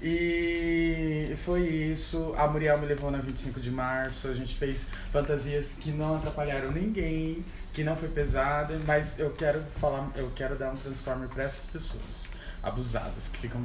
[0.01, 2.35] E foi isso.
[2.37, 4.29] A Muriel me levou na 25 de março.
[4.29, 9.63] A gente fez fantasias que não atrapalharam ninguém, que não foi pesada, mas eu quero
[9.81, 12.29] falar, eu quero dar um transformer pra essas pessoas
[12.63, 13.61] abusadas que ficam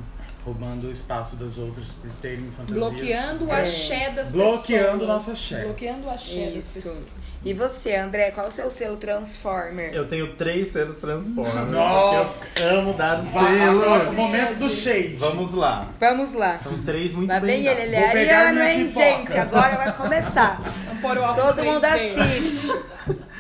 [0.46, 2.78] roubando o espaço das outras por terem fantasias.
[2.78, 3.62] Bloqueando o É.
[3.62, 5.08] axé das Bloqueando pessoas.
[5.08, 5.64] nosso axé.
[5.64, 6.74] Bloqueando o axé das Isso.
[6.74, 7.04] pessoas.
[7.46, 9.94] E você, André, qual é o seu selo Transformer?
[9.94, 11.72] Eu tenho três selos Transformers.
[11.72, 12.48] Nossa!
[12.62, 14.16] Eu amo dar os Vai, agora, o selos.
[14.16, 15.16] momento do shade.
[15.18, 15.88] Vamos lá.
[16.00, 16.58] Vamos lá.
[16.60, 17.84] São três muito Lá bem vem ele, dados.
[17.86, 19.04] ele é Vou pegar ariano, minha hein, pipoca.
[19.06, 19.38] gente?
[19.38, 20.62] Agora vai começar.
[20.88, 22.22] Vamos pôr o óculos Todo mundo 3D.
[22.22, 22.68] assiste.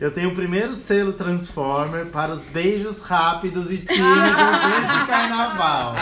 [0.00, 4.30] Eu tenho o primeiro selo Transformer para os beijos rápidos e tímidos
[4.62, 5.96] desse carnaval.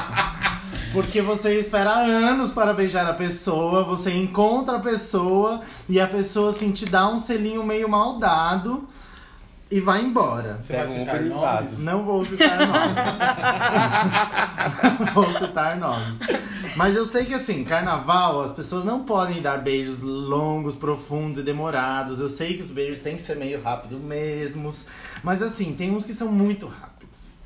[0.93, 6.51] Porque você espera anos para beijar a pessoa, você encontra a pessoa e a pessoa
[6.51, 8.87] assim te dá um selinho meio mal dado
[9.71, 10.59] e vai embora.
[10.61, 11.85] Você vai Pega um citar e nomes?
[11.85, 12.97] Não vou citar nomes.
[15.01, 16.19] não vou citar nomes.
[16.77, 21.43] Mas eu sei que assim, carnaval, as pessoas não podem dar beijos longos, profundos e
[21.43, 22.21] demorados.
[22.21, 24.87] Eu sei que os beijos têm que ser meio rápidos mesmos.
[25.23, 26.96] Mas assim, tem uns que são muito rápidos.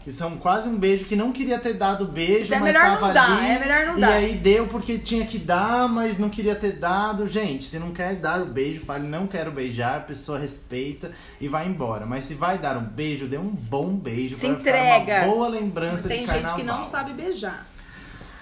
[0.02, 2.82] Que são quase um beijo que não queria ter dado beijo, Então é mas melhor
[2.94, 3.46] tava não dar, ali.
[3.50, 4.12] é melhor não e dar.
[4.14, 7.28] aí deu porque tinha que dar, mas não queria ter dado.
[7.28, 11.48] Gente, se não quer dar o beijo, fale não quero beijar, a pessoa respeita e
[11.48, 12.06] vai embora.
[12.06, 14.36] Mas se vai dar um beijo, dê um bom beijo.
[14.36, 15.24] Se entrega.
[15.24, 16.56] Uma boa lembrança Tem de gente carnaval.
[16.56, 17.66] que não sabe beijar.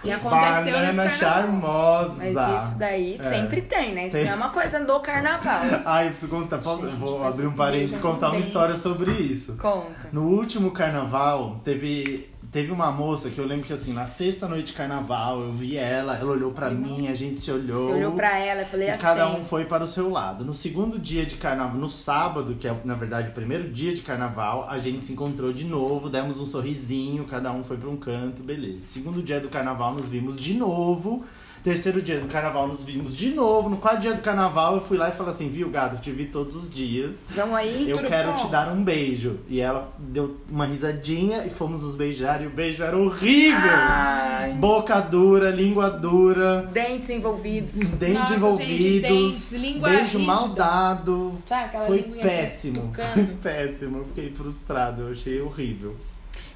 [0.05, 2.15] E aconteceu Banana charmosa.
[2.33, 3.23] Mas isso daí É.
[3.23, 4.07] sempre tem, né?
[4.07, 4.27] Isso Tem.
[4.27, 5.61] não é uma coisa do carnaval.
[5.85, 6.59] Ai, eu preciso contar.
[6.59, 9.57] Posso, eu vou abrir um parênteses e contar uma história sobre isso.
[9.57, 10.09] Conta.
[10.13, 14.67] No último carnaval, teve, teve uma moça que eu lembro que assim, na sexta noite
[14.67, 17.85] de carnaval, eu vi ela, ela olhou pra mim, a gente se olhou.
[17.85, 19.01] Você olhou pra ela e falei E assim.
[19.01, 20.45] cada um foi para o seu lado.
[20.45, 24.01] No segundo dia de carnaval, no sábado, que é na verdade o primeiro dia de
[24.01, 27.97] carnaval, a gente se encontrou de novo, demos um sorrisinho, cada um foi para um
[27.97, 28.87] canto, beleza.
[28.87, 31.25] Segundo dia do carnaval, nos vimos de novo.
[31.69, 33.69] Terceiro dia do carnaval, nos vimos de novo.
[33.69, 36.11] No quarto dia do carnaval, eu fui lá e falei assim: Viu, gato, eu te
[36.11, 37.19] vi todos os dias.
[37.29, 37.91] Vamos aí?
[37.91, 38.37] Eu quero bom?
[38.39, 39.41] te dar um beijo.
[39.51, 42.43] E ela deu uma risadinha e fomos nos beijar.
[42.43, 43.71] E o beijo era horrível.
[43.71, 44.55] Ai.
[44.55, 47.75] Boca dura, língua dura, Dentes envolvidos.
[47.75, 50.25] dentes Nossa, envolvidos, gente, dentes, língua beijo rígida.
[50.25, 51.39] mal dado.
[51.45, 52.93] Sabe aquela Foi péssimo.
[53.13, 53.99] Foi péssimo.
[53.99, 55.03] Eu fiquei frustrado.
[55.03, 55.95] Eu achei horrível.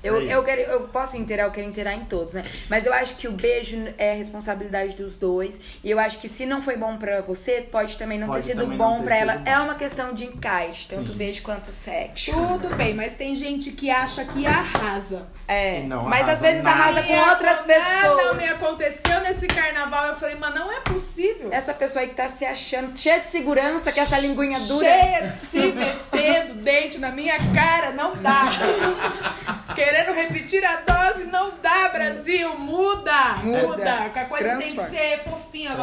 [0.03, 2.45] Eu, É eu, quero, eu posso inteirar, eu quero inteirar em todos, né?
[2.69, 5.61] Mas eu acho que o beijo é responsabilidade dos dois.
[5.85, 8.51] E eu acho que se não foi bom pra você, pode também não Pode ter
[8.53, 9.37] sido não bom pra ela.
[9.39, 9.51] bom.
[9.51, 11.19] É uma questão de encaixe, tanto Sim.
[11.19, 12.33] beijo quanto sexo.
[12.33, 15.27] Tudo bem, mas tem gente que acha que arrasa.
[15.47, 15.81] É.
[15.81, 16.77] Não Mas às arrasa vezes nada.
[16.83, 18.51] arrasa com E outras a- me pessoas.
[18.53, 20.07] aconteceu nesse carnaval.
[20.09, 21.49] Eu falei, mas não é possível.
[21.53, 24.87] Essa pessoa aí que tá se achando cheia de segurança, que essa linguinha dura.
[24.87, 28.51] Cheia de se metendo dente na minha cara, não dá.
[29.93, 32.59] Querendo repetir a dose, não dá, Brasil.
[32.59, 34.09] Muda, muda.
[34.09, 35.77] Que a coisa tem que ser fofinha.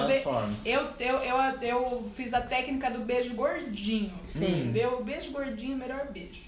[0.66, 4.12] Eu, eu, eu, eu fiz a técnica do beijo gordinho.
[4.24, 4.62] Sim.
[4.62, 4.98] Entendeu?
[5.00, 6.42] O beijo gordinho é o melhor beijo.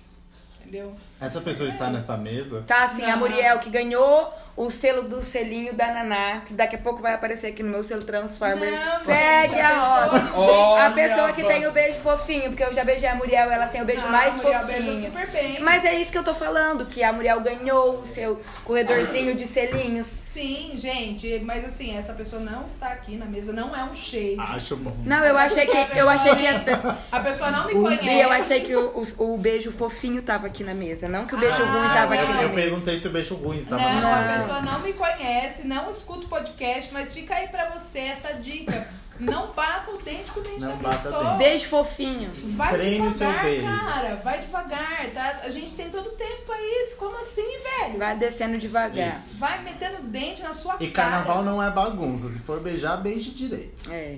[0.59, 0.95] Entendeu?
[1.21, 2.63] Essa pessoa está nessa mesa.
[2.65, 3.19] Tá assim, a Não.
[3.19, 7.47] Muriel que ganhou o selo do selinho da Naná, que daqui a pouco vai aparecer
[7.47, 8.71] aqui no meu selo Transformer.
[8.71, 10.31] Não, Segue a a roda.
[10.35, 13.67] Olha, a pessoa que tem o beijo fofinho, porque eu já beijei a Muriel, ela
[13.67, 15.05] tem o beijo Ah, mais a Muriel beija fofinho.
[15.05, 15.59] super bem.
[15.61, 19.45] Mas é isso que eu tô falando, que a Muriel ganhou o seu corredorzinho de
[19.45, 20.07] selinhos.
[20.31, 24.37] Sim, gente, mas assim, essa pessoa não está aqui na mesa, não é um shade.
[24.39, 24.95] Acho bom.
[25.05, 28.05] Não, eu achei que eu achei que as pessoas A pessoa não me conhece.
[28.05, 31.35] e eu achei que o, o, o beijo fofinho tava aqui na mesa, não que
[31.35, 32.61] o beijo ruim tava aqui na eu mesa.
[32.61, 36.25] perguntei se o beijo ruim estava Não, na a pessoa não me conhece, não escuta
[36.25, 38.87] o podcast, mas fica aí pra você essa dica.
[39.19, 41.33] Não bata o dente com o dente Não da pessoa.
[41.35, 42.31] Beijo fofinho.
[42.55, 43.67] Vai Treine o seu devagar, beijo.
[43.67, 44.15] cara.
[44.23, 45.41] Vai devagar, tá?
[45.43, 46.95] A gente tem todo o tempo pra isso.
[46.97, 47.99] Como assim, velho?
[47.99, 49.15] Vai descendo devagar.
[49.17, 49.37] Isso.
[49.37, 51.09] Vai metendo dente na sua E cara.
[51.11, 52.31] carnaval não é bagunça.
[52.31, 53.91] Se for beijar, beije direito.
[53.91, 54.17] É.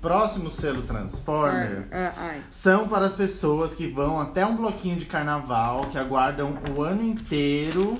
[0.00, 1.88] Próximo selo Transformer.
[1.90, 2.42] Ah, ai.
[2.50, 7.02] São para as pessoas que vão até um bloquinho de carnaval, que aguardam o ano
[7.02, 7.98] inteiro.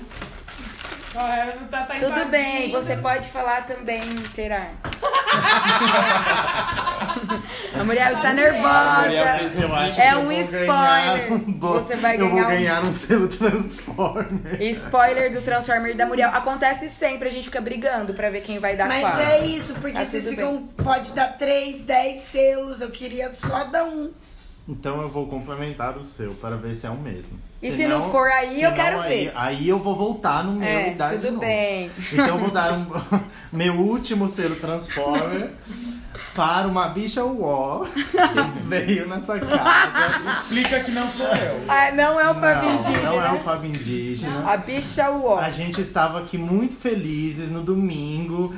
[1.13, 4.01] Ela tá, tá Tudo bem, você pode falar também,
[4.35, 4.71] Terar.
[7.73, 10.01] A Muriel está Muriel nervosa.
[10.01, 11.29] É um spoiler.
[11.29, 14.61] ganhar um Você vai Eu vou ganhar um- ganhar um selo Transformer.
[14.61, 16.29] Spoiler do Transformer da Muriel.
[16.29, 19.19] Acontece sempre, a gente fica brigando pra ver quem vai dar Mas qual.
[19.19, 20.63] é isso, porque Tá vocês ficam.
[20.83, 22.81] Pode dar 3, 10 selos.
[22.81, 24.11] Eu queria só dar um.
[24.69, 27.39] Então eu vou complementar o seu para ver se é o mesmo.
[27.63, 29.31] E se não for aí, eu quero aí, ver.
[29.33, 31.39] Aí eu vou voltar no meu É, e dar de tudo novo.
[31.39, 31.89] bem.
[32.11, 32.85] Então eu vou dar um,
[33.51, 35.51] meu último selo Transformer
[36.35, 40.41] para uma bicha uó que veio nessa casa.
[40.41, 41.61] Explica que não sou eu.
[41.67, 43.09] Ah, não é o Fábio Não, Indígena.
[43.11, 44.43] não é o Fábio Indígena.
[44.51, 45.39] A bicha uó.
[45.39, 48.55] A gente estava aqui muito felizes no domingo.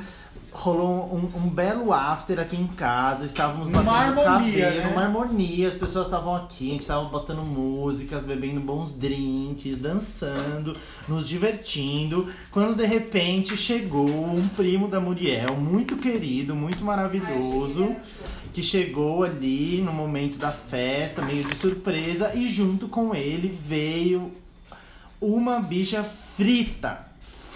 [0.60, 4.88] Rolou um, um belo after aqui em casa, estávamos Uma batendo harmonia, cabelo, né?
[4.88, 10.74] uma harmonia, as pessoas estavam aqui, a gente estava botando músicas, bebendo bons drinks, dançando,
[11.08, 12.26] nos divertindo.
[12.50, 17.96] Quando de repente chegou um primo da Muriel, muito querido, muito maravilhoso,
[18.52, 24.30] que chegou ali no momento da festa, meio de surpresa, e junto com ele veio
[25.18, 27.09] uma bicha frita.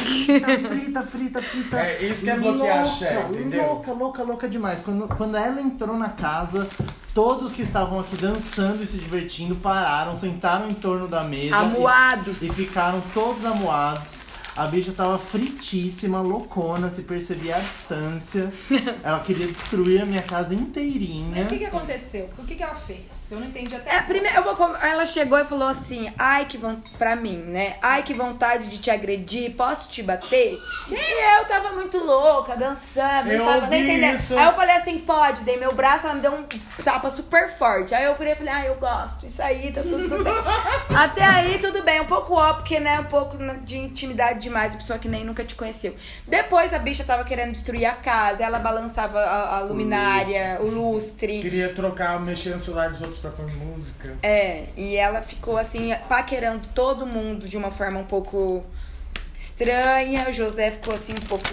[0.04, 1.76] Frita, frita, frita, frita.
[1.78, 3.66] É, isso que é bloquear a Louca, Cher, entendeu?
[3.66, 4.80] Louca, louca, louca demais.
[4.80, 6.68] Quando, quando ela entrou na casa,
[7.12, 11.56] todos que estavam aqui dançando e se divertindo pararam, sentaram em torno da mesa.
[11.56, 12.42] Amuados.
[12.42, 14.24] E, e ficaram todos amuados.
[14.56, 18.52] A bicha tava fritíssima, loucona, se percebia à distância.
[19.02, 21.42] Ela queria destruir a minha casa inteirinha.
[21.42, 22.30] Mas o que, que aconteceu?
[22.38, 23.02] O que, que ela fez?
[23.34, 26.56] Eu não entendi até É, primeiro, eu vou ela chegou e falou assim: ai, que
[26.56, 26.94] vontade.
[26.96, 27.76] Pra mim, né?
[27.82, 30.56] Ai, que vontade de te agredir, posso te bater?
[30.88, 34.14] E eu tava muito louca, dançando, Eu não tava nem ouvi entendendo.
[34.16, 34.38] isso.
[34.38, 36.44] Aí eu falei assim: pode, dei meu braço, ela me deu um
[36.82, 37.94] tapa super forte.
[37.94, 40.34] Aí eu virei e falei: ah, eu gosto, isso aí, tá tudo, tudo bem.
[40.96, 44.76] Até aí, tudo bem, um pouco ó, porque, né, um pouco de intimidade demais, a
[44.76, 45.94] pessoa que nem nunca te conheceu.
[46.26, 51.40] Depois a bicha tava querendo destruir a casa, ela balançava a, a luminária, o lustre.
[51.40, 54.16] Queria trocar, mexer no celular dos outros pôr música.
[54.22, 58.64] É, e ela ficou assim, paquerando todo mundo de uma forma um pouco
[59.36, 60.28] estranha.
[60.28, 61.48] O José ficou assim um pouco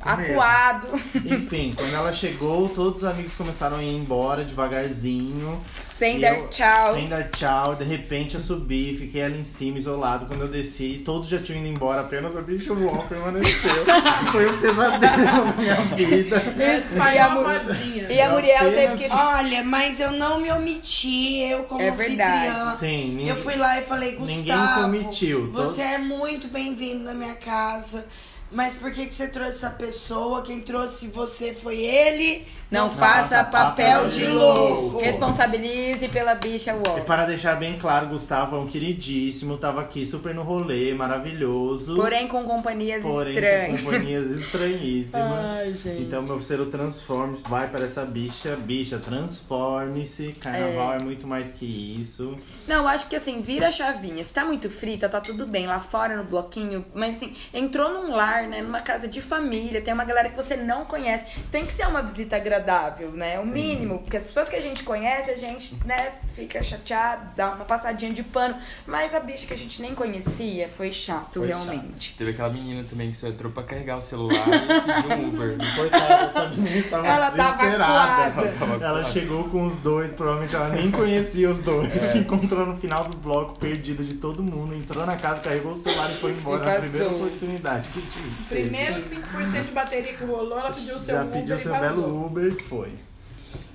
[0.00, 0.88] acuado.
[1.24, 5.60] Enfim, quando ela chegou, todos os amigos começaram a ir embora devagarzinho.
[5.96, 6.94] Sem dar eu- tchau.
[6.94, 7.74] Sem dar tchau.
[7.76, 10.24] De repente eu subi, fiquei ali em cima, isolado.
[10.26, 13.84] Quando eu desci, todos já tinham ido embora, apenas a bicha Wall permaneceu.
[14.32, 16.42] Foi um pesadelo na minha vida.
[16.78, 18.10] Isso, e a, uma Mu- modinha.
[18.10, 19.08] e a Muriel teve apenas- que.
[19.12, 22.78] Olha, mas eu não me omiti, eu como É verdade.
[22.78, 26.48] Sim, ninguém- Eu fui lá e falei, ninguém Gustavo, se omitiu, você todos- é muito
[26.48, 28.06] bem-vindo na minha casa.
[28.52, 30.42] Mas por que, que você trouxe essa pessoa?
[30.42, 32.46] Quem trouxe você foi ele.
[32.70, 34.60] Não, faça papel de louco.
[34.60, 35.00] louco.
[35.00, 37.00] Responsabilize pela bicha E Wall.
[37.04, 41.94] para deixar bem claro, Gustavo é um queridíssimo, tava aqui super no rolê, maravilhoso.
[41.96, 43.80] Porém, com companhias Porém, estranhas.
[43.80, 45.50] com companhias estranhíssimas.
[45.50, 46.02] Ai, gente.
[46.02, 48.56] Então, meu selo transforme, vai para essa bicha.
[48.56, 50.32] Bicha, transforme-se.
[50.40, 51.02] Carnaval é.
[51.02, 51.64] muito mais que
[52.00, 52.36] isso.
[52.68, 54.22] Não, eu acho que assim, vira a chavinha.
[54.24, 55.66] Se tá muito frita, tá tudo bem.
[55.66, 56.84] Lá fora, no bloquinho.
[56.94, 58.62] Mas assim, entrou num lar, né?
[58.62, 59.80] Numa casa de família.
[59.80, 61.24] Tem uma galera que você não conhece.
[61.42, 63.38] Isso tem que ser uma visita agradável, né?
[63.38, 63.98] O mínimo.
[64.00, 68.12] Porque as pessoas que a gente conhece, a gente, né, fica chateado, dá uma passadinha
[68.12, 68.56] de pano.
[68.86, 72.14] Mas a bicha que a gente nem conhecia foi chato, Foi realmente.
[72.16, 75.56] Teve aquela menina também que só entrou pra carregar o celular e pediu um Uber.
[75.76, 78.30] Coitada, essa menina tava Ela tava desesperada.
[78.58, 79.04] Tava Ela acuada.
[79.04, 81.92] chegou com os dois, provavelmente ela nem conhecia os dois.
[81.94, 82.12] É.
[82.12, 84.74] Se encontrou no final do bloco, perdida de todo mundo.
[84.74, 88.29] Entrou na casa, carregou o celular e foi embora na primeira oportunidade que tive.
[88.48, 91.70] Primeiro 5% de bateria que rolou, ela pediu o seu Já Uber pediu e seu
[91.72, 92.02] vazou.
[92.02, 92.92] belo Uber e foi.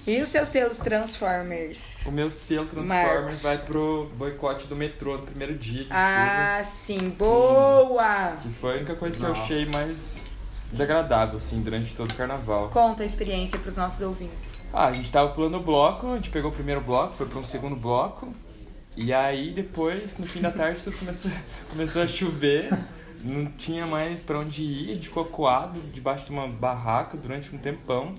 [0.07, 2.05] E os seus selos Transformers?
[2.05, 2.87] O meu selo Marcos.
[2.87, 7.09] Transformers vai pro boicote do metrô no primeiro dia Ah, sim.
[7.17, 8.37] Boa!
[8.41, 9.41] Que foi a única coisa que eu Nossa.
[9.41, 10.27] achei mais
[10.71, 12.69] desagradável, assim, durante todo o carnaval.
[12.69, 14.59] Conta a experiência pros nossos ouvintes.
[14.71, 17.39] Ah, a gente tava pulando o bloco, a gente pegou o primeiro bloco, foi pra
[17.39, 18.31] um segundo bloco.
[18.95, 21.31] E aí depois, no fim da tarde, tudo começou,
[21.69, 22.69] começou a chover.
[23.25, 27.53] Não tinha mais pra onde ir, a gente ficou coado debaixo de uma barraca durante
[27.55, 28.13] um tempão.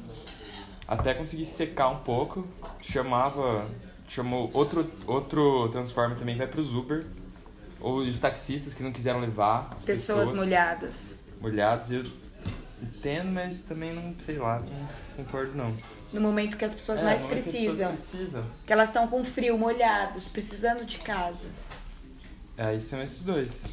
[0.89, 2.47] Até conseguir secar um pouco.
[2.81, 3.67] Chamava.
[4.09, 7.05] Chamou outro, outro Transformer também, vai pros Uber.
[7.81, 11.15] Ou os taxistas que não quiseram levar as Pessoas, pessoas molhadas.
[11.41, 11.91] molhados.
[11.91, 12.03] Eu
[12.83, 14.61] entendo, mas também não, sei lá,
[15.17, 15.77] não concordo não.
[16.13, 17.89] No momento que as pessoas É, mais momento que precisam.
[17.93, 18.45] precisam.
[18.67, 21.47] Que elas estão com frio, molhadas, precisando de casa.
[22.57, 23.71] Aí são esses dois.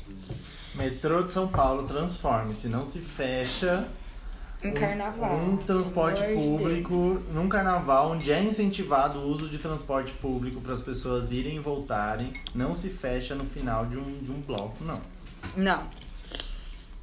[0.75, 2.67] Metrô de São Paulo, transforme-se.
[2.67, 3.87] Não se fecha
[4.63, 5.35] Um carnaval.
[5.35, 10.81] um transporte público num carnaval onde é incentivado o uso de transporte público para as
[10.81, 12.33] pessoas irem e voltarem.
[12.55, 14.99] Não se fecha no final de um, de um bloco, não.
[15.55, 15.83] Não.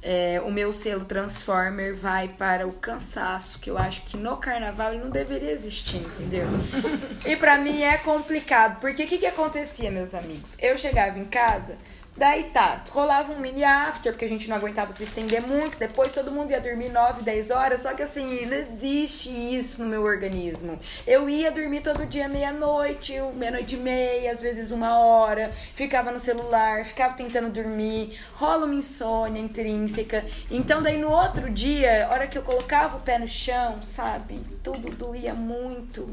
[0.03, 4.93] É, o meu selo Transformer vai para o cansaço, que eu acho que no carnaval
[4.93, 6.47] ele não deveria existir, entendeu?
[7.23, 10.57] e pra mim é complicado, porque o que, que acontecia, meus amigos?
[10.59, 11.77] Eu chegava em casa,
[12.15, 16.11] daí tá, rolava um mini after, porque a gente não aguentava se estender muito, depois
[16.11, 20.03] todo mundo ia dormir 9, 10 horas, só que assim, não existe isso no meu
[20.03, 20.79] organismo.
[21.07, 26.19] Eu ia dormir todo dia meia-noite, meia-noite e meia, às vezes uma hora, ficava no
[26.19, 30.25] celular, ficava tentando dormir, rola uma insônia intrínseca.
[30.49, 34.91] Então daí no outro dia, hora que eu colocava o pé no chão, sabe, tudo
[34.91, 36.09] doía muito.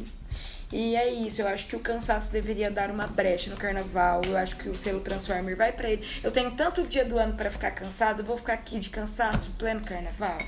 [0.70, 4.20] E é isso, eu acho que o cansaço deveria dar uma brecha no carnaval.
[4.26, 6.06] Eu acho que o selo Transformer vai pra ele.
[6.22, 9.50] Eu tenho tanto dia do ano pra ficar cansada, eu vou ficar aqui de cansaço
[9.58, 10.38] pleno carnaval.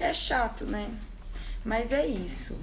[0.00, 0.88] É chato, né?
[1.64, 2.58] Mas é isso.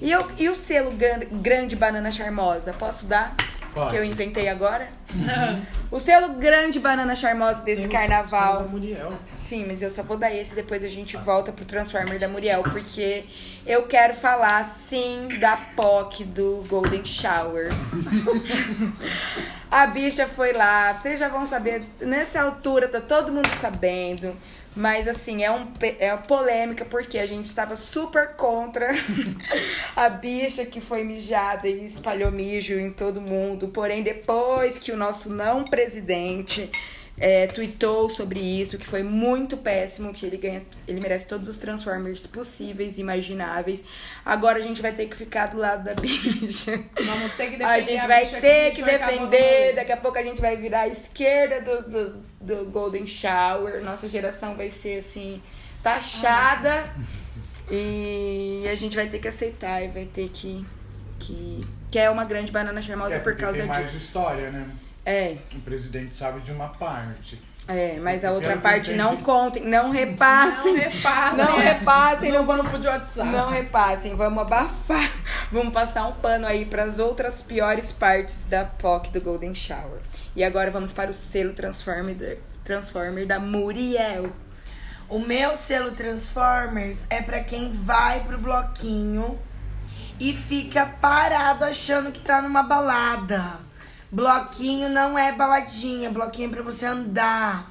[0.00, 3.36] E, eu, e o selo gran- Grande Banana Charmosa, posso dar?
[3.74, 3.90] Pode.
[3.90, 4.88] Que eu inventei agora?
[5.90, 8.62] o selo Grande Banana Charmosa desse Tem carnaval.
[8.62, 9.12] da Muriel.
[9.34, 12.62] Sim, mas eu só vou dar esse depois a gente volta pro Transformer da Muriel,
[12.62, 13.24] porque
[13.66, 17.68] eu quero falar sim da POC do Golden Shower.
[19.74, 24.36] a bicha foi lá, vocês já vão saber, nessa altura tá todo mundo sabendo.
[24.76, 25.66] Mas assim, é, um,
[25.98, 28.88] é uma polêmica porque a gente estava super contra
[29.96, 33.68] a bicha que foi mijada e espalhou mijo em todo mundo.
[33.68, 36.70] Porém, depois que o nosso não presidente
[37.16, 41.56] é, tweetou sobre isso, que foi muito péssimo, que ele ganha, ele merece todos os
[41.56, 43.84] Transformers possíveis e imagináveis.
[44.24, 46.82] Agora a gente vai ter que ficar do lado da bicha.
[47.04, 49.96] Vamos ter que defender A gente vai bicha ter que e no defender, daqui a
[49.96, 53.80] pouco a gente vai virar a esquerda do, do, do Golden Shower.
[53.82, 55.40] Nossa geração vai ser assim,
[55.82, 56.92] taxada.
[57.70, 60.66] E a gente vai ter que aceitar e vai ter que.
[61.18, 61.60] que,
[61.90, 64.04] que é uma grande banana charmosa É, por causa tem mais disso.
[64.04, 64.66] história, né?
[65.04, 67.40] É, O presidente sabe de uma parte.
[67.68, 70.74] é, mas a outra parte não entendi- contem, não Não repassem.
[70.76, 71.36] repassem.
[71.44, 73.28] Não repassem, no não vamos de WhatsApp.
[73.28, 75.10] Não repassem, vamos abafar.
[75.52, 80.00] Vamos passar um pano aí para as outras piores partes da POC do Golden Shower.
[80.34, 84.32] E agora vamos para o selo Transformer, da- Transformer da Muriel.
[85.08, 89.38] O meu selo Transformers é pra quem vai pro bloquinho
[90.18, 93.60] e fica parado achando que tá numa balada.
[94.14, 97.68] Bloquinho não é baladinha, bloquinho é pra você andar.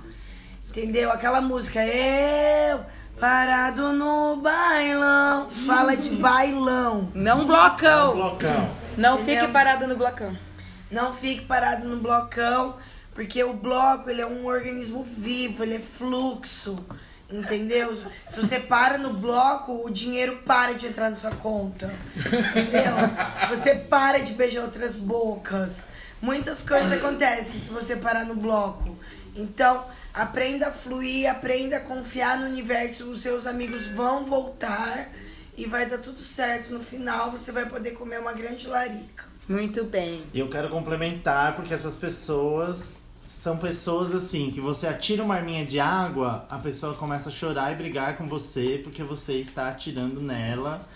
[0.67, 1.09] Entendeu?
[1.09, 2.81] Aquela música, eu
[3.17, 5.49] parado no bailão.
[5.65, 7.09] Fala de bailão.
[7.15, 8.15] Não blocão.
[8.15, 8.69] Blocão.
[8.97, 9.41] Não Entendeu?
[9.41, 10.37] fique parado no blocão.
[10.91, 12.75] Não fique parado no blocão,
[13.15, 16.85] porque o bloco ele é um organismo vivo, ele é fluxo.
[17.31, 17.95] Entendeu?
[18.27, 21.89] Se você para no bloco, o dinheiro para de entrar na sua conta.
[22.17, 22.93] Entendeu?
[23.49, 25.92] Você para de beijar outras bocas.
[26.23, 28.97] Muitas coisas acontecem se você parar no bloco.
[29.35, 29.83] Então,
[30.13, 33.11] aprenda a fluir, aprenda a confiar no universo.
[33.11, 35.09] Os seus amigos vão voltar
[35.57, 36.71] e vai dar tudo certo.
[36.71, 39.25] No final, você vai poder comer uma grande larica.
[39.49, 40.23] Muito bem.
[40.33, 45.65] E eu quero complementar, porque essas pessoas são pessoas assim, que você atira uma arminha
[45.65, 50.21] de água, a pessoa começa a chorar e brigar com você porque você está atirando
[50.21, 50.87] nela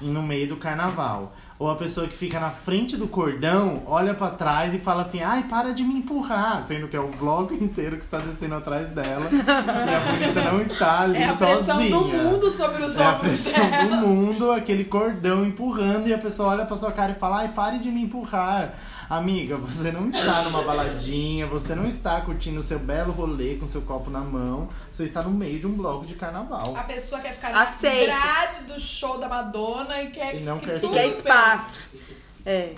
[0.00, 1.34] no meio do carnaval.
[1.58, 5.20] Ou a pessoa que fica na frente do cordão, olha pra trás e fala assim:
[5.22, 6.60] ai, para de me empurrar.
[6.62, 9.26] Sendo que é o bloco inteiro que está descendo atrás dela.
[9.32, 11.90] e a bonita não está ali É a pressão sozinha.
[11.90, 13.20] do mundo sobre os É a ombros
[13.50, 13.96] pressão dela.
[13.96, 17.48] do mundo, aquele cordão empurrando e a pessoa olha pra sua cara e fala: ai,
[17.48, 18.74] pare de me empurrar.
[19.08, 23.66] Amiga, você não está numa baladinha, você não está curtindo o seu belo rolê com
[23.66, 26.76] seu copo na mão, você está no meio de um bloco de carnaval.
[26.76, 28.10] A pessoa quer ficar Aceito.
[28.10, 31.88] na grade do show da Madonna e quer E não que quer tudo quer espaço.
[32.44, 32.74] É.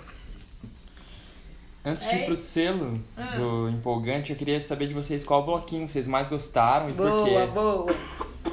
[1.85, 2.43] Antes de ir É pro isso.
[2.45, 3.35] selo Ah.
[3.37, 7.25] do empolgante, eu queria saber de vocês qual bloquinho vocês mais gostaram e por Boa,
[7.29, 7.47] quê.
[7.53, 7.97] boa.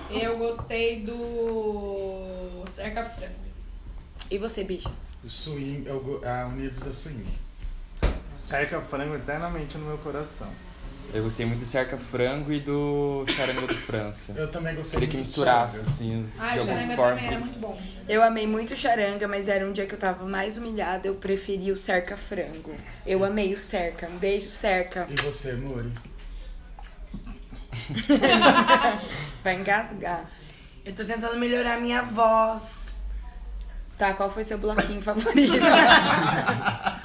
[0.10, 3.34] Eu gostei do Cerca Frango.
[4.32, 4.90] E você, bicha?
[5.24, 7.28] O swing, eu a Unidos da Swing.
[8.38, 10.48] Cerca frango eternamente no meu coração.
[11.14, 14.34] Eu gostei muito do Cerca Frango e do Charanga do França.
[14.36, 17.12] Eu também gostei Queria que misturasse, assim, Ah, de o alguma Charanga forma.
[17.16, 17.82] também era muito bom.
[18.10, 21.08] Eu amei muito charanga, mas era um dia que eu tava mais humilhada.
[21.08, 22.76] Eu preferi o cerca frango.
[23.06, 24.08] Eu amei o cerca.
[24.10, 25.08] Um beijo, cerca.
[25.10, 25.92] E você, Muri?
[29.44, 30.26] Vai engasgar.
[30.84, 32.88] Eu tô tentando melhorar minha voz.
[33.98, 35.54] Tá, qual foi seu bloquinho favorito?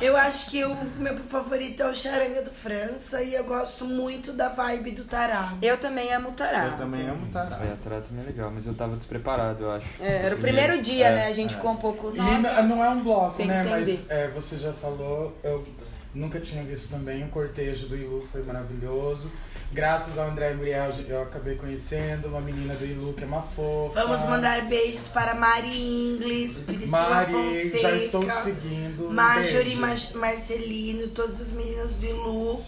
[0.00, 4.32] Eu acho que o meu favorito é o Charanga do França e eu gosto muito
[4.32, 5.54] da vibe do Tará.
[5.60, 6.66] eu também amo tará.
[6.66, 7.56] Eu também amo Ah, tará.
[7.56, 9.88] a Tará também é legal, mas eu tava despreparado, eu acho.
[10.00, 11.26] É, era o primeiro dia, É, né?
[11.26, 11.56] A gente é.
[11.56, 12.14] ficou um pouco.
[12.14, 13.60] E n- não é um bloco, Sem né?
[13.60, 13.76] entender.
[13.76, 15.66] Mas é, você já falou, eu
[16.14, 17.24] nunca tinha visto também.
[17.24, 19.32] O cortejo do Ilu foi maravilhoso.
[19.70, 24.02] Graças ao André Muriel, eu acabei conhecendo uma menina do Ilu que é uma fofa.
[24.02, 25.68] Vamos mandar beijos para Mari
[26.16, 29.08] Ingles, Priscila Mari, Fonseca, já estou te seguindo.
[29.08, 29.76] Um Marjorie.
[29.76, 32.62] Mar- Marcelino, todas as meninas do Ilu,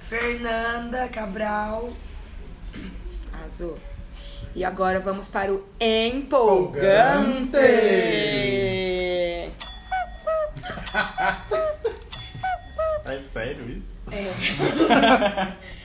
[0.00, 1.92] Fernanda Cabral.
[3.32, 3.76] Arrasou.
[4.54, 7.56] E agora vamos para o empolgante.
[13.04, 13.86] É sério isso?
[14.10, 14.32] É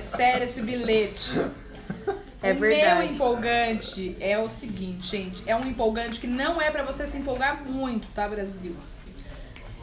[0.00, 1.30] sério esse bilhete.
[2.40, 3.00] É o verdade.
[3.00, 5.42] meu empolgante é o seguinte, gente.
[5.44, 8.76] É um empolgante que não é pra você se empolgar muito, tá, Brasil?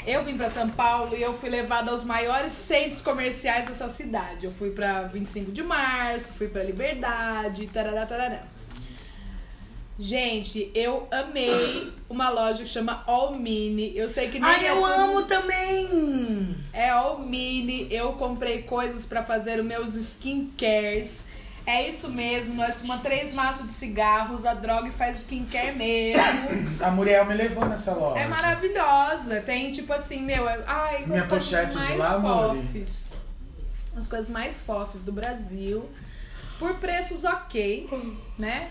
[0.08, 4.46] Eu vim pra São Paulo e eu fui levada aos maiores centros comerciais dessa cidade.
[4.46, 8.44] Eu fui pra 25 de março, fui pra Liberdade, tarará, tarará.
[9.98, 13.96] Gente, eu amei uma loja que chama All Mini.
[13.98, 16.54] Eu sei que nem Ai, é eu amo também!
[16.74, 17.88] é All Mini.
[17.90, 21.24] Eu comprei coisas pra fazer os meus skincares.
[21.68, 26.22] É isso mesmo, nós fumamos três maços de cigarros, a droga faz skincare mesmo.
[26.80, 28.20] A Muriel me levou nessa loja.
[28.20, 29.42] É maravilhosa.
[29.42, 33.06] Tem tipo assim, meu, é- ai, Minha as coisas pochete de mais lá, fofes.
[33.98, 35.90] As coisas mais fofes do Brasil.
[36.60, 37.90] Por preços ok,
[38.38, 38.70] né?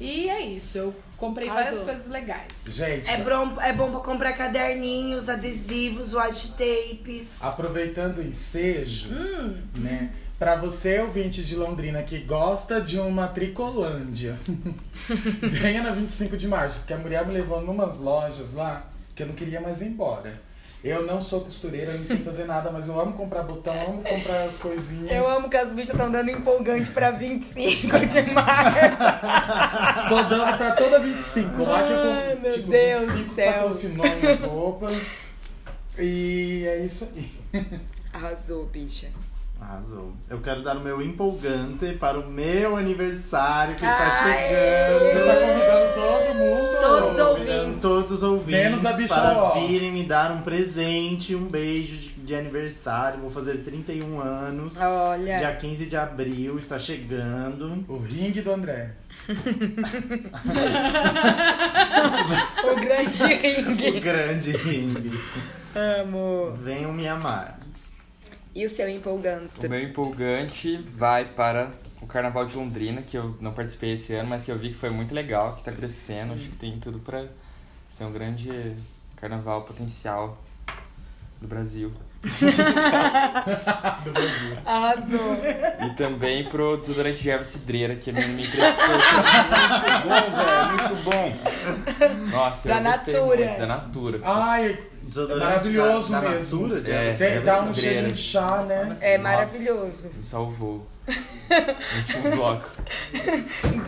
[0.00, 0.76] E é isso.
[0.76, 1.84] Eu comprei várias Arrasou.
[1.86, 2.64] coisas legais.
[2.68, 7.42] Gente, É bom, é bom pra comprar caderninhos, adesivos, watch tapes.
[7.42, 9.56] aproveitando o ensejo, Hum.
[9.76, 10.10] né?
[10.38, 14.36] Pra você, ouvinte de Londrina, que gosta de uma tricolândia,
[15.40, 18.84] venha na 25 de março, porque a Muriel me levou numas lojas lá
[19.14, 20.40] que eu não queria mais ir embora.
[20.84, 24.02] Eu não sou costureira, eu não sei fazer nada, mas eu amo comprar botão, amo
[24.02, 25.10] comprar as coisinhas.
[25.12, 28.76] Eu amo que as bichas estão dando empolgante pra 25 de março.
[30.10, 31.62] Tô dando pra toda 25.
[31.64, 33.52] Lá que eu Ai, com- meu tipo, Deus 25 do céu.
[33.54, 35.02] patrocinou minhas roupas.
[35.98, 37.30] E é isso aí.
[38.12, 39.08] Arrasou, bicha.
[39.64, 40.12] Arrasou.
[40.28, 45.04] Eu quero dar o meu empolgante para o meu aniversário que está chegando.
[45.04, 46.80] Você tá convidando todo mundo?
[46.80, 47.82] Todos os ouvintes.
[47.82, 52.08] Todos os ouvintes Menos a bicha para virem me dar um presente, um beijo de,
[52.10, 53.20] de aniversário.
[53.20, 54.78] Vou fazer 31 anos.
[54.80, 55.38] Olha.
[55.38, 57.84] Dia 15 de abril está chegando.
[57.88, 58.90] O ringue do André.
[62.64, 64.00] O grande O ringue.
[64.00, 65.20] grande ringue.
[65.74, 66.52] Amo.
[66.62, 67.58] Venham me amar.
[68.54, 69.66] E o seu empolgante?
[69.66, 74.28] O meu empolgante vai para o Carnaval de Londrina, que eu não participei esse ano,
[74.28, 76.34] mas que eu vi que foi muito legal, que tá crescendo.
[76.34, 77.24] Acho que tem tudo pra
[77.90, 78.76] ser um grande
[79.16, 80.38] carnaval potencial
[81.40, 81.92] do Brasil.
[84.04, 84.56] Do Brasil.
[84.64, 85.36] Arrasou.
[85.86, 88.86] E também pro desodorante de erva cidreira, que a minha me emprestou.
[88.88, 92.30] muito bom, velho, muito bom.
[92.30, 93.44] Nossa, Da eu gostei Natura.
[93.46, 94.20] muito, da Natura.
[94.24, 96.60] Ai, é Desodorante maravilhoso da, da mesmo.
[96.60, 97.12] Natura, de É.
[97.14, 98.96] Tem, dá um cheirinho de chá, né?
[99.00, 100.10] É Nossa, maravilhoso.
[100.16, 100.86] Me salvou.
[101.06, 102.70] Último bloco.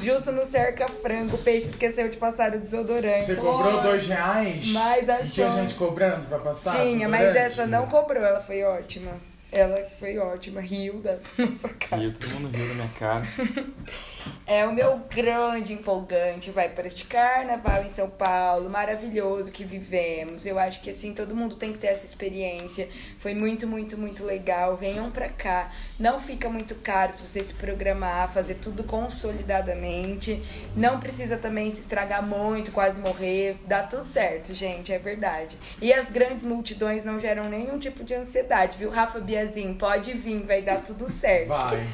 [0.02, 3.24] Justo no cerca-frango, o peixe esqueceu de passar o desodorante.
[3.24, 4.66] Você cobrou dois reais?
[4.72, 5.60] Mas E tinha achou.
[5.60, 6.76] gente cobrando pra passar?
[6.76, 9.12] Tinha, mas essa não cobrou, ela foi ótima.
[9.50, 12.02] Ela foi ótima, riu da nossa cara.
[12.02, 13.26] E eu, todo mundo riu da minha cara.
[14.46, 20.46] É o meu grande empolgante, vai para este carnaval em São Paulo, maravilhoso que vivemos.
[20.46, 22.88] Eu acho que assim, todo mundo tem que ter essa experiência.
[23.18, 24.76] Foi muito, muito, muito legal.
[24.76, 25.72] Venham pra cá.
[25.98, 30.42] Não fica muito caro se você se programar, fazer tudo consolidadamente.
[30.76, 33.56] Não precisa também se estragar muito, quase morrer.
[33.66, 35.58] Dá tudo certo, gente, é verdade.
[35.80, 39.74] E as grandes multidões não geram nenhum tipo de ansiedade, viu, Rafa Biazin?
[39.74, 41.48] Pode vir, vai dar tudo certo.
[41.48, 41.86] Vai.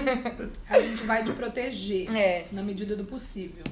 [0.68, 1.32] A gente vai te
[1.64, 2.16] proteger.
[2.16, 2.46] É.
[2.52, 3.64] Na medida do possível.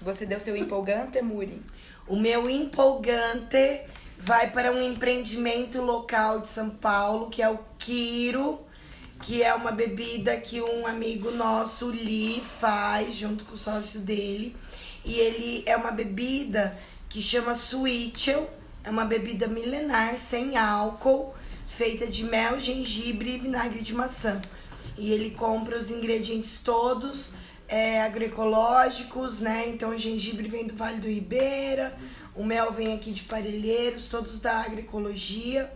[0.00, 1.60] Você deu seu empolgante, Muri?
[2.06, 3.82] O meu empolgante
[4.18, 8.60] vai para um empreendimento local de São Paulo, que é o Quiro,
[9.22, 14.00] que é uma bebida que um amigo nosso, o Li, faz junto com o sócio
[14.00, 14.56] dele.
[15.04, 16.78] E ele é uma bebida
[17.08, 18.48] que chama Switchel,
[18.82, 21.34] é uma bebida milenar, sem álcool,
[21.68, 24.40] feita de mel, gengibre e vinagre de maçã.
[25.00, 27.30] E ele compra os ingredientes todos
[27.66, 29.66] é, agroecológicos, né?
[29.68, 31.96] Então o gengibre vem do Vale do Ribeira,
[32.34, 35.72] o mel vem aqui de Parelheiros, todos da agroecologia.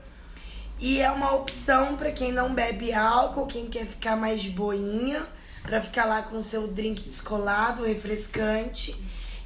[0.78, 5.24] E é uma opção para quem não bebe álcool, quem quer ficar mais de boinha,
[5.62, 8.94] para ficar lá com o seu drink descolado, refrescante.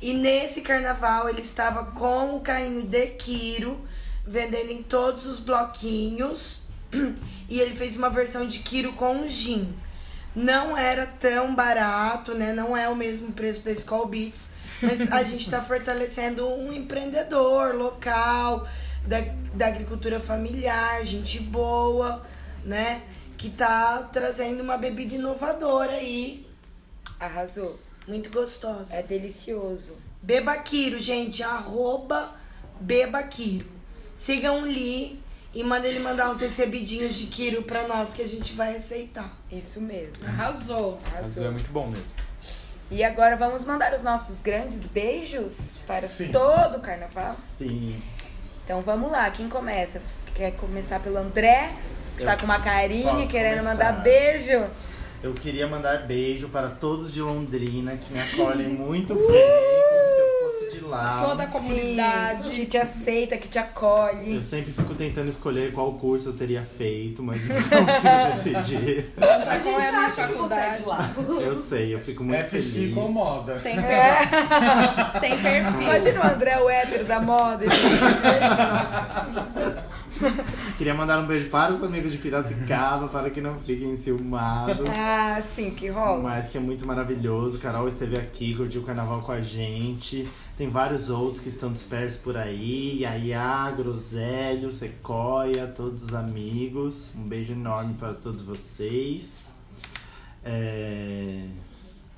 [0.03, 3.79] E nesse carnaval ele estava com o carrinho de Quiro,
[4.27, 6.67] vendendo em todos os bloquinhos.
[7.49, 9.75] E ele fez uma versão de Quiro com gin.
[10.35, 12.53] Não era tão barato, né?
[12.53, 14.49] Não é o mesmo preço da Skull Beats.
[14.83, 18.69] Mas a gente está fortalecendo um empreendedor local,
[19.07, 19.21] da,
[19.55, 22.25] da agricultura familiar, gente boa,
[22.65, 23.03] né?
[23.37, 26.47] Que tá trazendo uma bebida inovadora aí,
[27.19, 27.79] Arrasou.
[28.07, 28.95] muito gostosa.
[28.95, 29.97] É delicioso.
[30.23, 32.35] Bebaquiro, gente, arroba
[32.81, 33.67] Bebaquiro.
[34.15, 35.21] Sigam o Li
[35.59, 39.37] e manda ele mandar uns recebidinhos de Quiro pra nós que a gente vai aceitar.
[39.51, 40.25] Isso mesmo.
[40.25, 41.01] Arrasou.
[41.13, 41.51] É Arrasou.
[41.51, 42.13] muito bom mesmo.
[42.93, 46.31] E agora vamos mandar os nossos grandes beijos para Sim.
[46.31, 47.35] todo o carnaval.
[47.35, 48.01] Sim.
[48.65, 50.01] Então vamos lá, quem começa?
[50.33, 51.73] Quer começar pelo André?
[52.15, 53.75] Que está com uma carinha querendo começar.
[53.75, 54.65] mandar beijo.
[55.25, 60.21] Eu queria mandar beijo para todos de Londrina que me acolhem muito bem, como se
[60.21, 61.23] eu fosse de lá.
[61.25, 62.49] Toda a comunidade.
[62.49, 64.37] Sim, que te aceita, que te acolhe.
[64.37, 69.13] Eu sempre fico tentando escolher qual curso eu teria feito, mas não consigo decidir.
[69.17, 71.11] Mas qual é a minha acha que você é de lá.
[71.41, 72.91] Eu sei, eu fico muito FC feliz.
[72.93, 73.57] incomoda.
[73.61, 75.21] Tem, per...
[75.21, 75.83] Tem perfil.
[75.83, 77.65] Imagina o André, o hétero da moda.
[80.77, 84.89] Queria mandar um beijo para os amigos de Piracicaba, para que não fiquem enciumados.
[84.91, 86.23] ah, sim, que rola.
[86.23, 87.59] Mas que é muito maravilhoso.
[87.59, 90.29] Carol esteve aqui, curtiu o carnaval com a gente.
[90.59, 93.03] Tem vários outros que estão dispersos por aí.
[93.03, 97.13] Yaya, Grosélio, Sequoia, todos os amigos.
[97.15, 99.53] Um beijo enorme para todos vocês.
[100.45, 101.47] É...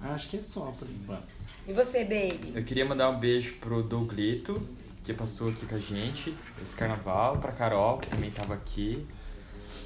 [0.00, 1.28] Acho que é só por enquanto.
[1.68, 2.52] E você, baby?
[2.54, 4.66] Eu queria mandar um beijo pro Douglito,
[5.04, 9.06] que passou aqui com a gente esse carnaval, pra Carol, que também tava aqui.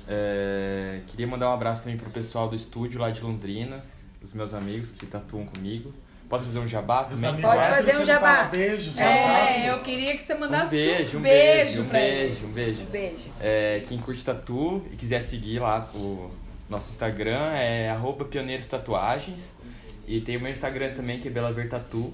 [0.07, 3.83] É, queria mandar um abraço também pro pessoal do estúdio lá de Londrina,
[4.23, 5.93] os meus amigos que tatuam comigo.
[6.29, 7.41] Posso fazer um jabá também?
[7.41, 8.37] Pode fazer um jabá.
[8.37, 8.99] fala Beijo.
[8.99, 12.85] É, eu queria que você Um mandasse beijo, um beijo, beijo, um beijo, um beijo.
[12.87, 13.31] Beijo.
[13.41, 16.31] É, quem curte tatu e quiser seguir lá o
[16.69, 19.59] nosso Instagram é arroba pioneiros tatuagens.
[20.07, 22.13] E tem o meu Instagram também, que é Bela Ver Tatu.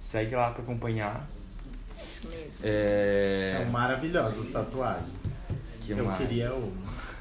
[0.00, 1.28] Segue lá pra acompanhar.
[2.00, 2.58] Isso mesmo.
[2.62, 3.46] É...
[3.48, 5.08] São maravilhosas tatuagens.
[5.80, 6.18] que eu mais?
[6.18, 6.72] queria uma.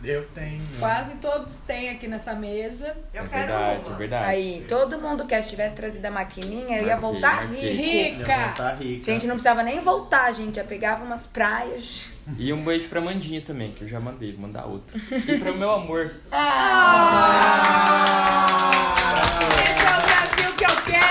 [0.04, 0.62] Eu tenho.
[0.80, 2.96] Quase todos têm aqui nessa mesa.
[3.14, 3.96] Eu é quero verdade, uma.
[3.96, 4.26] é verdade.
[4.26, 7.74] Aí, todo mundo quer, se tivesse trazido a maquininha, eu ia voltar marquei.
[7.74, 8.18] rico.
[8.20, 8.54] Rica!
[8.56, 9.12] Tá rica.
[9.12, 10.56] Gente, não precisava nem voltar, gente.
[10.58, 12.12] Já pegava umas praias.
[12.38, 14.98] E um beijo pra Mandinha também, que eu já mandei, vou mandar outra.
[15.12, 16.14] E pro meu amor.
[19.64, 21.03] Esse é o Brasil que eu quero!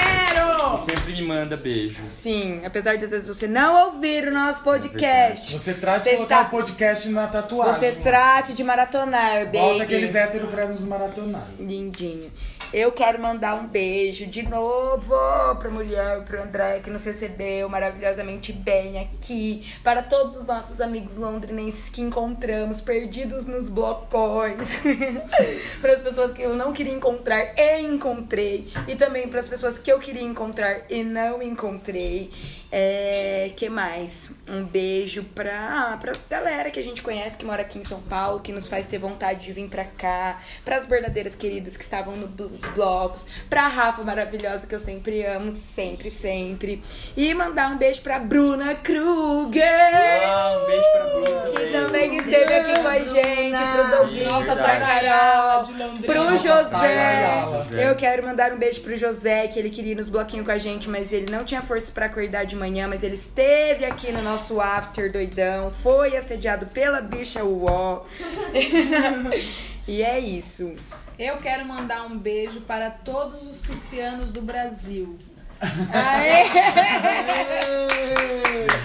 [0.78, 2.02] Sempre me manda beijo.
[2.04, 6.34] Sim, apesar de às vezes você não ouvir o nosso podcast, Você Você de colocar
[6.36, 7.74] está- o podcast na tatuagem.
[7.74, 9.58] você trate de maratonar, baby.
[9.58, 11.46] Bota aqueles héteros pra nos maratonar.
[11.58, 12.30] Lindinho.
[12.72, 15.14] Eu quero mandar um beijo de novo
[15.60, 19.70] pra mulher, pro André, que nos recebeu maravilhosamente bem aqui.
[19.84, 24.80] Para todos os nossos amigos londrinenses que encontramos, perdidos nos blocões.
[25.82, 28.72] para as pessoas que eu não queria encontrar e encontrei.
[28.88, 32.30] E também para as pessoas que eu queria encontrar e não encontrei.
[32.74, 34.30] É, que mais?
[34.48, 38.40] Um beijo pra, pra galera que a gente conhece, que mora aqui em São Paulo,
[38.40, 40.40] que nos faz ter vontade de vir pra cá.
[40.64, 42.32] Pras verdadeiras queridas que estavam no-
[42.62, 43.26] nos blocos.
[43.48, 46.82] Pra Rafa maravilhosa, que eu sempre amo, sempre, sempre.
[47.16, 49.62] E mandar um beijo pra Bruna Kruger.
[50.24, 51.72] Ah, um beijo pra Bruna Que também.
[51.72, 54.80] também esteve aqui com a gente, pro Nossa, pra.
[54.82, 55.66] Carol,
[56.06, 57.88] pro Nossa, José.
[57.88, 60.58] Eu quero mandar um beijo pro José, que ele queria ir nos bloquinhos com a
[60.58, 64.22] gente, mas ele não tinha força pra acordar de manhã, mas ele esteve aqui no
[64.22, 68.02] nosso after doidão, foi assediado pela bicha Uó.
[69.86, 70.74] e é isso.
[71.18, 75.18] Eu quero mandar um beijo para todos os piscianos do Brasil.
[75.92, 76.46] Aê!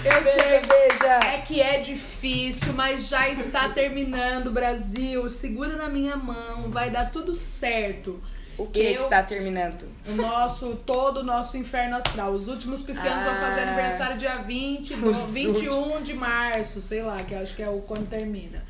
[0.04, 1.14] Eu sei, beija.
[1.26, 5.28] É que é difícil, mas já está terminando, Brasil.
[5.30, 8.22] Segura na minha mão, vai dar tudo certo.
[8.56, 9.88] O que que Eu- está terminando?
[10.06, 12.32] O nosso, todo o nosso inferno astral.
[12.32, 13.68] Os últimos piscianos vão fazer Ah.
[13.68, 17.80] aniversário dia 20, Os no 21 de março, sei lá, que acho que é o
[17.82, 18.64] quando termina.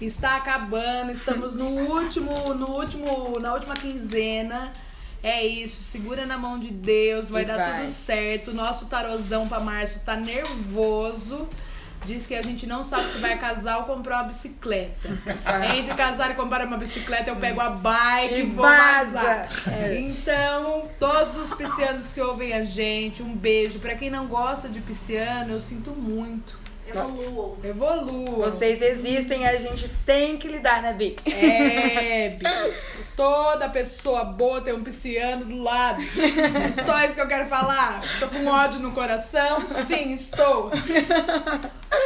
[0.00, 4.72] Está acabando, estamos no último, no último, na última quinzena.
[5.22, 7.80] É isso, segura na mão de Deus, vai E dar vai.
[7.80, 8.54] tudo certo.
[8.54, 11.48] Nosso tarozão pra março tá nervoso.
[12.06, 15.08] Diz que a gente não sabe se vai casar ou comprar uma bicicleta.
[15.76, 19.10] Entre casar e comprar uma bicicleta, eu pego a bike E vou vaza.
[19.10, 19.48] vazar.
[19.66, 19.98] É.
[19.98, 23.80] Então, todos os piscianos que ouvem a gente, um beijo.
[23.80, 26.56] Pra quem não gosta de pisciano, eu sinto muito.
[26.88, 27.56] Evoluam.
[27.62, 28.50] Evolua.
[28.50, 31.16] Vocês existem, a gente tem que lidar, né, Bi?
[31.26, 32.44] É, Bi.
[33.16, 36.00] Toda pessoa boa tem um pisciano do lado.
[36.00, 38.00] É só isso que eu quero falar.
[38.20, 39.66] Tô com ódio no coração?
[39.88, 40.70] Sim, estou.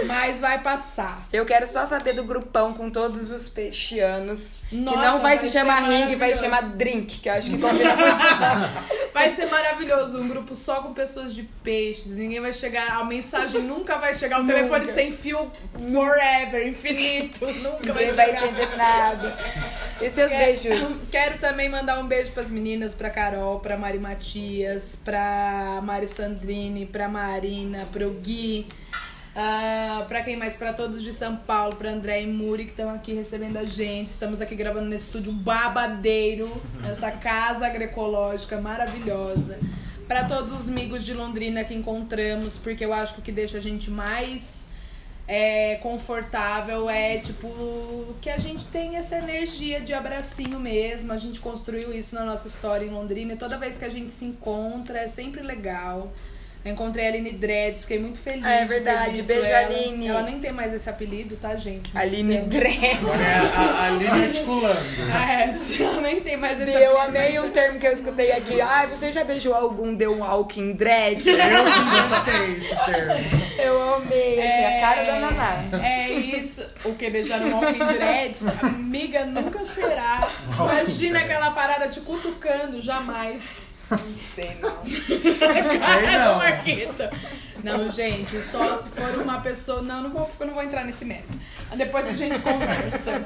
[0.06, 1.26] Mas vai passar.
[1.30, 4.56] Eu quero só saber do grupão com todos os peixianos.
[4.70, 7.50] que Nossa, não vai, vai se chamar ringue, vai se chamar drink, que eu acho
[7.50, 9.02] que combina muito.
[9.12, 10.18] Vai ser maravilhoso.
[10.18, 12.12] Um grupo só com pessoas de peixes.
[12.12, 12.98] Ninguém vai chegar.
[12.98, 14.40] A mensagem nunca vai chegar.
[14.40, 15.51] O telefone sem fio
[15.93, 17.47] forever, infinito.
[17.62, 19.39] Nunca vai vai entender nada.
[20.01, 21.09] E seus Quero- beijos?
[21.12, 26.86] Quero também mandar um beijo pras meninas, pra Carol, pra Mari Matias, pra Mari Sandrine,
[26.86, 28.66] pra Marina, pro Gui.
[29.35, 30.57] ah, pra quem mais?
[30.57, 34.09] Pra todos de São Paulo, pra André e Muri que estão aqui recebendo a gente.
[34.09, 36.51] Estamos aqui gravando nesse estúdio babadeiro,
[36.82, 39.59] nessa casa agroecológica maravilhosa.
[40.12, 43.56] Pra todos os amigos de Londrina que encontramos, porque eu acho que o que deixa
[43.56, 44.62] a gente mais
[45.26, 47.48] é, confortável é tipo
[48.20, 51.14] que a gente tem essa energia de abracinho mesmo.
[51.14, 54.12] A gente construiu isso na nossa história em Londrina e toda vez que a gente
[54.12, 56.12] se encontra é sempre legal.
[56.64, 58.44] Eu encontrei a Aline Dreads, fiquei muito feliz.
[58.44, 59.66] É de ter verdade, visto beijo, ela.
[59.66, 60.06] Aline.
[60.06, 61.97] Ela nem tem mais esse apelido, tá, gente?
[61.97, 62.78] Aline Dredd.
[62.80, 64.80] É a, Aline articulando.
[65.12, 67.18] É, ela nem tem mais esse Bi, eu apelido.
[67.18, 68.60] amei um termo que eu escutei aqui.
[68.60, 71.28] Ai, você já beijou algum The Walking Dread?
[71.28, 73.59] Eu inventei esse termo.
[73.59, 75.84] Eu amei, achei a cara da Naná.
[75.84, 76.64] É isso.
[76.84, 80.28] O que beijar um Walking Dreads, amiga, nunca será.
[80.55, 83.43] Imagina aquela parada te cutucando, jamais.
[83.97, 85.78] Não sei, não.
[85.78, 86.51] Cara
[87.62, 87.62] não.
[87.62, 89.82] Não, gente, só se for uma pessoa.
[89.82, 91.39] Não, não vou, eu não vou entrar nesse método.
[91.77, 93.23] Depois a gente conversa.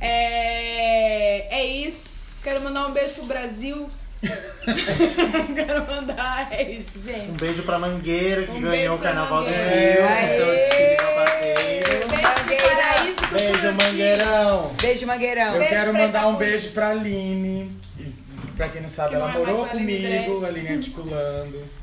[0.00, 2.22] É, é isso.
[2.42, 3.88] Quero mandar um beijo pro Brasil.
[4.22, 6.48] Quero mandar.
[6.52, 7.40] É isso, Um gente.
[7.40, 9.56] beijo pra Mangueira, que Um ganhou o Carnaval do Rio.
[9.56, 11.02] Beijo.
[13.72, 14.72] Mangueirão.
[14.80, 15.52] Beijo, Mangueirão.
[15.52, 17.70] Eu Beijo quero mandar um beijo pra Aline.
[18.56, 21.82] Pra quem não sabe, Que ela não é morou comigo, Aline articulando.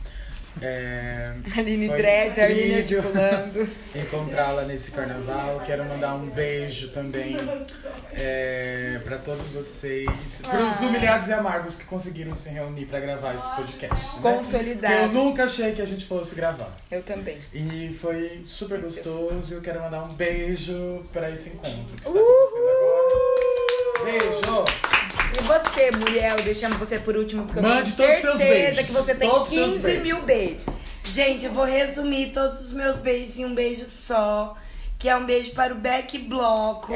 [0.62, 3.70] É, Aline Dredd, Aline articulando.
[3.96, 5.62] encontrá-la nesse carnaval.
[5.66, 7.38] Quero mandar um beijo também
[8.14, 10.86] é, para todos vocês, para os Ah.
[10.88, 14.06] humilhados e amargos que conseguiram se reunir para gravar esse podcast.
[14.06, 14.12] né?
[14.12, 15.14] Que eu Consolidado.
[15.14, 16.76] nunca achei que a gente fosse gravar.
[16.92, 17.38] Eu também.
[17.54, 19.54] E foi super gostoso.
[19.54, 24.04] Eu quero mandar um beijo para esse encontro que está acontecendo agora.
[24.04, 24.79] Beijo.
[25.38, 28.66] E você, Muriel, deixamos você por último, porque eu Mande tenho todos os seus certeza
[28.82, 28.86] beijos.
[28.86, 30.04] que você tem Todos os seus 15 beijos.
[30.04, 30.66] mil beijos.
[31.04, 34.56] Gente, eu vou resumir todos os meus beijos em um beijo só.
[34.98, 36.92] Que é um beijo para o Beck Bloco.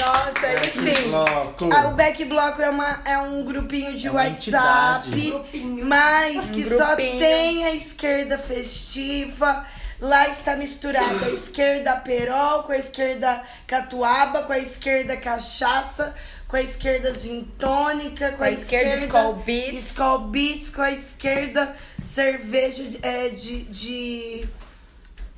[0.00, 1.08] Nossa, aí sim.
[1.10, 1.68] Bloco.
[1.72, 5.84] Ah, o Back Bloco é, uma, é um grupinho de É uma WhatsApp, entidade.
[5.84, 7.18] mas que só grupinho.
[7.18, 9.64] tem a esquerda festiva.
[10.04, 16.14] Lá está misturada a esquerda perol com a esquerda catuaba, com a esquerda cachaça,
[16.46, 19.84] com a esquerda gin tônica, com, Com a esquerda Skol Beats.
[19.86, 24.46] Skol Beats, com a esquerda cerveja é, de, de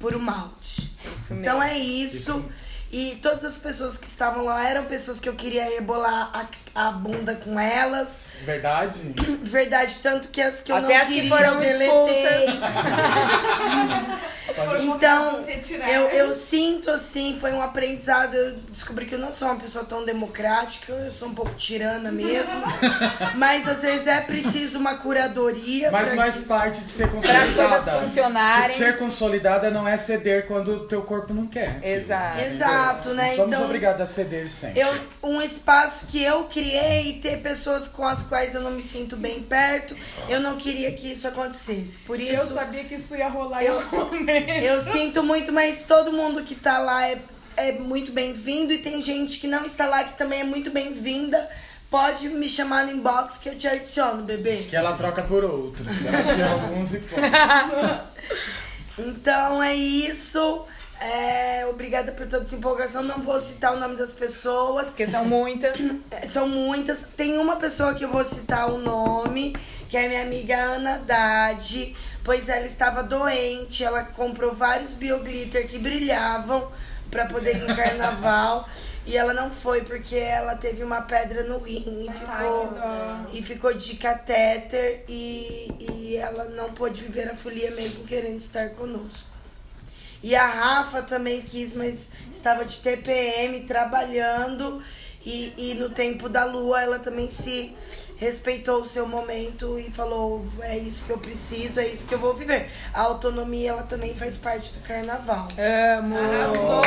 [0.00, 0.92] puro malte.
[1.16, 1.40] Isso mesmo.
[1.42, 2.44] Então é isso.
[2.90, 6.44] E todas as pessoas que estavam lá eram pessoas que eu queria rebolar a,
[6.76, 8.32] a bunda com elas.
[8.44, 9.14] Verdade?
[9.42, 12.46] Verdade, tanto que as que eu Até não as que queria foram eu deletei.
[14.80, 15.44] Então,
[15.86, 18.34] eu, eu sinto assim, foi um aprendizado.
[18.34, 22.10] Eu descobri que eu não sou uma pessoa tão democrática, eu sou um pouco tirana
[22.10, 22.54] mesmo.
[23.36, 25.90] Mas às vezes é preciso uma curadoria.
[25.90, 27.24] Mas faz que- parte de ser Para as
[27.54, 28.00] consolidada.
[28.00, 28.62] funcionarem.
[28.70, 31.78] Tipo, ser consolidada não é ceder quando o teu corpo não quer.
[31.82, 32.40] Exato.
[32.40, 33.34] Exato, né?
[33.34, 34.80] Somos Então, obrigados a ceder sempre.
[34.80, 34.88] Eu,
[35.22, 39.40] um espaço que eu criei, ter pessoas com as quais eu não me sinto bem
[39.42, 39.96] perto,
[40.28, 41.98] eu não queria que isso acontecesse.
[42.04, 44.50] Por Eu isso, sabia que isso ia rolar Eu- em algum momento.
[44.50, 47.18] eu sinto muito, mas todo mundo que tá lá é,
[47.56, 51.48] é muito bem-vindo e tem gente que não está lá que também é muito bem-vinda.
[51.88, 54.66] Pode me chamar no inbox que eu te adiciono, bebê.
[54.68, 56.04] Que ela troca por outros.
[56.04, 57.02] Ela tira alguns e.
[58.98, 60.64] Então é isso.
[61.00, 63.02] É, obrigada por toda essa empolgação.
[63.02, 64.88] Não vou citar o nome das pessoas.
[64.88, 65.78] Porque são muitas.
[66.10, 67.04] É, São muitas.
[67.16, 69.54] Tem uma pessoa que eu vou citar o nome,
[69.88, 71.94] que é minha amiga Ana Haddad,
[72.24, 73.82] pois ela estava doente.
[73.84, 76.70] Ela comprou vários bioglitter que brilhavam
[77.10, 78.68] para poder ir no carnaval.
[79.04, 82.74] E ela não foi porque ela teve uma pedra no rim e ficou,
[83.32, 88.70] e ficou de catéter e, e ela não pôde viver a folia mesmo querendo estar
[88.70, 89.35] conosco.
[90.26, 94.82] E a Rafa também quis, mas estava de TPM trabalhando.
[95.24, 97.72] E, e no tempo da lua ela também se
[98.16, 102.18] respeitou o seu momento e falou: é isso que eu preciso, é isso que eu
[102.18, 102.72] vou viver.
[102.92, 105.46] A autonomia ela também faz parte do carnaval.
[105.96, 106.16] Amo.
[106.18, 106.82] Arrasou!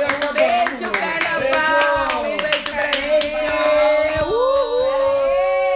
[0.00, 2.20] Um beijo, carnaval.
[2.24, 4.26] Um beijo, Brasil.
[4.26, 4.86] Uhul.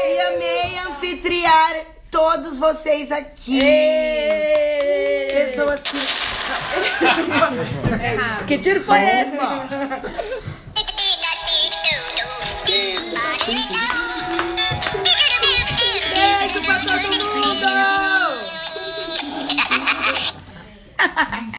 [0.06, 3.60] E amei anfitriar todos vocês aqui.
[3.60, 5.28] Ei!
[5.28, 5.96] Pessoas que.
[8.00, 9.38] É que tiro foi esse?
[16.14, 17.68] Beijo pra todo mundo!